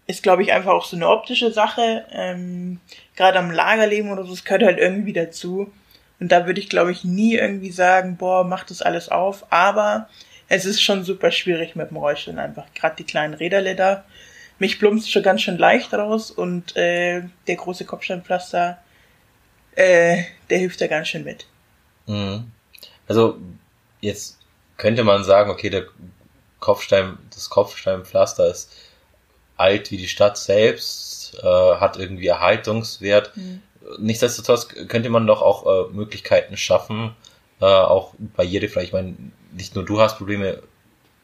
ist, 0.07 0.23
glaube 0.23 0.41
ich, 0.41 0.51
einfach 0.51 0.73
auch 0.73 0.85
so 0.85 0.95
eine 0.95 1.09
optische 1.09 1.51
Sache. 1.51 2.05
Ähm, 2.11 2.79
Gerade 3.15 3.39
am 3.39 3.51
Lagerleben 3.51 4.11
oder 4.11 4.23
so, 4.23 4.31
das 4.31 4.43
gehört 4.43 4.63
halt 4.63 4.79
irgendwie 4.79 5.13
dazu. 5.13 5.71
Und 6.19 6.31
da 6.31 6.45
würde 6.45 6.59
ich, 6.59 6.69
glaube 6.69 6.91
ich, 6.91 7.03
nie 7.03 7.35
irgendwie 7.35 7.71
sagen, 7.71 8.17
boah, 8.17 8.43
mach 8.43 8.63
das 8.63 8.81
alles 8.81 9.09
auf. 9.09 9.45
Aber 9.51 10.09
es 10.49 10.65
ist 10.65 10.81
schon 10.81 11.03
super 11.03 11.31
schwierig 11.31 11.75
mit 11.75 11.91
dem 11.91 11.97
Rollstuhl 11.97 12.39
einfach. 12.39 12.65
Gerade 12.73 12.95
die 12.97 13.03
kleinen 13.03 13.33
Räderle 13.33 13.75
da. 13.75 14.05
Mich 14.59 14.79
plumpst 14.79 15.11
schon 15.11 15.23
ganz 15.23 15.41
schön 15.41 15.57
leicht 15.57 15.93
raus 15.93 16.31
und 16.31 16.75
äh, 16.75 17.23
der 17.45 17.55
große 17.55 17.85
Kopfsteinpflaster, 17.85 18.79
äh, 19.77 20.23
der 20.49 20.57
hilft 20.57 20.81
da 20.81 20.87
ganz 20.87 21.07
schön 21.07 21.23
mit. 21.23 21.45
Mhm. 22.07 22.51
Also 23.07 23.37
jetzt 24.01 24.37
könnte 24.77 25.03
man 25.03 25.23
sagen, 25.23 25.49
okay, 25.49 25.69
der 25.69 25.85
Kopfstein, 26.59 27.17
das 27.33 27.49
Kopfsteinpflaster 27.49 28.47
ist 28.47 28.71
alt 29.55 29.91
wie 29.91 29.97
die 29.97 30.07
Stadt 30.07 30.37
selbst, 30.37 31.37
äh, 31.41 31.75
hat 31.75 31.97
irgendwie 31.97 32.27
Erhaltungswert. 32.27 33.31
Nichtsdestotrotz 33.99 34.67
könnte 34.67 35.09
man 35.09 35.27
doch 35.27 35.41
auch 35.41 35.65
äh, 35.65 35.93
Möglichkeiten 35.93 36.57
schaffen, 36.57 37.15
äh, 37.61 37.65
auch 37.65 38.13
barrierefrei. 38.19 38.83
Ich 38.83 38.93
meine, 38.93 39.15
nicht 39.53 39.75
nur 39.75 39.85
du 39.85 39.99
hast 39.99 40.17
Probleme, 40.17 40.61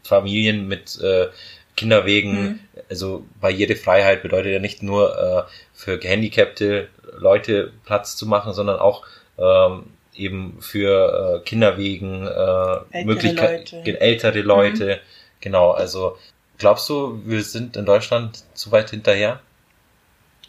Familien 0.04 0.68
mit 0.68 1.00
äh, 1.02 1.28
Kinderwegen, 1.76 2.42
Mhm. 2.42 2.60
also 2.90 3.26
Barrierefreiheit 3.42 4.22
bedeutet 4.22 4.54
ja 4.54 4.60
nicht 4.60 4.84
nur 4.84 5.18
äh, 5.18 5.52
für 5.74 5.98
gehandicapte 5.98 6.90
Leute 7.18 7.72
Platz 7.86 8.16
zu 8.16 8.26
machen, 8.28 8.54
sondern 8.54 8.80
auch 8.80 9.04
ähm, 9.38 9.86
eben 10.16 10.58
für 10.62 11.42
äh, 11.42 11.46
Kinderwegen, 11.46 12.28
äh, 12.28 13.04
Möglichkeiten, 13.04 13.84
ältere 13.86 14.42
Leute, 14.42 15.00
genau. 15.42 15.72
Also 15.72 16.18
glaubst 16.58 16.90
du, 16.90 17.22
wir 17.26 17.44
sind 17.44 17.76
in 17.78 17.86
Deutschland 17.86 18.44
zu 18.54 18.72
weit 18.72 18.92
hinterher? 18.92 19.40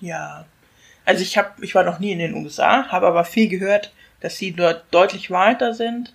Ja. 0.01 0.45
Also 1.05 1.23
ich 1.23 1.37
habe, 1.37 1.51
ich 1.63 1.75
war 1.75 1.85
noch 1.85 1.99
nie 1.99 2.13
in 2.13 2.19
den 2.19 2.35
USA, 2.35 2.89
habe 2.89 3.07
aber 3.07 3.25
viel 3.25 3.49
gehört, 3.49 3.93
dass 4.21 4.37
sie 4.39 4.53
dort 4.53 4.85
deutlich 4.91 5.31
weiter 5.31 5.75
sind. 5.75 6.15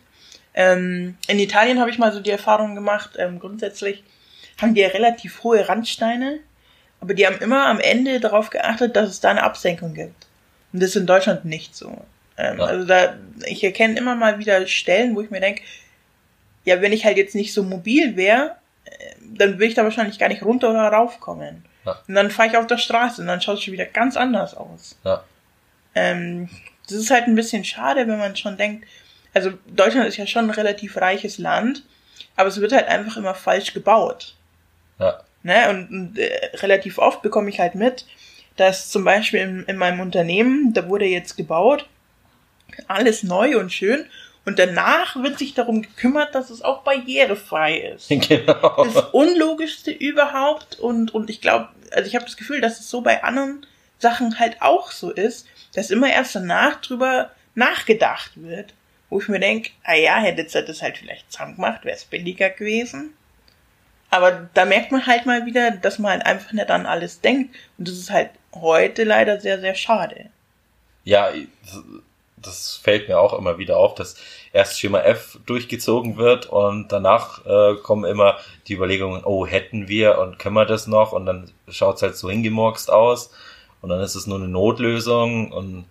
Ähm, 0.53 1.15
in 1.27 1.39
Italien 1.39 1.79
habe 1.79 1.91
ich 1.91 1.99
mal 1.99 2.11
so 2.11 2.19
die 2.19 2.31
Erfahrung 2.31 2.75
gemacht, 2.75 3.11
ähm, 3.17 3.39
grundsätzlich 3.39 4.03
haben 4.59 4.73
die 4.73 4.81
ja 4.81 4.89
relativ 4.89 5.43
hohe 5.43 5.67
Randsteine, 5.69 6.39
aber 7.01 7.13
die 7.13 7.25
haben 7.25 7.37
immer 7.37 7.67
am 7.67 7.79
Ende 7.79 8.19
darauf 8.19 8.49
geachtet, 8.49 8.95
dass 8.95 9.09
es 9.09 9.19
da 9.19 9.29
eine 9.29 9.43
Absenkung 9.43 9.93
gibt. 9.93 10.28
Und 10.73 10.81
das 10.81 10.91
ist 10.91 10.95
in 10.95 11.07
Deutschland 11.07 11.45
nicht 11.45 11.75
so. 11.75 12.05
Ähm, 12.37 12.59
Ja. 12.59 12.65
Also 12.65 12.85
da, 12.85 13.17
ich 13.45 13.63
erkenne 13.63 13.97
immer 13.97 14.15
mal 14.15 14.39
wieder 14.39 14.65
Stellen, 14.67 15.15
wo 15.15 15.21
ich 15.21 15.29
mir 15.29 15.41
denke, 15.41 15.63
ja, 16.65 16.81
wenn 16.81 16.93
ich 16.93 17.05
halt 17.05 17.17
jetzt 17.17 17.35
nicht 17.35 17.53
so 17.53 17.63
mobil 17.63 18.15
wäre, 18.15 18.55
äh, 18.85 18.91
dann 19.21 19.53
würde 19.53 19.65
ich 19.65 19.73
da 19.73 19.83
wahrscheinlich 19.83 20.19
gar 20.19 20.29
nicht 20.29 20.43
runter 20.43 20.69
oder 20.69 20.87
raufkommen. 20.87 21.65
Ja. 21.85 21.99
Und 22.07 22.15
dann 22.15 22.31
fahre 22.31 22.49
ich 22.49 22.57
auf 22.57 22.67
der 22.67 22.77
Straße 22.77 23.21
und 23.21 23.27
dann 23.27 23.41
schaut 23.41 23.57
es 23.57 23.63
schon 23.63 23.73
wieder 23.73 23.85
ganz 23.85 24.17
anders 24.17 24.55
aus. 24.55 24.97
Ja. 25.03 25.23
Ähm, 25.95 26.49
das 26.83 26.97
ist 26.97 27.11
halt 27.11 27.27
ein 27.27 27.35
bisschen 27.35 27.63
schade, 27.63 28.07
wenn 28.07 28.17
man 28.17 28.35
schon 28.35 28.57
denkt, 28.57 28.87
also 29.33 29.51
Deutschland 29.67 30.07
ist 30.07 30.17
ja 30.17 30.25
schon 30.25 30.45
ein 30.45 30.51
relativ 30.51 30.97
reiches 30.97 31.37
Land, 31.37 31.83
aber 32.35 32.49
es 32.49 32.59
wird 32.59 32.71
halt 32.71 32.87
einfach 32.87 33.17
immer 33.17 33.35
falsch 33.35 33.73
gebaut. 33.73 34.35
Ja. 34.99 35.21
Ne? 35.43 35.69
Und, 35.69 35.89
und 35.89 36.19
äh, 36.19 36.51
relativ 36.57 36.97
oft 36.97 37.21
bekomme 37.21 37.49
ich 37.49 37.59
halt 37.59 37.75
mit, 37.75 38.05
dass 38.59 38.89
zum 38.89 39.03
Beispiel 39.03 39.39
in, 39.39 39.63
in 39.65 39.77
meinem 39.77 39.99
Unternehmen, 39.99 40.73
da 40.73 40.87
wurde 40.87 41.05
jetzt 41.05 41.37
gebaut, 41.37 41.87
alles 42.87 43.23
neu 43.23 43.59
und 43.59 43.71
schön, 43.71 44.05
und 44.45 44.57
danach 44.57 45.15
wird 45.21 45.37
sich 45.37 45.53
darum 45.53 45.81
gekümmert, 45.81 46.33
dass 46.33 46.49
es 46.49 46.61
auch 46.61 46.83
barrierefrei 46.83 47.77
ist. 47.77 48.09
genau. 48.27 48.83
Das 48.83 49.09
Unlogischste 49.11 49.91
überhaupt 49.91 50.79
und, 50.79 51.13
und 51.13 51.29
ich 51.29 51.41
glaube, 51.41 51.69
also 51.91 52.07
ich 52.07 52.15
habe 52.15 52.25
das 52.25 52.37
Gefühl, 52.37 52.61
dass 52.61 52.79
es 52.79 52.89
so 52.89 53.01
bei 53.01 53.23
anderen 53.23 53.65
Sachen 53.99 54.39
halt 54.39 54.61
auch 54.61 54.91
so 54.91 55.11
ist, 55.11 55.47
dass 55.75 55.91
immer 55.91 56.09
erst 56.09 56.35
danach 56.35 56.81
drüber 56.81 57.31
nachgedacht 57.53 58.31
wird, 58.35 58.73
wo 59.09 59.19
ich 59.19 59.27
mir 59.27 59.39
denke, 59.39 59.71
ah 59.83 59.95
ja, 59.95 60.17
hättet 60.17 60.53
ihr 60.55 60.61
das 60.61 60.81
halt 60.81 60.97
vielleicht 60.97 61.31
zusammen 61.31 61.55
gemacht, 61.55 61.83
wäre 61.83 61.95
es 61.95 62.05
billiger 62.05 62.49
gewesen. 62.49 63.13
Aber 64.09 64.49
da 64.53 64.65
merkt 64.65 64.91
man 64.91 65.05
halt 65.05 65.25
mal 65.25 65.45
wieder, 65.45 65.71
dass 65.71 65.99
man 65.99 66.11
halt 66.11 66.25
einfach 66.25 66.51
nicht 66.53 66.69
an 66.71 66.85
alles 66.85 67.21
denkt. 67.21 67.55
Und 67.77 67.87
das 67.87 67.95
ist 67.95 68.09
halt 68.09 68.31
heute 68.53 69.03
leider 69.03 69.39
sehr, 69.39 69.59
sehr 69.59 69.75
schade. 69.75 70.29
Ja, 71.03 71.31
das 72.37 72.77
fällt 72.77 73.07
mir 73.07 73.19
auch 73.19 73.37
immer 73.37 73.57
wieder 73.57 73.77
auf, 73.77 73.95
dass 73.95 74.15
erst 74.53 74.79
Schema 74.79 74.99
F 75.01 75.39
durchgezogen 75.45 76.17
wird 76.17 76.45
und 76.45 76.91
danach 76.91 77.45
äh, 77.45 77.75
kommen 77.75 78.05
immer 78.05 78.37
die 78.67 78.73
Überlegungen, 78.73 79.23
oh, 79.23 79.45
hätten 79.45 79.87
wir 79.87 80.19
und 80.19 80.39
können 80.39 80.55
wir 80.55 80.65
das 80.65 80.87
noch? 80.87 81.11
Und 81.11 81.25
dann 81.25 81.51
schaut's 81.67 82.01
halt 82.01 82.15
so 82.15 82.29
hingemorkst 82.29 82.91
aus 82.91 83.31
und 83.81 83.89
dann 83.89 84.01
ist 84.01 84.15
es 84.15 84.27
nur 84.27 84.37
eine 84.37 84.47
Notlösung 84.47 85.51
und 85.51 85.85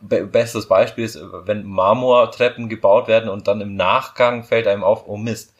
be 0.00 0.24
bestes 0.24 0.66
Beispiel 0.66 1.04
ist, 1.04 1.20
wenn 1.44 1.64
Marmortreppen 1.64 2.68
gebaut 2.68 3.08
werden 3.08 3.28
und 3.28 3.48
dann 3.48 3.60
im 3.60 3.76
Nachgang 3.76 4.44
fällt 4.44 4.66
einem 4.66 4.84
auf, 4.84 5.04
oh 5.06 5.16
Mist. 5.16 5.52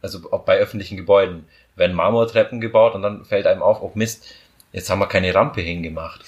Also 0.00 0.20
bei 0.20 0.58
öffentlichen 0.58 0.96
Gebäuden 0.96 1.48
werden 1.76 1.96
Marmortreppen 1.96 2.60
gebaut 2.60 2.94
und 2.94 3.02
dann 3.02 3.24
fällt 3.24 3.46
einem 3.46 3.62
auf, 3.62 3.82
oh 3.82 3.90
Mist, 3.94 4.26
jetzt 4.72 4.90
haben 4.90 4.98
wir 4.98 5.08
keine 5.08 5.34
Rampe 5.34 5.60
hingemacht. 5.60 6.24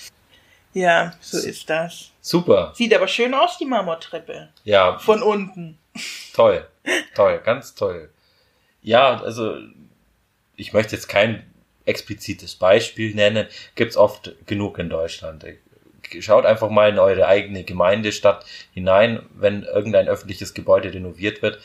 Ja, 0.72 1.14
so 1.20 1.38
ist 1.38 1.68
das. 1.68 2.10
Super. 2.20 2.72
Sieht 2.76 2.94
aber 2.94 3.08
schön 3.08 3.34
aus, 3.34 3.58
die 3.58 3.64
Marmortreppe. 3.66 4.50
Ja, 4.64 4.98
Von 4.98 5.22
unten. 5.22 5.78
toll. 6.32 6.66
Toll, 7.14 7.40
ganz 7.44 7.74
toll. 7.74 8.10
Ja, 8.82 9.20
also 9.20 9.56
ich 10.56 10.72
möchte 10.72 10.94
jetzt 10.94 11.08
kein 11.08 11.44
explizites 11.84 12.54
Beispiel 12.54 13.14
nennen, 13.14 13.46
gibt's 13.74 13.96
oft 13.96 14.32
genug 14.46 14.78
in 14.78 14.88
Deutschland. 14.88 15.44
Schaut 16.20 16.46
einfach 16.46 16.70
mal 16.70 16.90
in 16.90 16.98
eure 16.98 17.26
eigene 17.26 17.64
Gemeindestadt 17.64 18.44
hinein, 18.72 19.22
wenn 19.34 19.64
irgendein 19.64 20.08
öffentliches 20.08 20.54
Gebäude 20.54 20.92
renoviert 20.92 21.42
wird. 21.42 21.60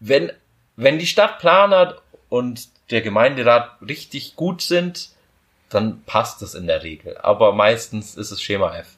Wenn, 0.00 0.32
wenn 0.76 0.98
die 0.98 1.06
Stadtplaner 1.06 2.00
und 2.28 2.68
der 2.90 3.02
Gemeinderat 3.02 3.70
richtig 3.86 4.36
gut 4.36 4.62
sind, 4.62 5.10
dann 5.70 6.02
passt 6.04 6.42
das 6.42 6.54
in 6.54 6.66
der 6.66 6.82
Regel. 6.82 7.16
Aber 7.18 7.52
meistens 7.52 8.16
ist 8.16 8.30
es 8.30 8.42
Schema 8.42 8.76
F. 8.76 8.96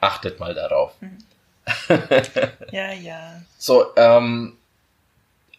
Achtet 0.00 0.38
mal 0.40 0.54
darauf. 0.54 0.92
Ja, 2.70 2.92
ja. 2.92 3.42
So, 3.58 3.86
ähm, 3.96 4.56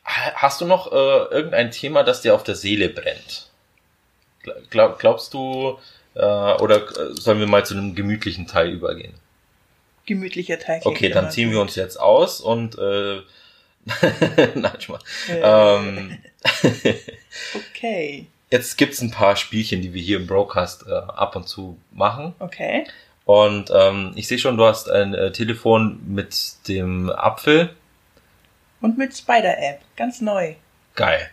ha- 0.05 0.33
hast 0.35 0.61
du 0.61 0.65
noch 0.65 0.91
äh, 0.91 0.95
irgendein 1.35 1.71
Thema, 1.71 2.03
das 2.03 2.21
dir 2.21 2.33
auf 2.33 2.43
der 2.43 2.55
Seele 2.55 2.87
brennt? 2.89 3.49
Glaub, 4.69 4.99
glaubst 4.99 5.33
du, 5.33 5.77
äh, 6.15 6.19
oder 6.21 6.77
äh, 6.97 7.13
sollen 7.13 7.39
wir 7.39 7.47
mal 7.47 7.65
zu 7.65 7.73
einem 7.73 7.93
gemütlichen 7.95 8.47
Teil 8.47 8.69
übergehen? 8.71 9.15
Gemütlicher 10.05 10.57
Teig. 10.59 10.85
Okay, 10.85 11.09
dann 11.09 11.29
ziehen 11.31 11.51
wir 11.51 11.59
uns 11.59 11.75
jetzt 11.75 11.99
aus 11.99 12.39
und 12.39 12.77
äh, 12.77 13.21
Nein, 14.55 14.81
schon 14.81 14.95
mal. 14.95 15.01
Äh, 15.29 15.41
Ähm, 15.43 16.17
okay. 17.55 18.27
Jetzt 18.49 18.77
gibt's 18.77 19.01
ein 19.01 19.11
paar 19.11 19.35
Spielchen, 19.35 19.81
die 19.81 19.93
wir 19.93 20.01
hier 20.01 20.17
im 20.17 20.27
Broadcast 20.27 20.85
äh, 20.87 20.91
ab 20.93 21.35
und 21.35 21.47
zu 21.47 21.77
machen. 21.91 22.33
Okay. 22.39 22.85
Und 23.25 23.71
ähm, 23.73 24.13
ich 24.15 24.27
sehe 24.27 24.39
schon, 24.39 24.55
du 24.57 24.65
hast 24.65 24.89
ein 24.89 25.13
äh, 25.13 25.31
Telefon 25.31 25.99
mit 26.07 26.67
dem 26.67 27.09
Apfel. 27.09 27.75
Und 28.79 28.97
mit 28.97 29.15
Spider-App. 29.17 29.81
Ganz 29.95 30.21
neu. 30.21 30.55
Geil. 30.95 31.29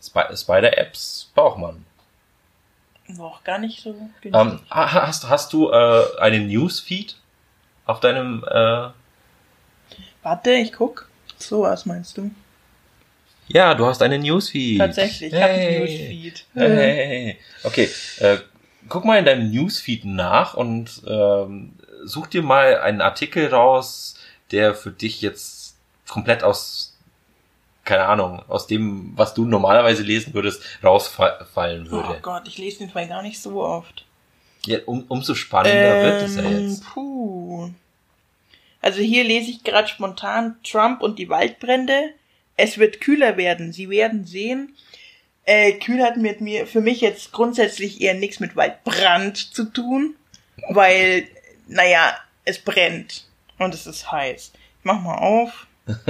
Sp 0.00 0.16
Spider-Apps 0.34 1.30
braucht 1.34 1.58
man. 1.58 1.84
Noch 3.08 3.44
gar 3.44 3.58
nicht 3.58 3.82
so 3.82 3.92
günstig. 3.92 4.34
Ähm, 4.34 4.60
ha- 4.70 5.06
hast, 5.06 5.28
hast 5.28 5.52
du 5.52 5.70
äh, 5.70 6.04
einen 6.20 6.46
Newsfeed 6.48 7.16
auf 7.84 8.00
deinem 8.00 8.44
äh, 8.48 8.88
Warte, 10.22 10.52
ich 10.52 10.72
guck. 10.72 11.08
So 11.38 11.62
was 11.62 11.86
meinst 11.86 12.16
du? 12.16 12.30
Ja, 13.48 13.74
du 13.74 13.86
hast 13.86 14.02
einen 14.02 14.22
Newsfeed. 14.22 14.78
Tatsächlich, 14.78 15.32
ich 15.32 15.38
hey. 15.38 15.76
einen 15.76 15.80
Newsfeed. 15.80 16.44
Hey. 16.54 17.36
Okay, 17.62 17.88
äh, 18.18 18.38
guck 18.88 19.04
mal 19.04 19.18
in 19.18 19.24
deinem 19.24 19.50
Newsfeed 19.50 20.04
nach 20.04 20.54
und 20.54 21.02
ähm, 21.06 21.72
such 22.04 22.26
dir 22.28 22.42
mal 22.42 22.78
einen 22.80 23.00
Artikel 23.00 23.48
raus, 23.48 24.16
der 24.50 24.74
für 24.74 24.90
dich 24.90 25.22
jetzt 25.22 25.76
komplett 26.08 26.42
aus, 26.44 26.96
keine 27.84 28.06
Ahnung, 28.06 28.42
aus 28.48 28.66
dem, 28.66 29.12
was 29.16 29.34
du 29.34 29.44
normalerweise 29.44 30.02
lesen 30.02 30.34
würdest, 30.34 30.62
rausfallen 30.82 31.88
Oh 31.88 31.92
würde. 31.92 32.18
Gott, 32.22 32.46
ich 32.48 32.58
lese 32.58 32.78
den 32.78 32.90
Fall 32.90 33.08
gar 33.08 33.22
nicht 33.22 33.40
so 33.40 33.62
oft. 33.62 34.04
Ja, 34.66 34.78
um, 34.86 35.04
umso 35.08 35.34
spannender 35.34 36.02
wird 36.02 36.22
es 36.22 36.36
ja 36.36 36.42
Ähm, 36.42 36.68
jetzt. 36.68 36.84
Puh. 36.84 37.70
Also 38.80 39.00
hier 39.00 39.24
lese 39.24 39.50
ich 39.50 39.64
gerade 39.64 39.88
spontan 39.88 40.56
Trump 40.64 41.02
und 41.02 41.18
die 41.18 41.28
Waldbrände. 41.28 42.10
Es 42.56 42.78
wird 42.78 43.00
kühler 43.00 43.36
werden. 43.36 43.72
Sie 43.72 43.90
werden 43.90 44.24
sehen. 44.24 44.74
Äh, 45.44 45.72
kühl 45.72 46.02
hat 46.02 46.16
mit 46.16 46.40
mir 46.40 46.66
für 46.66 46.80
mich 46.80 47.00
jetzt 47.00 47.32
grundsätzlich 47.32 48.00
eher 48.00 48.14
nichts 48.14 48.40
mit 48.40 48.56
Waldbrand 48.56 49.36
zu 49.36 49.64
tun, 49.64 50.16
weil, 50.70 51.24
naja, 51.68 52.14
es 52.44 52.58
brennt 52.58 53.26
und 53.58 53.72
es 53.74 53.86
ist 53.86 54.10
heiß. 54.10 54.52
Ich 54.54 54.84
mach 54.84 55.00
mal 55.00 55.18
auf. 55.18 55.66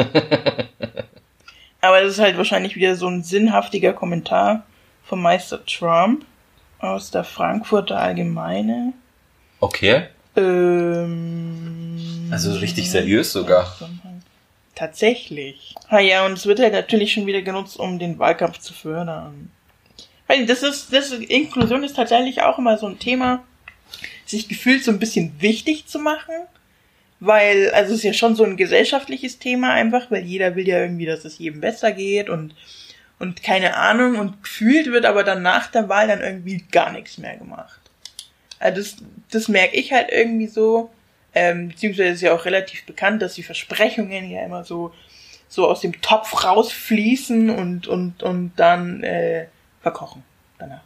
Aber 1.83 2.01
das 2.01 2.13
ist 2.13 2.19
halt 2.19 2.39
wahrscheinlich 2.39 2.77
wieder 2.77 2.97
so 2.97 3.09
ein 3.09 3.23
sinnhaftiger 3.23 3.93
Kommentar 3.93 4.65
von 5.05 5.21
Meister 5.21 5.65
Trump 5.67 6.25
aus 6.79 7.11
der 7.11 7.25
Frankfurter 7.25 7.99
Allgemeine. 7.99 8.93
Okay. 9.61 10.07
Ähm, 10.37 12.29
Also 12.31 12.55
richtig 12.55 12.91
seriös 12.91 13.33
sogar. 13.33 13.77
Tatsächlich. 14.77 15.75
Ah 15.89 16.01
ja, 16.01 16.27
und 16.27 16.35
es 16.35 16.45
wird 16.45 16.61
halt 16.61 16.75
natürlich 16.75 17.15
schon 17.15 17.27
wieder 17.27 17.41
genutzt, 17.41 17.79
um 17.79 17.99
den 17.99 18.19
Wahlkampf 18.19 18.59
zu 18.59 18.75
fördern. 18.75 19.51
Weil 20.27 20.45
das 20.45 20.63
ist, 20.63 20.93
das 20.93 21.13
Inklusion 21.13 21.83
ist 21.83 21.97
tatsächlich 21.97 22.43
auch 22.43 22.59
immer 22.59 22.77
so 22.77 22.87
ein 22.87 22.99
Thema, 22.99 23.43
sich 24.27 24.49
gefühlt 24.49 24.85
so 24.85 24.91
ein 24.91 24.99
bisschen 24.99 25.41
wichtig 25.41 25.87
zu 25.87 25.99
machen. 25.99 26.35
Weil, 27.21 27.71
also 27.71 27.93
es 27.93 28.01
ist 28.01 28.05
ja 28.05 28.13
schon 28.13 28.37
so 28.37 28.45
ein 28.45 28.59
gesellschaftliches 28.59 29.39
Thema 29.39 29.73
einfach, 29.73 30.11
weil 30.11 30.25
jeder 30.25 30.55
will 30.57 30.69
ja 30.69 30.81
irgendwie, 30.83 31.07
dass 31.07 31.25
es 31.25 31.39
jedem 31.39 31.63
besser 31.63 31.93
geht 31.93 32.29
und, 32.29 32.55
und 33.19 33.43
keine 33.43 33.77
Ahnung 33.77 34.19
und 34.19 34.43
gefühlt 34.43 34.93
wird 34.93 35.07
aber 35.07 35.25
dann 35.25 35.41
nach 35.41 35.69
der 35.69 35.89
Wahl 35.89 36.09
dann 36.09 36.21
irgendwie 36.21 36.63
gar 36.71 36.93
nichts 36.93 37.17
mehr 37.17 37.39
gemacht. 37.39 37.81
Also 38.59 38.83
das, 38.83 38.97
das 39.31 39.49
merke 39.49 39.77
ich 39.77 39.93
halt 39.93 40.09
irgendwie 40.13 40.49
so. 40.49 40.91
Ähm, 41.39 41.69
beziehungsweise 41.69 42.09
ist 42.15 42.23
ja 42.23 42.35
auch 42.35 42.47
relativ 42.47 42.87
bekannt, 42.87 43.21
dass 43.21 43.35
die 43.35 43.43
Versprechungen 43.43 44.31
ja 44.31 44.43
immer 44.43 44.65
so, 44.65 44.95
so 45.49 45.69
aus 45.69 45.83
dem 45.83 46.01
Topf 46.01 46.45
rausfließen 46.45 47.51
und, 47.51 47.87
und, 47.87 48.23
und 48.23 48.53
dann 48.57 49.03
äh, 49.03 49.49
verkochen 49.83 50.25
danach. 50.59 50.81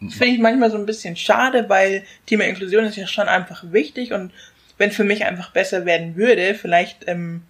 Das 0.00 0.14
finde 0.14 0.34
ich 0.34 0.40
manchmal 0.40 0.70
so 0.70 0.78
ein 0.78 0.86
bisschen 0.86 1.14
schade, 1.14 1.68
weil 1.68 2.04
Thema 2.24 2.44
Inklusion 2.44 2.84
ist 2.86 2.96
ja 2.96 3.06
schon 3.06 3.28
einfach 3.28 3.64
wichtig 3.70 4.14
und 4.14 4.32
wenn 4.78 4.90
für 4.90 5.04
mich 5.04 5.26
einfach 5.26 5.50
besser 5.50 5.84
werden 5.84 6.16
würde, 6.16 6.54
vielleicht 6.54 7.06
ähm, 7.06 7.42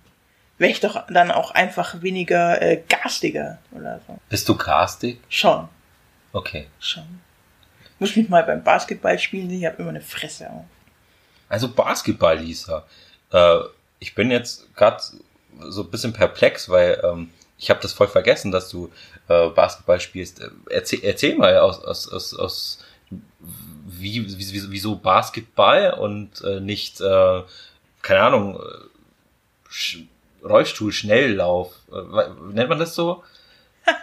wäre 0.58 0.72
ich 0.72 0.80
doch 0.80 1.06
dann 1.06 1.30
auch 1.30 1.52
einfach 1.52 2.02
weniger 2.02 2.60
äh, 2.60 2.82
garstiger 2.88 3.58
oder 3.70 4.00
so. 4.08 4.18
Bist 4.28 4.48
du 4.48 4.56
castig? 4.56 5.20
Schon, 5.28 5.68
Okay. 6.32 6.66
schon. 6.80 7.20
Muss 8.00 8.16
mich 8.16 8.28
mal 8.28 8.42
beim 8.42 8.64
Basketball 8.64 9.16
spielen, 9.20 9.48
ich 9.50 9.64
habe 9.64 9.76
immer 9.78 9.90
eine 9.90 10.00
Fresse 10.00 10.50
auf. 10.50 10.64
Also 11.48 11.68
Basketball, 11.68 12.38
Lisa. 12.38 12.84
Äh, 13.32 13.58
ich 14.00 14.14
bin 14.14 14.30
jetzt 14.30 14.74
gerade 14.76 15.02
so 15.68 15.82
ein 15.82 15.90
bisschen 15.90 16.12
perplex, 16.12 16.68
weil 16.68 17.00
ähm, 17.04 17.30
ich 17.58 17.70
habe 17.70 17.80
das 17.80 17.92
voll 17.92 18.08
vergessen, 18.08 18.50
dass 18.50 18.68
du 18.68 18.90
äh, 19.28 19.48
Basketball 19.48 20.00
spielst. 20.00 20.40
Äh, 20.40 20.48
Erzähl, 20.70 21.00
erzähl 21.02 21.36
mal 21.36 21.56
aus, 21.58 21.82
aus, 21.84 22.08
aus, 22.12 22.34
aus 22.34 22.84
wie, 23.86 24.26
wie, 24.38 24.70
wieso 24.70 24.96
Basketball 24.96 25.94
und 25.94 26.42
äh, 26.42 26.60
nicht, 26.60 27.00
äh, 27.00 27.42
keine 28.02 28.20
Ahnung, 28.20 28.60
Sch 29.68 29.98
Rollstuhl, 30.42 30.92
Schnelllauf. 30.92 31.72
Äh, 31.90 32.52
nennt 32.52 32.68
man 32.68 32.78
das 32.78 32.94
so? 32.94 33.22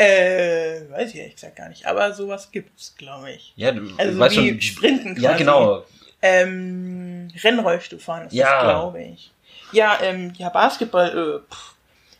Äh, 0.00 0.88
weiß 0.92 1.10
ich 1.10 1.16
ehrlich 1.16 1.34
gesagt 1.34 1.56
gar 1.56 1.68
nicht. 1.68 1.84
Aber 1.84 2.12
sowas 2.14 2.52
gibt's, 2.52 2.94
glaube 2.96 3.32
ich. 3.32 3.52
Ja, 3.56 3.72
du 3.72 3.90
Also 3.96 4.16
weißt 4.16 4.36
wie 4.36 4.48
schon. 4.50 4.60
Sprinten 4.60 5.14
quasi. 5.14 5.24
Ja, 5.24 5.36
genau. 5.36 5.84
Ähm, 6.22 7.28
Rennrollstuhl 7.42 7.98
fahren 8.00 8.26
ist 8.26 8.32
Ja. 8.32 8.54
das, 8.54 8.62
glaube 8.64 9.02
ich. 9.02 9.30
Ja, 9.72 9.98
ähm, 10.02 10.32
ja, 10.36 10.48
Basketball, 10.48 11.08
äh, 11.46 11.52
pff. 11.54 11.74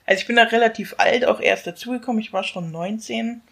Also 0.07 0.20
ich 0.20 0.26
bin 0.26 0.36
da 0.36 0.44
relativ 0.44 0.94
alt 0.99 1.26
auch 1.26 1.40
erst 1.40 1.66
dazugekommen. 1.66 2.20
Ich 2.20 2.32
war 2.32 2.42
schon 2.44 2.70
19. 2.70 3.42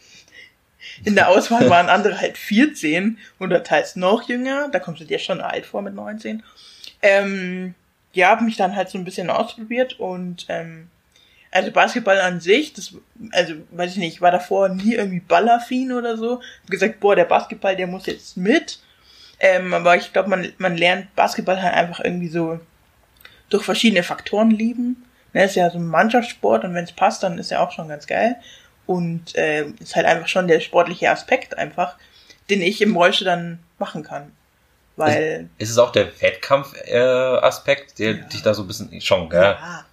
In 1.05 1.15
der 1.15 1.29
Auswahl 1.29 1.69
waren 1.71 1.89
andere 1.89 2.19
halt 2.19 2.39
14 2.39 3.19
oder 3.41 3.63
teils 3.63 3.97
noch 3.97 4.29
jünger. 4.29 4.69
Da 4.71 4.79
kommst 4.79 5.01
du 5.01 5.05
dir 5.05 5.19
schon 5.19 5.41
alt 5.41 5.67
vor 5.67 5.83
mit 5.83 5.95
19. 5.95 6.43
Ähm, 7.03 7.75
ja, 8.13 8.29
habe 8.29 8.45
mich 8.45 8.57
dann 8.57 8.75
halt 8.75 8.89
so 8.89 8.97
ein 8.97 9.05
bisschen 9.05 9.29
ausprobiert 9.29 10.01
und 10.01 10.47
ähm, 10.49 10.89
also 11.51 11.71
Basketball 11.71 12.21
an 12.21 12.41
sich, 12.41 12.73
das, 12.73 12.95
also 13.33 13.55
weiß 13.71 13.93
ich 13.93 13.99
nicht, 13.99 14.15
ich 14.15 14.21
war 14.21 14.31
davor 14.31 14.69
nie 14.69 14.95
irgendwie 14.95 15.21
ballaffin 15.21 15.93
oder 15.93 16.17
so. 16.17 16.41
Hab 16.63 16.71
gesagt, 16.71 17.01
boah, 17.01 17.17
der 17.17 17.25
Basketball, 17.25 17.77
der 17.77 17.87
muss 17.87 18.07
jetzt 18.07 18.37
mit. 18.37 18.79
Ähm, 19.39 19.75
aber 19.75 19.97
ich 19.97 20.13
glaube, 20.13 20.31
man, 20.31 20.53
man 20.59 20.77
lernt 20.77 21.15
Basketball 21.15 21.63
halt 21.63 21.75
einfach 21.75 22.01
irgendwie 22.01 22.29
so 22.29 22.59
durch 23.51 23.65
verschiedene 23.65 24.03
Faktoren 24.03 24.51
lieben. 24.51 25.05
Ne, 25.33 25.45
ist 25.45 25.57
ja 25.57 25.71
so 25.71 25.79
ein 25.79 25.87
Mannschaftssport 25.87 26.65
und 26.65 26.75
wenn 26.75 26.85
es 26.85 26.93
passt, 26.93 27.23
dann 27.23 27.39
ist 27.39 27.51
ja 27.51 27.61
auch 27.61 27.73
schon 27.73 27.89
ganz 27.89 28.07
geil. 28.07 28.37
Und 28.87 29.35
äh, 29.37 29.67
ist 29.81 29.97
halt 29.97 30.07
einfach 30.07 30.29
schon 30.29 30.49
der 30.49 30.61
sportliche 30.61 31.11
Aspekt 31.11 31.59
einfach, 31.59 31.97
den 32.49 32.63
ich 32.63 32.81
im 32.81 32.97
Rollstuhl 32.97 33.27
dann 33.27 33.59
machen 33.79 34.03
kann. 34.03 34.33
Weil 34.97 35.51
Ist 35.59 35.71
es 35.71 35.79
auch 35.79 35.93
der 35.93 36.09
Wettkampf-Aspekt, 36.23 36.89
äh, 36.89 37.47
Aspekt, 37.47 37.99
der 37.99 38.11
Ja. 38.13 38.25
dich 38.25 38.43
da 38.43 38.55
so 38.55 38.63
ein 38.63 38.69
bisschen 38.69 39.01
schon, 39.03 39.29
gell? 39.29 39.43
Ja. 39.43 39.85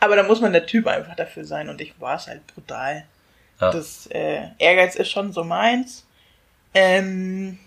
Aber 0.00 0.16
da 0.16 0.22
muss 0.22 0.40
man 0.40 0.52
der 0.52 0.64
Typ 0.64 0.86
einfach 0.86 1.16
dafür 1.16 1.44
sein 1.44 1.68
und 1.68 1.80
ich 1.80 2.00
war 2.00 2.16
es 2.16 2.26
halt 2.28 2.46
brutal. 2.46 3.04
Ja. 3.60 3.72
Das 3.72 4.06
äh, 4.06 4.40
Ehrgeiz 4.58 4.94
ist 4.94 5.10
schon 5.10 5.32
so 5.32 5.44
meins. 5.44 6.06
Ähm, 6.72 7.58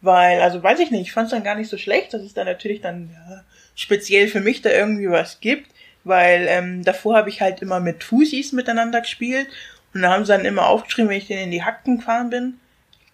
weil, 0.00 0.40
also 0.40 0.62
weiß 0.62 0.78
ich 0.80 0.90
nicht, 0.90 1.02
ich 1.02 1.12
fand 1.12 1.26
es 1.26 1.32
dann 1.32 1.44
gar 1.44 1.54
nicht 1.54 1.68
so 1.68 1.76
schlecht, 1.76 2.14
dass 2.14 2.22
es 2.22 2.34
dann 2.34 2.46
natürlich 2.46 2.80
dann 2.80 3.10
ja, 3.12 3.42
speziell 3.74 4.28
für 4.28 4.40
mich 4.40 4.62
da 4.62 4.70
irgendwie 4.70 5.10
was 5.10 5.40
gibt, 5.40 5.70
weil 6.04 6.46
ähm, 6.48 6.84
davor 6.84 7.16
habe 7.16 7.28
ich 7.28 7.40
halt 7.40 7.62
immer 7.62 7.80
mit 7.80 8.04
Fusis 8.04 8.52
miteinander 8.52 9.00
gespielt 9.00 9.48
und 9.94 10.02
da 10.02 10.12
haben 10.12 10.24
sie 10.24 10.32
dann 10.32 10.44
immer 10.44 10.66
aufgeschrieben, 10.66 11.10
wenn 11.10 11.18
ich 11.18 11.26
denen 11.26 11.44
in 11.44 11.50
die 11.50 11.64
Hacken 11.64 11.98
gefahren 11.98 12.30
bin. 12.30 12.54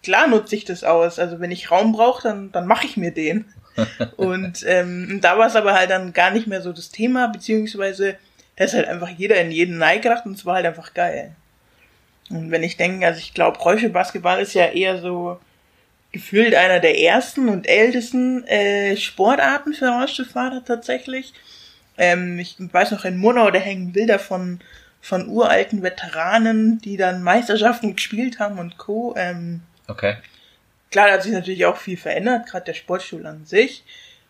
Klar 0.03 0.27
nutze 0.27 0.55
ich 0.55 0.65
das 0.65 0.83
aus, 0.83 1.17
also 1.17 1.39
wenn 1.39 1.51
ich 1.51 1.71
Raum 1.71 1.93
brauche, 1.93 2.23
dann, 2.23 2.51
dann 2.51 2.67
mache 2.67 2.85
ich 2.85 2.97
mir 2.97 3.11
den. 3.11 3.45
und 4.17 4.63
ähm, 4.67 5.19
da 5.21 5.37
war 5.37 5.47
es 5.47 5.55
aber 5.55 5.73
halt 5.73 5.89
dann 5.89 6.13
gar 6.13 6.31
nicht 6.31 6.47
mehr 6.47 6.61
so 6.61 6.71
das 6.71 6.89
Thema, 6.89 7.27
beziehungsweise 7.27 8.17
da 8.55 8.63
ist 8.63 8.73
halt 8.73 8.87
einfach 8.87 9.09
jeder 9.09 9.35
in 9.41 9.51
jeden 9.51 9.79
gedacht 9.79 10.25
und 10.25 10.33
es 10.33 10.45
war 10.45 10.55
halt 10.55 10.65
einfach 10.65 10.93
geil. 10.93 11.35
Und 12.29 12.51
wenn 12.51 12.63
ich 12.63 12.77
denke, 12.77 13.05
also 13.05 13.19
ich 13.19 13.33
glaube, 13.33 13.59
Rollstuhlbasketball 13.59 14.39
ist 14.39 14.53
ja 14.53 14.67
eher 14.67 14.99
so 14.99 15.39
gefühlt 16.15 16.55
einer 16.55 16.79
der 16.79 16.97
ersten 16.97 17.49
und 17.49 17.67
ältesten 17.67 18.47
äh, 18.47 18.95
Sportarten 18.95 19.73
für 19.73 19.89
Rollstuhlfahrer 19.89 20.63
tatsächlich. 20.63 21.33
Ähm, 21.97 22.39
ich 22.39 22.55
weiß 22.57 22.91
noch, 22.91 23.03
in 23.03 23.17
Murnau, 23.17 23.51
da 23.51 23.59
hängen 23.59 23.91
Bilder 23.91 24.17
von, 24.17 24.61
von 25.01 25.27
uralten 25.27 25.83
Veteranen, 25.83 26.79
die 26.79 26.95
dann 26.95 27.21
Meisterschaften 27.21 27.95
gespielt 27.97 28.39
haben 28.39 28.59
und 28.59 28.77
Co. 28.77 29.13
Ähm, 29.17 29.61
Okay. 29.87 30.15
Klar, 30.89 31.07
da 31.07 31.13
hat 31.15 31.23
sich 31.23 31.33
natürlich 31.33 31.65
auch 31.65 31.75
viel 31.77 31.97
verändert, 31.97 32.47
gerade 32.47 32.65
der 32.65 32.73
Sportstuhl 32.73 33.25
an 33.25 33.45
sich. 33.45 33.83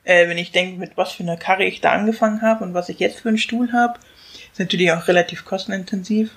Äh, 0.03 0.27
wenn 0.27 0.39
ich 0.39 0.51
denke, 0.51 0.79
mit 0.79 0.97
was 0.97 1.11
für 1.11 1.23
einer 1.23 1.37
Karre 1.37 1.65
ich 1.65 1.81
da 1.81 1.91
angefangen 1.91 2.41
habe 2.41 2.63
und 2.63 2.73
was 2.73 2.89
ich 2.89 2.99
jetzt 2.99 3.19
für 3.19 3.29
einen 3.29 3.37
Stuhl 3.37 3.71
habe, 3.73 3.99
ist 4.51 4.59
natürlich 4.59 4.91
auch 4.91 5.07
relativ 5.07 5.45
kostenintensiv, 5.45 6.31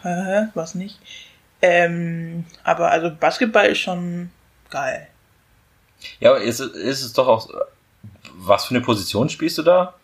was 0.55 0.75
nicht. 0.75 0.99
Ähm, 1.63 2.45
aber 2.65 2.91
also 2.91 3.11
Basketball 3.11 3.67
ist 3.67 3.79
schon 3.79 4.31
geil. 4.71 5.09
Ja, 6.21 6.31
aber 6.31 6.41
ist, 6.41 6.61
es- 6.61 6.73
ist 6.73 7.03
es 7.05 7.13
doch 7.13 7.27
auch, 7.29 7.49
was 8.35 8.67
für 8.67 8.75
eine 8.75 8.85
Position 8.85 9.29
spielst 9.29 9.59
du 9.59 9.63
da? 9.63 9.95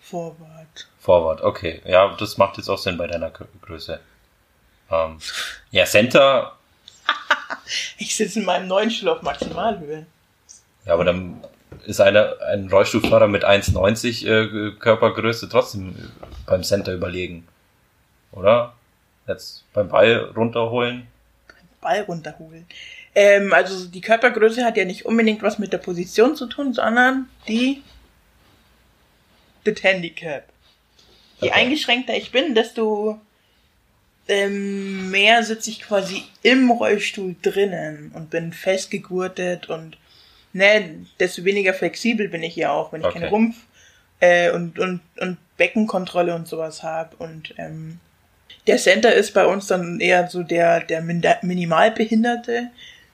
Forward. 0.00 0.88
Forward, 1.00 1.40
okay. 1.42 1.80
Ja, 1.84 2.14
das 2.18 2.38
macht 2.38 2.56
jetzt 2.56 2.68
auch 2.68 2.78
Sinn 2.78 2.96
bei 2.98 3.06
deiner 3.06 3.30
Grö- 3.30 3.46
Größe. 3.62 4.00
Ähm, 4.90 5.18
ja, 5.70 5.84
Center, 5.84 6.56
Ich 7.98 8.14
sitze 8.16 8.40
in 8.40 8.44
meinem 8.46 8.66
neuen 8.68 8.90
Stuhl 8.90 9.08
auf 9.10 9.22
Maximalhöhe. 9.22 10.06
ja, 10.86 10.94
aber 10.94 11.04
dann 11.04 11.42
ist 11.84 12.00
einer, 12.00 12.36
ein 12.50 12.70
Rollstuhlfahrer 12.70 13.28
mit 13.28 13.44
1,90 13.44 14.26
äh, 14.26 14.72
Körpergröße 14.78 15.48
trotzdem 15.48 15.94
beim 16.46 16.62
Center 16.64 16.94
überlegen. 16.94 17.46
Oder? 18.32 18.74
Jetzt 19.26 19.64
beim 19.74 19.88
Ball 19.90 20.30
runterholen. 20.34 21.06
Ball 21.82 22.00
runterholen. 22.02 22.66
Ähm, 23.14 23.52
also 23.52 23.86
die 23.86 24.00
Körpergröße 24.00 24.64
hat 24.64 24.76
ja 24.76 24.84
nicht 24.84 25.06
unbedingt 25.06 25.42
was 25.42 25.58
mit 25.58 25.72
der 25.72 25.78
Position 25.78 26.36
zu 26.36 26.46
tun, 26.46 26.72
sondern 26.72 27.28
die 27.46 27.82
das 29.64 29.82
Handicap. 29.82 30.44
Je 31.40 31.50
Okay. 31.50 31.60
eingeschränkter 31.60 32.16
ich 32.16 32.30
bin, 32.30 32.54
desto 32.54 33.20
ähm, 34.28 35.10
mehr 35.10 35.42
sitze 35.42 35.70
ich 35.70 35.80
quasi 35.80 36.24
im 36.42 36.70
Rollstuhl 36.70 37.34
drinnen 37.40 38.12
und 38.14 38.30
bin 38.30 38.52
festgegurtet 38.52 39.68
und 39.68 39.96
ne, 40.52 41.06
desto 41.18 41.44
weniger 41.44 41.74
flexibel 41.74 42.28
bin 42.28 42.42
ich 42.42 42.56
ja 42.56 42.70
auch, 42.72 42.92
wenn 42.92 43.00
ich 43.00 43.06
Okay. 43.06 43.20
keinen 43.20 43.28
Rumpf 43.30 43.56
äh, 44.20 44.50
und, 44.50 44.78
und, 44.78 45.00
und 45.18 45.38
Beckenkontrolle 45.56 46.34
und 46.34 46.46
sowas 46.46 46.82
habe. 46.82 47.16
Und 47.16 47.54
ähm, 47.56 48.00
der 48.66 48.76
Center 48.76 49.14
ist 49.14 49.32
bei 49.32 49.46
uns 49.46 49.66
dann 49.66 50.00
eher 50.00 50.28
so 50.28 50.42
der, 50.42 50.80
der 50.80 51.00
Min 51.00 51.22
Minimalbehinderte, 51.42 52.70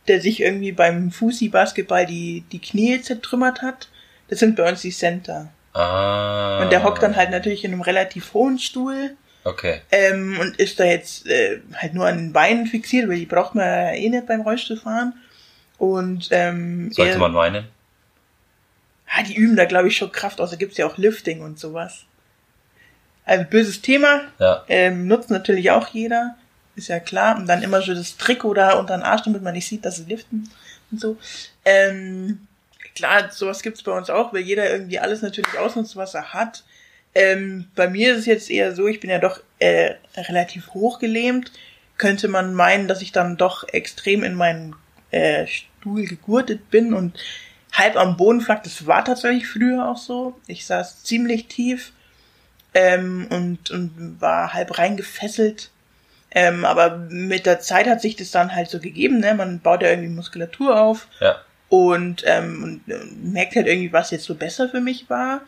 der 0.09 0.21
sich 0.21 0.41
irgendwie 0.41 0.73
beim 0.73 1.11
Fusi-Basketball 1.11 2.07
die, 2.07 2.45
die 2.53 2.61
Knie 2.61 3.01
zertrümmert 3.01 3.63
hat. 3.63 3.89
Das 4.29 4.39
sind 4.39 4.57
bei 4.57 4.69
uns 4.69 4.83
die 4.83 4.91
Center. 4.91 5.49
Ah. 5.73 6.63
Und 6.63 6.71
der 6.73 6.85
hockt 6.85 7.03
dann 7.03 7.17
halt 7.17 7.31
natürlich 7.31 7.65
in 7.65 7.73
einem 7.73 7.81
relativ 7.83 8.33
hohen 8.35 8.59
Stuhl 8.59 9.17
Okay. 9.45 9.81
ähm, 9.91 10.39
und 10.41 10.57
ist 10.57 10.81
da 10.81 10.85
jetzt 10.85 11.27
äh, 11.27 11.61
halt 11.75 11.93
nur 11.95 12.07
an 12.07 12.17
den 12.17 12.33
Beinen 12.33 12.67
fixiert, 12.67 13.09
weil 13.09 13.19
die 13.19 13.27
braucht 13.27 13.55
man 13.55 13.67
ja 13.67 13.93
eh 13.93 14.09
nicht 14.09 14.27
beim 14.27 14.41
Rollstuhlfahren. 14.43 15.15
Und 15.79 16.29
ähm, 16.31 16.91
Sollte 16.93 17.13
er- 17.15 17.19
man 17.19 17.33
meinen. 17.33 17.65
Ah, 19.09 19.23
die 19.23 19.35
üben 19.35 19.55
da, 19.57 19.65
glaube 19.67 19.89
ich, 19.89 19.97
schon 19.97 20.11
Kraft 20.13 20.41
aus. 20.41 20.51
Da 20.51 20.57
gibt's 20.57 20.77
ja 20.79 20.87
auch 20.87 20.97
Lifting 20.97 21.41
und 21.43 21.59
sowas. 21.59 22.05
Also 23.27 23.45
böses 23.45 23.81
Thema. 23.83 24.23
Ja. 24.39 24.65
Ähm, 24.69 25.07
nutzt 25.07 25.31
natürlich 25.31 25.71
auch 25.71 25.89
jeder. 25.89 26.37
Ist 26.77 26.89
ja 26.89 27.01
klar. 27.01 27.37
Und 27.37 27.47
dann 27.47 27.63
immer 27.63 27.83
so 27.83 27.95
das 27.95 28.17
Trikot 28.17 28.55
da 28.55 28.75
unter 28.75 28.97
den 28.97 29.03
Arsch, 29.03 29.23
damit 29.23 29.43
man 29.43 29.55
nicht 29.55 29.69
sieht, 29.69 29.85
dass 29.85 29.97
sie 29.97 30.05
liften 30.05 30.51
und 30.91 31.01
so. 31.01 31.17
Ähm, 31.65 32.47
klar, 32.95 33.31
sowas 33.31 33.63
gibt's 33.63 33.83
bei 33.83 33.93
uns 33.93 34.11
auch, 34.11 34.33
weil 34.33 34.43
jeder 34.43 34.71
irgendwie 34.71 34.99
alles 34.99 35.23
natürlich 35.23 35.59
ausnutzt, 35.59 35.97
was 35.97 36.15
er 36.15 36.33
hat. 36.33 36.65
Ähm, 37.15 37.67
bei 37.75 37.89
mir 37.89 38.13
ist 38.13 38.21
es 38.21 38.27
jetzt 38.27 38.51
eher 38.51 38.75
so, 38.75 38.87
ich 38.89 39.01
bin 39.01 39.11
ja 39.11 39.19
doch 39.19 39.41
äh, 39.59 39.95
relativ 40.17 40.75
hochgelähmt. 40.75 41.53
Könnte 41.97 42.27
man 42.27 42.55
meinen, 42.55 42.89
dass 42.89 43.03
ich 43.03 43.13
dann 43.13 43.37
doch 43.37 43.69
extrem 43.69 44.25
in 44.25 44.35
meinen 44.35 44.75
äh, 45.13 45.47
Stuhl 45.47 46.07
gegurtet 46.07 46.71
bin 46.71 46.93
und 46.93 47.17
halb 47.73 47.97
am 47.97 48.17
Boden 48.17 48.41
flackt. 48.41 48.67
Das 48.67 48.87
war 48.87 49.05
tatsächlich 49.05 49.47
früher 49.47 49.89
auch 49.89 49.97
so. 49.97 50.35
Ich 50.49 50.67
saß 50.67 51.05
ziemlich 51.05 51.47
tief 51.47 51.93
ähm, 52.73 53.29
und, 53.31 53.71
und 53.71 54.21
war 54.21 54.53
halb 54.53 54.77
reingefesselt. 54.77 55.71
Ähm, 56.35 56.65
aber 56.65 56.97
mit 57.11 57.47
der 57.47 57.61
Zeit 57.61 57.87
hat 57.87 58.01
sich 58.01 58.17
das 58.17 58.31
dann 58.33 58.55
halt 58.55 58.69
so 58.69 58.81
gegeben. 58.81 59.21
Ne? 59.21 59.35
Man 59.35 59.61
baut 59.61 59.83
ja 59.83 59.91
irgendwie 59.91 60.09
Muskulatur 60.11 60.81
auf 60.81 61.07
Ja. 61.21 61.37
und, 61.69 62.25
ähm, 62.27 62.63
und 62.87 62.93
äh, 62.93 62.99
merkt 63.23 63.55
halt 63.55 63.67
irgendwie, 63.69 63.93
was 63.93 64.11
jetzt 64.11 64.25
so 64.25 64.35
besser 64.35 64.69
für 64.69 64.81
mich 64.81 65.09
war. 65.09 65.43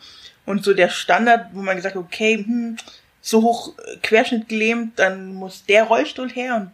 Und 0.45 0.63
so 0.63 0.73
der 0.73 0.87
Standard, 0.89 1.47
wo 1.51 1.61
man 1.61 1.75
gesagt 1.75 1.95
hat, 1.95 2.01
okay, 2.03 2.37
hm, 2.37 2.77
so 3.21 3.41
hoch 3.43 3.73
äh, 3.79 3.97
Querschnitt 4.01 4.47
gelähmt, 4.47 4.97
dann 4.97 5.33
muss 5.33 5.65
der 5.65 5.83
Rollstuhl 5.83 6.29
her 6.29 6.55
und 6.55 6.71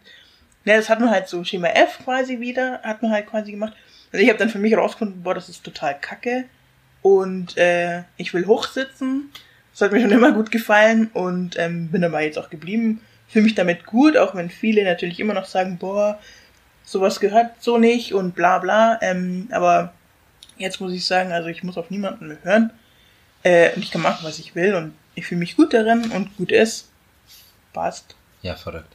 ne, 0.64 0.76
das 0.76 0.88
hat 0.88 1.00
man 1.00 1.10
halt 1.10 1.26
so 1.28 1.42
Schema 1.42 1.68
F 1.68 1.98
quasi 2.04 2.38
wieder, 2.38 2.80
hat 2.84 3.02
man 3.02 3.10
halt 3.10 3.26
quasi 3.26 3.50
gemacht. 3.50 3.72
Also 4.12 4.22
ich 4.22 4.28
habe 4.28 4.38
dann 4.38 4.48
für 4.50 4.60
mich 4.60 4.76
rausgefunden, 4.76 5.24
boah, 5.24 5.34
das 5.34 5.48
ist 5.48 5.64
total 5.64 5.98
kacke 6.00 6.44
und 7.02 7.56
äh, 7.56 8.04
ich 8.16 8.32
will 8.32 8.46
hochsitzen. 8.46 9.32
Das 9.72 9.80
hat 9.80 9.90
mir 9.92 10.00
schon 10.00 10.12
immer 10.12 10.30
gut 10.30 10.52
gefallen 10.52 11.10
und 11.12 11.58
ähm, 11.58 11.88
bin 11.88 12.02
dabei 12.02 12.26
jetzt 12.26 12.38
auch 12.38 12.48
geblieben. 12.50 13.00
Fühle 13.34 13.46
mich 13.46 13.56
damit 13.56 13.84
gut, 13.84 14.16
auch 14.16 14.36
wenn 14.36 14.48
viele 14.48 14.84
natürlich 14.84 15.18
immer 15.18 15.34
noch 15.34 15.46
sagen, 15.46 15.76
boah, 15.76 16.20
sowas 16.84 17.18
gehört 17.18 17.50
so 17.58 17.78
nicht 17.78 18.14
und 18.14 18.36
bla 18.36 18.60
bla. 18.60 18.96
Ähm, 19.02 19.48
aber 19.50 19.92
jetzt 20.56 20.80
muss 20.80 20.92
ich 20.92 21.04
sagen, 21.04 21.32
also 21.32 21.48
ich 21.48 21.64
muss 21.64 21.76
auf 21.76 21.90
niemanden 21.90 22.28
mehr 22.28 22.38
hören. 22.44 22.70
Äh, 23.42 23.74
und 23.74 23.82
ich 23.82 23.90
kann 23.90 24.02
machen, 24.02 24.24
was 24.24 24.38
ich 24.38 24.54
will 24.54 24.76
und 24.76 24.94
ich 25.16 25.26
fühle 25.26 25.40
mich 25.40 25.56
gut 25.56 25.74
darin 25.74 26.12
und 26.12 26.36
gut 26.36 26.52
ist. 26.52 26.90
passt. 27.72 28.14
Ja, 28.42 28.54
verrückt. 28.54 28.94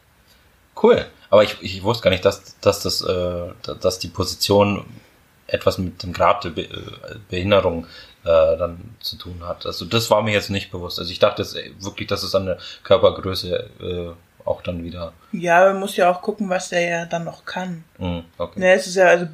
Cool. 0.81 1.05
Aber 1.29 1.43
ich, 1.43 1.57
ich 1.59 1.83
wusste 1.83 2.05
gar 2.05 2.11
nicht, 2.11 2.23
dass, 2.23 2.57
dass 2.61 2.79
das, 2.79 3.01
äh, 3.01 3.51
dass 3.81 3.99
die 3.99 4.07
Position 4.07 4.85
etwas 5.47 5.79
mit 5.79 6.01
dem 6.01 6.13
Grad 6.13 6.45
der 6.45 6.57
äh, 6.57 6.69
Behinderung 7.29 7.87
äh, 8.23 8.57
dann 8.57 8.95
zu 9.01 9.17
tun 9.17 9.43
hat. 9.45 9.65
Also 9.65 9.83
das 9.83 10.09
war 10.09 10.21
mir 10.21 10.31
jetzt 10.31 10.49
nicht 10.49 10.71
bewusst. 10.71 10.97
Also 10.97 11.11
ich 11.11 11.19
dachte 11.19 11.41
jetzt 11.41 11.57
wirklich, 11.83 12.07
dass 12.07 12.23
es 12.23 12.33
an 12.35 12.45
der 12.45 12.57
Körpergröße 12.83 13.69
äh, 13.81 14.11
auch 14.45 14.61
dann 14.61 14.83
wieder. 14.83 15.13
Ja, 15.31 15.65
man 15.65 15.79
muss 15.79 15.95
ja 15.95 16.09
auch 16.09 16.21
gucken, 16.21 16.49
was 16.49 16.69
der 16.69 16.81
ja 16.81 17.05
dann 17.05 17.23
noch 17.23 17.45
kann. 17.45 17.83
Mh, 17.97 18.23
okay. 18.37 18.59
Ne, 18.59 18.73
es 18.73 18.87
ist 18.87 18.95
ja, 18.95 19.05
also, 19.07 19.27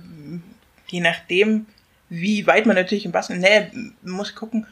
je 0.88 1.00
nachdem, 1.00 1.68
wie 2.10 2.46
weit 2.48 2.66
man 2.66 2.76
natürlich 2.76 3.06
im 3.06 3.12
Basketball, 3.12 3.50
ne, 3.50 3.72
man 4.02 4.14
muss 4.14 4.36
gucken. 4.36 4.68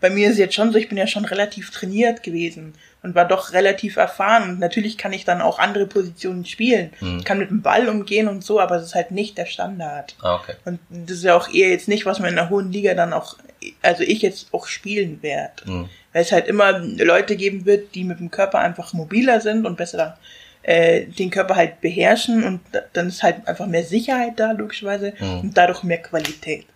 Bei 0.00 0.10
mir 0.10 0.28
ist 0.28 0.34
es 0.34 0.38
jetzt 0.38 0.54
schon 0.54 0.70
so, 0.70 0.78
ich 0.78 0.88
bin 0.88 0.96
ja 0.96 1.08
schon 1.08 1.24
relativ 1.24 1.72
trainiert 1.72 2.22
gewesen 2.22 2.74
und 3.02 3.16
war 3.16 3.26
doch 3.26 3.52
relativ 3.52 3.96
erfahren. 3.96 4.48
Und 4.48 4.60
natürlich 4.60 4.96
kann 4.96 5.12
ich 5.12 5.24
dann 5.24 5.40
auch 5.42 5.58
andere 5.58 5.86
Positionen 5.86 6.44
spielen. 6.44 6.92
Mhm. 7.00 7.18
Ich 7.18 7.24
kann 7.24 7.38
mit 7.38 7.50
dem 7.50 7.62
Ball 7.62 7.88
umgehen 7.88 8.28
und 8.28 8.44
so, 8.44 8.60
aber 8.60 8.76
es 8.76 8.84
ist 8.84 8.94
halt 8.94 9.10
nicht 9.10 9.36
der 9.38 9.46
Standard. 9.46 10.14
Ah, 10.22 10.36
okay. 10.36 10.54
Und 10.64 10.78
das 10.88 11.16
ist 11.16 11.24
ja 11.24 11.36
auch 11.36 11.52
eher 11.52 11.70
jetzt 11.70 11.88
nicht, 11.88 12.06
was 12.06 12.20
man 12.20 12.30
in 12.30 12.36
der 12.36 12.48
hohen 12.48 12.70
Liga 12.70 12.94
dann 12.94 13.12
auch, 13.12 13.38
also 13.82 14.04
ich 14.04 14.22
jetzt 14.22 14.54
auch 14.54 14.68
spielen 14.68 15.20
werde. 15.22 15.68
Mhm. 15.68 15.88
Weil 16.12 16.22
es 16.22 16.32
halt 16.32 16.46
immer 16.46 16.78
Leute 16.78 17.36
geben 17.36 17.64
wird, 17.66 17.94
die 17.94 18.04
mit 18.04 18.18
dem 18.18 18.30
Körper 18.30 18.58
einfach 18.60 18.92
mobiler 18.92 19.40
sind 19.40 19.66
und 19.66 19.76
besser 19.76 20.18
äh, 20.62 21.04
den 21.06 21.30
Körper 21.30 21.54
halt 21.56 21.80
beherrschen 21.80 22.44
und 22.44 22.60
da- 22.72 22.82
dann 22.92 23.08
ist 23.08 23.22
halt 23.22 23.46
einfach 23.46 23.66
mehr 23.66 23.84
Sicherheit 23.84 24.32
da, 24.40 24.52
logischerweise, 24.52 25.14
Mhm. 25.18 25.40
und 25.40 25.56
dadurch 25.56 25.82
mehr 25.82 26.02
Qualität. 26.02 26.66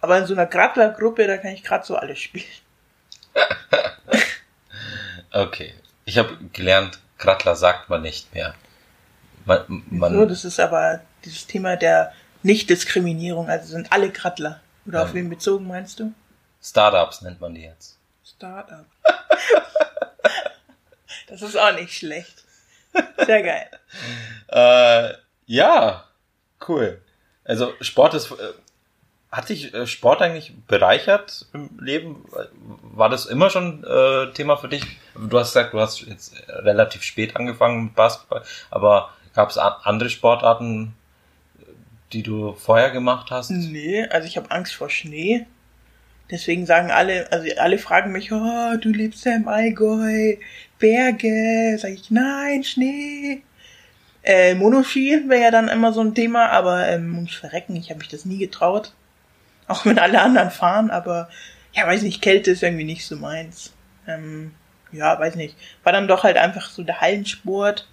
Aber 0.00 0.18
in 0.18 0.26
so 0.26 0.32
einer 0.34 0.46
Grattler-Gruppe, 0.46 1.26
da 1.26 1.36
kann 1.38 1.52
ich 1.52 1.62
gerade 1.64 1.84
so 1.86 1.96
alles 1.96 2.18
spielen. 2.18 2.44
Okay. 5.32 5.72
Ich 6.04 6.18
habe 6.18 6.36
gelernt, 6.52 6.98
Grattler 7.18 7.56
sagt 7.56 7.88
man 7.88 8.02
nicht 8.02 8.34
mehr. 8.34 8.54
Man, 9.44 9.82
man, 9.90 10.12
so, 10.12 10.26
das 10.26 10.44
ist 10.44 10.60
aber 10.60 11.00
dieses 11.24 11.46
Thema 11.46 11.76
der 11.76 12.12
Nichtdiskriminierung, 12.42 13.48
also 13.48 13.68
sind 13.72 13.90
alle 13.92 14.10
Grattler. 14.10 14.60
Oder 14.86 15.04
auf 15.04 15.14
wen 15.14 15.30
bezogen 15.30 15.66
meinst 15.66 16.00
du? 16.00 16.12
Startups 16.62 17.22
nennt 17.22 17.40
man 17.40 17.54
die 17.54 17.62
jetzt. 17.62 17.96
Startup. 18.42 18.86
das 21.28 21.42
ist 21.42 21.56
auch 21.56 21.72
nicht 21.76 21.94
schlecht. 21.94 22.44
Sehr 23.24 23.42
geil. 23.42 23.68
Äh, 24.48 25.14
ja, 25.46 26.04
cool. 26.68 27.00
Also 27.44 27.72
Sport 27.80 28.12
ist. 28.12 28.32
Äh, 28.32 28.52
hat 29.30 29.46
sich 29.46 29.72
äh, 29.72 29.86
Sport 29.86 30.20
eigentlich 30.20 30.52
bereichert 30.66 31.46
im 31.54 31.70
Leben? 31.80 32.26
War 32.82 33.08
das 33.08 33.24
immer 33.24 33.48
schon 33.48 33.82
äh, 33.82 34.30
Thema 34.34 34.58
für 34.58 34.68
dich? 34.68 34.84
Du 35.14 35.38
hast 35.38 35.54
gesagt, 35.54 35.72
du 35.72 35.80
hast 35.80 36.02
jetzt 36.02 36.34
relativ 36.48 37.02
spät 37.02 37.34
angefangen 37.34 37.84
mit 37.84 37.94
Basketball, 37.94 38.42
aber 38.70 39.14
gab 39.34 39.48
es 39.48 39.56
andere 39.56 40.10
Sportarten, 40.10 40.94
die 42.12 42.22
du 42.22 42.52
vorher 42.52 42.90
gemacht 42.90 43.30
hast? 43.30 43.50
Nee, 43.50 44.06
also 44.08 44.28
ich 44.28 44.36
habe 44.36 44.50
Angst 44.50 44.74
vor 44.74 44.90
Schnee. 44.90 45.46
Deswegen 46.32 46.64
sagen 46.64 46.90
alle, 46.90 47.30
also 47.30 47.46
alle 47.58 47.76
fragen 47.76 48.10
mich, 48.10 48.32
oh, 48.32 48.76
du 48.80 48.88
lebst 48.88 49.26
ja 49.26 49.36
im 49.36 49.46
Allgäu, 49.46 50.36
Berge. 50.78 51.76
Sag 51.78 51.90
ich, 51.90 52.10
nein, 52.10 52.64
Schnee. 52.64 53.42
Äh, 54.22 54.54
Monoski 54.54 55.28
wäre 55.28 55.42
ja 55.42 55.50
dann 55.50 55.68
immer 55.68 55.92
so 55.92 56.00
ein 56.00 56.14
Thema, 56.14 56.48
aber 56.48 56.88
ähm, 56.88 57.14
ums 57.16 57.34
Verrecken, 57.34 57.76
ich 57.76 57.90
habe 57.90 57.98
mich 57.98 58.08
das 58.08 58.24
nie 58.24 58.38
getraut. 58.38 58.94
Auch 59.68 59.84
wenn 59.84 59.98
alle 59.98 60.22
anderen 60.22 60.50
fahren, 60.50 60.90
aber 60.90 61.28
ja, 61.74 61.86
weiß 61.86 62.00
nicht, 62.02 62.22
Kälte 62.22 62.50
ist 62.52 62.62
irgendwie 62.62 62.84
nicht 62.84 63.04
so 63.04 63.16
meins. 63.16 63.74
Ähm, 64.08 64.54
ja, 64.90 65.18
weiß 65.18 65.34
nicht. 65.34 65.54
War 65.84 65.92
dann 65.92 66.08
doch 66.08 66.24
halt 66.24 66.38
einfach 66.38 66.70
so 66.70 66.82
der 66.82 67.02
Hallensport, 67.02 67.86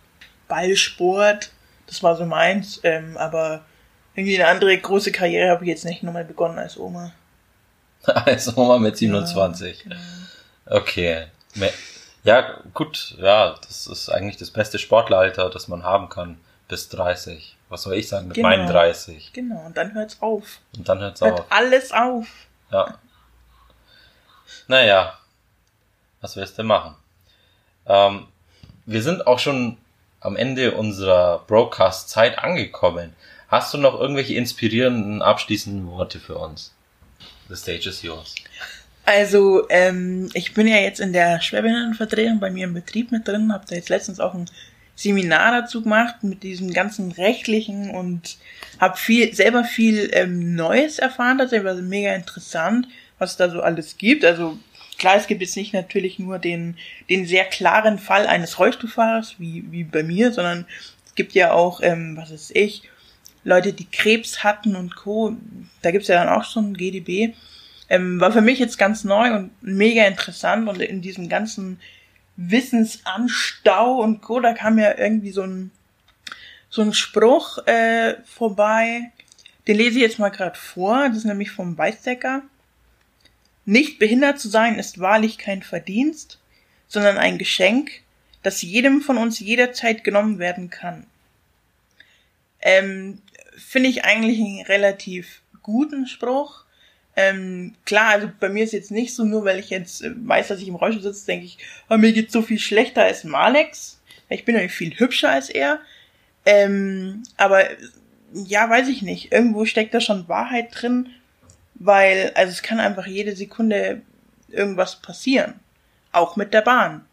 Ballsport, 0.47 1.51
das 1.87 2.03
war 2.03 2.15
so 2.15 2.25
meins, 2.25 2.79
ähm, 2.83 3.17
aber 3.17 3.65
irgendwie 4.15 4.39
eine 4.39 4.49
andere 4.49 4.77
große 4.77 5.11
Karriere 5.11 5.49
habe 5.49 5.65
ich 5.65 5.69
jetzt 5.69 5.85
nicht 5.85 6.03
nochmal 6.03 6.25
begonnen 6.25 6.57
als 6.57 6.77
Oma. 6.77 7.11
Also 8.25 8.51
mal 8.65 8.79
mit 8.79 8.97
27. 8.97 9.77
Ja, 9.77 9.83
genau. 9.83 10.01
Okay. 10.65 11.27
Ja, 12.23 12.59
gut, 12.73 13.15
ja, 13.19 13.55
das 13.65 13.87
ist 13.87 14.09
eigentlich 14.09 14.37
das 14.37 14.51
beste 14.51 14.77
Sportleralter, 14.79 15.49
das 15.49 15.67
man 15.67 15.83
haben 15.83 16.09
kann. 16.09 16.39
Bis 16.67 16.89
30. 16.89 17.55
Was 17.69 17.83
soll 17.83 17.95
ich 17.95 18.07
sagen? 18.07 18.27
Mit 18.27 18.35
Genau. 18.35 18.49
meinen 18.49 18.67
30. 18.67 19.33
Genau, 19.33 19.65
und 19.65 19.75
dann 19.77 19.93
hört's 19.93 20.17
auf. 20.21 20.59
Und 20.77 20.87
dann 20.87 20.99
hört's 20.99 21.21
Hört 21.21 21.39
auf. 21.41 21.45
alles 21.49 21.91
auf. 21.91 22.27
Ja. 22.71 22.97
Naja, 24.67 25.17
was 26.21 26.35
willst 26.35 26.57
du 26.59 26.63
machen? 26.63 26.95
Ähm, 27.85 28.27
wir 28.85 29.01
sind 29.01 29.25
auch 29.27 29.39
schon 29.39 29.77
am 30.19 30.35
Ende 30.35 30.73
unserer 30.75 31.39
Broadcast-Zeit 31.47 32.37
angekommen. 32.39 33.15
Hast 33.47 33.73
du 33.73 33.77
noch 33.77 33.99
irgendwelche 33.99 34.35
inspirierenden, 34.35 35.21
abschließenden 35.21 35.87
Worte 35.89 36.19
für 36.19 36.37
uns? 36.37 36.73
The 37.49 37.55
stage 37.55 37.89
is 37.89 38.01
yours. 38.03 38.35
Also, 39.05 39.67
ähm, 39.69 40.29
ich 40.33 40.53
bin 40.53 40.67
ja 40.67 40.77
jetzt 40.77 40.99
in 40.99 41.13
der 41.13 41.41
Schwerbehindertenvertretung 41.41 42.39
bei 42.39 42.51
mir 42.51 42.65
im 42.65 42.75
Betrieb 42.75 43.11
mit 43.11 43.27
drin, 43.27 43.51
habe 43.51 43.65
da 43.67 43.75
jetzt 43.75 43.89
letztens 43.89 44.19
auch 44.19 44.35
ein 44.35 44.45
Seminar 44.95 45.61
dazu 45.61 45.81
gemacht 45.81 46.23
mit 46.23 46.43
diesem 46.43 46.73
ganzen 46.73 47.11
rechtlichen 47.13 47.89
und 47.89 48.37
habe 48.79 48.97
viel 48.97 49.33
selber 49.33 49.63
viel 49.63 50.11
ähm, 50.13 50.55
Neues 50.55 50.99
erfahren, 50.99 51.37
das 51.37 51.51
war 51.53 51.73
mega 51.75 52.13
interessant, 52.13 52.87
was 53.17 53.37
da 53.37 53.49
so 53.49 53.61
alles 53.61 53.97
gibt. 53.97 54.25
Also 54.25 54.59
klar, 54.97 55.15
es 55.15 55.25
gibt 55.25 55.41
jetzt 55.41 55.55
nicht 55.55 55.73
natürlich 55.73 56.19
nur 56.19 56.37
den 56.37 56.77
den 57.09 57.25
sehr 57.25 57.45
klaren 57.45 57.97
Fall 57.97 58.27
eines 58.27 58.59
Rollstuhlfahrers 58.59 59.35
wie 59.39 59.63
wie 59.71 59.85
bei 59.85 60.03
mir, 60.03 60.33
sondern 60.33 60.65
es 61.05 61.15
gibt 61.15 61.33
ja 61.33 61.53
auch, 61.53 61.79
ähm, 61.81 62.17
was 62.17 62.31
weiß 62.31 62.51
ich, 62.53 62.83
Leute, 63.49 63.73
die 63.73 63.89
Krebs 63.89 64.43
hatten 64.43 64.75
und 64.75 64.95
Co. 64.95 65.35
Da 65.81 65.91
gibt's 65.91 66.07
ja 66.07 66.23
dann 66.23 66.33
auch 66.33 66.43
schon 66.43 66.75
GDB. 66.75 67.33
Ähm, 67.89 68.19
war 68.21 68.31
für 68.31 68.41
mich 68.41 68.59
jetzt 68.59 68.77
ganz 68.77 69.03
neu 69.03 69.33
und 69.33 69.51
mega 69.61 70.05
interessant 70.05 70.69
und 70.69 70.79
in 70.81 71.01
diesem 71.01 71.27
ganzen 71.27 71.79
Wissensanstau 72.37 73.95
und 74.01 74.21
Co. 74.21 74.39
Da 74.39 74.53
kam 74.53 74.77
ja 74.77 74.97
irgendwie 74.97 75.31
so 75.31 75.41
ein 75.41 75.71
so 76.69 76.83
ein 76.83 76.93
Spruch 76.93 77.57
äh, 77.65 78.17
vorbei. 78.23 79.11
Den 79.67 79.77
lese 79.77 79.97
ich 79.97 80.03
jetzt 80.03 80.19
mal 80.19 80.29
gerade 80.29 80.57
vor. 80.57 81.07
Das 81.07 81.17
ist 81.17 81.25
nämlich 81.25 81.49
vom 81.49 81.77
Weizsäcker. 81.77 82.43
Nicht 83.65 83.97
behindert 83.97 84.39
zu 84.39 84.49
sein 84.49 84.77
ist 84.77 84.99
wahrlich 84.99 85.39
kein 85.39 85.63
Verdienst, 85.63 86.39
sondern 86.87 87.17
ein 87.17 87.39
Geschenk, 87.39 87.89
das 88.43 88.61
jedem 88.61 89.01
von 89.01 89.17
uns 89.17 89.39
jederzeit 89.39 90.03
genommen 90.03 90.37
werden 90.37 90.69
kann. 90.69 91.07
Ähm, 92.61 93.21
Finde 93.59 93.89
ich 93.89 94.05
eigentlich 94.05 94.39
einen 94.39 94.61
relativ 94.61 95.41
guten 95.61 96.07
Spruch. 96.07 96.65
Ähm, 97.15 97.75
klar, 97.85 98.11
also 98.11 98.31
bei 98.39 98.49
mir 98.49 98.63
ist 98.63 98.73
jetzt 98.73 98.91
nicht 98.91 99.13
so, 99.13 99.25
nur 99.25 99.43
weil 99.43 99.59
ich 99.59 99.69
jetzt 99.69 100.01
äh, 100.03 100.11
weiß, 100.15 100.47
dass 100.47 100.61
ich 100.61 100.67
im 100.67 100.75
Rollstuhl 100.75 101.03
sitze, 101.03 101.25
denke 101.25 101.45
ich, 101.45 101.57
oh, 101.89 101.97
mir 101.97 102.13
geht's 102.13 102.31
so 102.31 102.41
viel 102.41 102.59
schlechter 102.59 103.03
als 103.03 103.23
Malex. 103.23 103.99
Ich 104.29 104.45
bin 104.45 104.55
nämlich 104.55 104.71
viel 104.71 104.97
hübscher 104.97 105.29
als 105.31 105.49
er. 105.49 105.79
Ähm, 106.45 107.23
aber 107.35 107.65
ja, 108.33 108.69
weiß 108.69 108.87
ich 108.87 109.01
nicht. 109.01 109.31
Irgendwo 109.31 109.65
steckt 109.65 109.93
da 109.93 109.99
schon 109.99 110.27
Wahrheit 110.27 110.69
drin, 110.71 111.09
weil, 111.75 112.31
also 112.35 112.51
es 112.51 112.61
kann 112.61 112.79
einfach 112.79 113.07
jede 113.07 113.35
Sekunde 113.35 114.01
irgendwas 114.47 115.01
passieren. 115.01 115.55
Auch 116.11 116.35
mit 116.35 116.53
der 116.53 116.61
Bahn. 116.61 117.05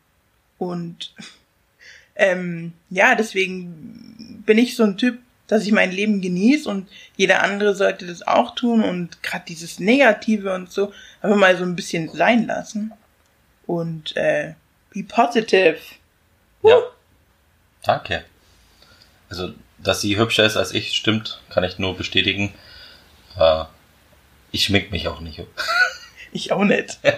Und 0.59 1.15
ähm, 2.17 2.73
ja, 2.91 3.15
deswegen 3.15 4.43
bin 4.47 4.59
ich 4.59 4.77
so 4.77 4.85
ein 4.85 4.99
Typ, 4.99 5.19
dass 5.49 5.65
ich 5.65 5.73
mein 5.73 5.93
Leben 5.93 6.21
genieße 6.21 6.69
und 6.69 6.89
jeder 7.17 7.43
andere 7.43 7.75
sollte 7.75 8.07
das 8.07 8.27
auch 8.27 8.55
tun 8.55 8.83
und 8.83 9.23
gerade 9.23 9.45
dieses 9.47 9.79
Negative 9.79 10.55
und 10.55 10.71
so 10.71 10.93
einfach 11.21 11.37
mal 11.37 11.57
so 11.57 11.65
ein 11.65 11.77
bisschen 11.77 12.09
sein 12.09 12.47
lassen. 12.47 12.93
Und 13.67 14.17
äh, 14.17 14.55
be 14.91 15.03
positive. 15.03 15.79
Ja. 16.63 16.79
Danke. 17.83 18.25
Also, 19.29 19.53
dass 19.79 20.01
sie 20.01 20.17
hübscher 20.17 20.45
ist 20.45 20.57
als 20.57 20.73
ich, 20.73 20.97
stimmt, 20.97 21.41
kann 21.51 21.65
ich 21.65 21.79
nur 21.79 21.97
bestätigen. 21.97 22.55
Äh, 23.39 23.65
ich 24.53 24.65
schmink 24.65 24.91
mich 24.91 25.09
auch 25.09 25.21
nicht. 25.21 25.41
Ich 26.33 26.53
auch 26.53 26.65
nicht. 26.65 26.99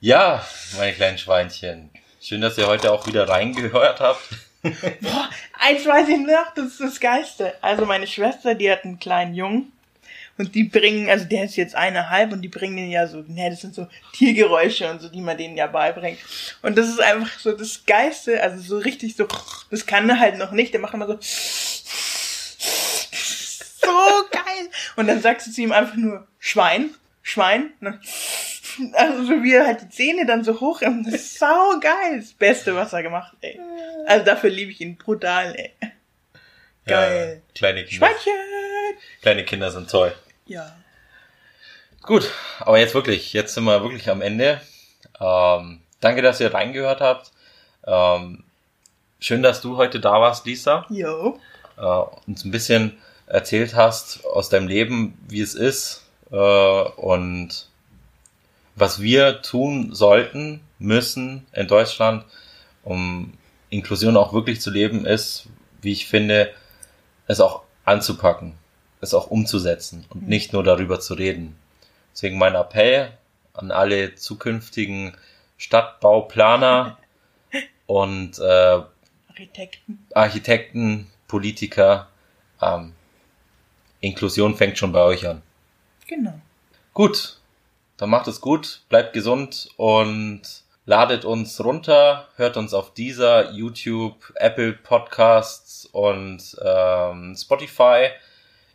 Ja, 0.00 0.46
meine 0.76 0.92
kleinen 0.92 1.18
Schweinchen. 1.18 1.90
Schön, 2.20 2.40
dass 2.40 2.56
ihr 2.56 2.68
heute 2.68 2.92
auch 2.92 3.06
wieder 3.08 3.28
reingehört 3.28 3.98
habt. 3.98 4.22
Boah, 5.00 5.30
eins 5.52 5.86
weiß 5.86 6.08
ich 6.08 6.18
noch, 6.18 6.52
das 6.54 6.66
ist 6.66 6.80
das 6.80 7.00
Geiste. 7.00 7.54
Also 7.60 7.86
meine 7.86 8.06
Schwester, 8.06 8.54
die 8.54 8.70
hat 8.70 8.84
einen 8.84 8.98
kleinen 8.98 9.34
Jungen. 9.34 9.72
Und 10.36 10.54
die 10.54 10.64
bringen, 10.64 11.10
also 11.10 11.24
der 11.24 11.44
ist 11.44 11.56
jetzt 11.56 11.74
eineinhalb 11.74 12.30
und 12.32 12.42
die 12.42 12.48
bringen 12.48 12.76
den 12.76 12.90
ja 12.92 13.08
so, 13.08 13.24
ne, 13.26 13.50
das 13.50 13.60
sind 13.60 13.74
so 13.74 13.88
Tiergeräusche 14.12 14.88
und 14.88 15.00
so, 15.00 15.08
die 15.08 15.20
man 15.20 15.36
denen 15.36 15.56
ja 15.56 15.66
beibringt. 15.66 16.20
Und 16.62 16.78
das 16.78 16.88
ist 16.88 17.00
einfach 17.00 17.40
so 17.40 17.50
das 17.52 17.84
Geiste, 17.84 18.40
also 18.40 18.62
so 18.62 18.78
richtig 18.78 19.16
so, 19.16 19.26
das 19.70 19.84
kann 19.84 20.08
er 20.08 20.20
halt 20.20 20.38
noch 20.38 20.52
nicht, 20.52 20.72
der 20.72 20.80
macht 20.80 20.94
immer 20.94 21.08
so, 21.08 21.18
so 23.82 23.90
geil. 24.30 24.68
Und 24.94 25.08
dann 25.08 25.20
sagst 25.20 25.48
du 25.48 25.50
zu 25.50 25.60
ihm 25.60 25.72
einfach 25.72 25.96
nur 25.96 26.24
Schwein, 26.38 26.90
Schwein, 27.22 27.72
und 27.80 27.84
dann 27.84 28.00
Also 28.94 29.24
so 29.24 29.42
wie 29.42 29.54
er 29.54 29.66
halt 29.66 29.82
die 29.82 29.88
Zähne 29.88 30.26
dann 30.26 30.44
so 30.44 30.60
hoch, 30.60 30.80
das 30.80 31.14
ist 31.14 31.38
sau 31.38 31.78
geil. 31.80 32.18
Das 32.18 32.32
Beste, 32.32 32.74
was 32.74 32.92
er 32.92 33.02
gemacht, 33.02 33.34
ey. 33.40 33.60
Also 34.06 34.24
dafür 34.24 34.50
liebe 34.50 34.70
ich 34.70 34.80
ihn 34.80 34.96
brutal, 34.96 35.54
ey. 35.56 35.72
Geil. 36.86 37.42
Ja, 37.44 37.52
kleine 37.54 37.84
Kinder. 37.84 38.06
Schweinchen! 38.06 38.32
Kleine 39.20 39.44
Kinder 39.44 39.70
sind 39.70 39.90
toll. 39.90 40.14
Ja. 40.46 40.74
Gut, 42.02 42.30
aber 42.60 42.78
jetzt 42.78 42.94
wirklich, 42.94 43.32
jetzt 43.34 43.54
sind 43.54 43.64
wir 43.64 43.82
wirklich 43.82 44.08
am 44.08 44.22
Ende. 44.22 44.60
Ähm, 45.20 45.80
danke, 46.00 46.22
dass 46.22 46.40
ihr 46.40 46.54
reingehört 46.54 47.00
habt. 47.00 47.32
Ähm, 47.86 48.44
schön, 49.20 49.42
dass 49.42 49.60
du 49.60 49.76
heute 49.76 50.00
da 50.00 50.20
warst, 50.20 50.46
Lisa. 50.46 50.86
Jo. 50.88 51.38
Äh, 51.76 52.04
uns 52.26 52.44
ein 52.44 52.50
bisschen 52.50 52.96
erzählt 53.26 53.74
hast 53.74 54.24
aus 54.24 54.48
deinem 54.48 54.68
Leben, 54.68 55.18
wie 55.28 55.42
es 55.42 55.54
ist 55.54 56.04
äh, 56.30 56.36
und 56.36 57.68
was 58.80 59.00
wir 59.00 59.42
tun 59.42 59.94
sollten, 59.94 60.60
müssen 60.78 61.46
in 61.52 61.66
Deutschland, 61.68 62.24
um 62.82 63.32
Inklusion 63.70 64.16
auch 64.16 64.32
wirklich 64.32 64.60
zu 64.60 64.70
leben, 64.70 65.04
ist, 65.06 65.46
wie 65.82 65.92
ich 65.92 66.06
finde, 66.06 66.52
es 67.26 67.40
auch 67.40 67.62
anzupacken, 67.84 68.54
es 69.00 69.14
auch 69.14 69.30
umzusetzen 69.30 70.04
und 70.10 70.22
Mhm. 70.22 70.28
nicht 70.28 70.52
nur 70.52 70.62
darüber 70.64 71.00
zu 71.00 71.14
reden. 71.14 71.56
Deswegen 72.12 72.38
mein 72.38 72.54
Appell 72.54 73.12
an 73.54 73.70
alle 73.70 74.14
zukünftigen 74.14 75.14
Stadtbauplaner 75.56 76.98
und 77.86 78.38
äh, 78.38 78.80
Architekten. 79.28 80.06
Architekten, 80.14 81.06
Politiker, 81.28 82.08
ähm, 82.60 82.92
Inklusion 84.00 84.56
fängt 84.56 84.78
schon 84.78 84.92
bei 84.92 85.02
euch 85.02 85.26
an. 85.26 85.42
Genau. 86.06 86.34
Gut, 86.94 87.37
dann 87.98 88.10
macht 88.10 88.28
es 88.28 88.40
gut, 88.40 88.82
bleibt 88.88 89.12
gesund 89.12 89.68
und 89.76 90.42
ladet 90.86 91.24
uns 91.24 91.62
runter, 91.62 92.28
hört 92.36 92.56
uns 92.56 92.72
auf 92.72 92.94
dieser 92.94 93.50
YouTube, 93.50 94.32
Apple 94.36 94.72
Podcasts 94.72 95.84
und 95.92 96.56
ähm, 96.64 97.36
Spotify. 97.36 98.08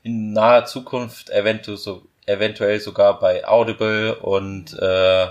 In 0.03 0.33
naher 0.33 0.65
Zukunft 0.65 1.29
eventu 1.29 1.77
so, 1.77 2.03
eventuell 2.25 2.81
sogar 2.81 3.17
bei 3.19 3.47
Audible 3.47 4.15
und 4.15 4.77
äh, 4.77 5.27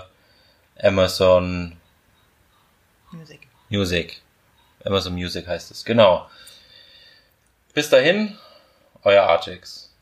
Amazon 0.81 1.77
Musik. 3.11 3.47
Music. 3.69 4.21
Amazon 4.83 5.13
Music 5.13 5.47
heißt 5.47 5.69
es, 5.69 5.85
genau. 5.85 6.27
Bis 7.75 7.89
dahin, 7.89 8.37
euer 9.03 9.23
Artix. 9.23 9.92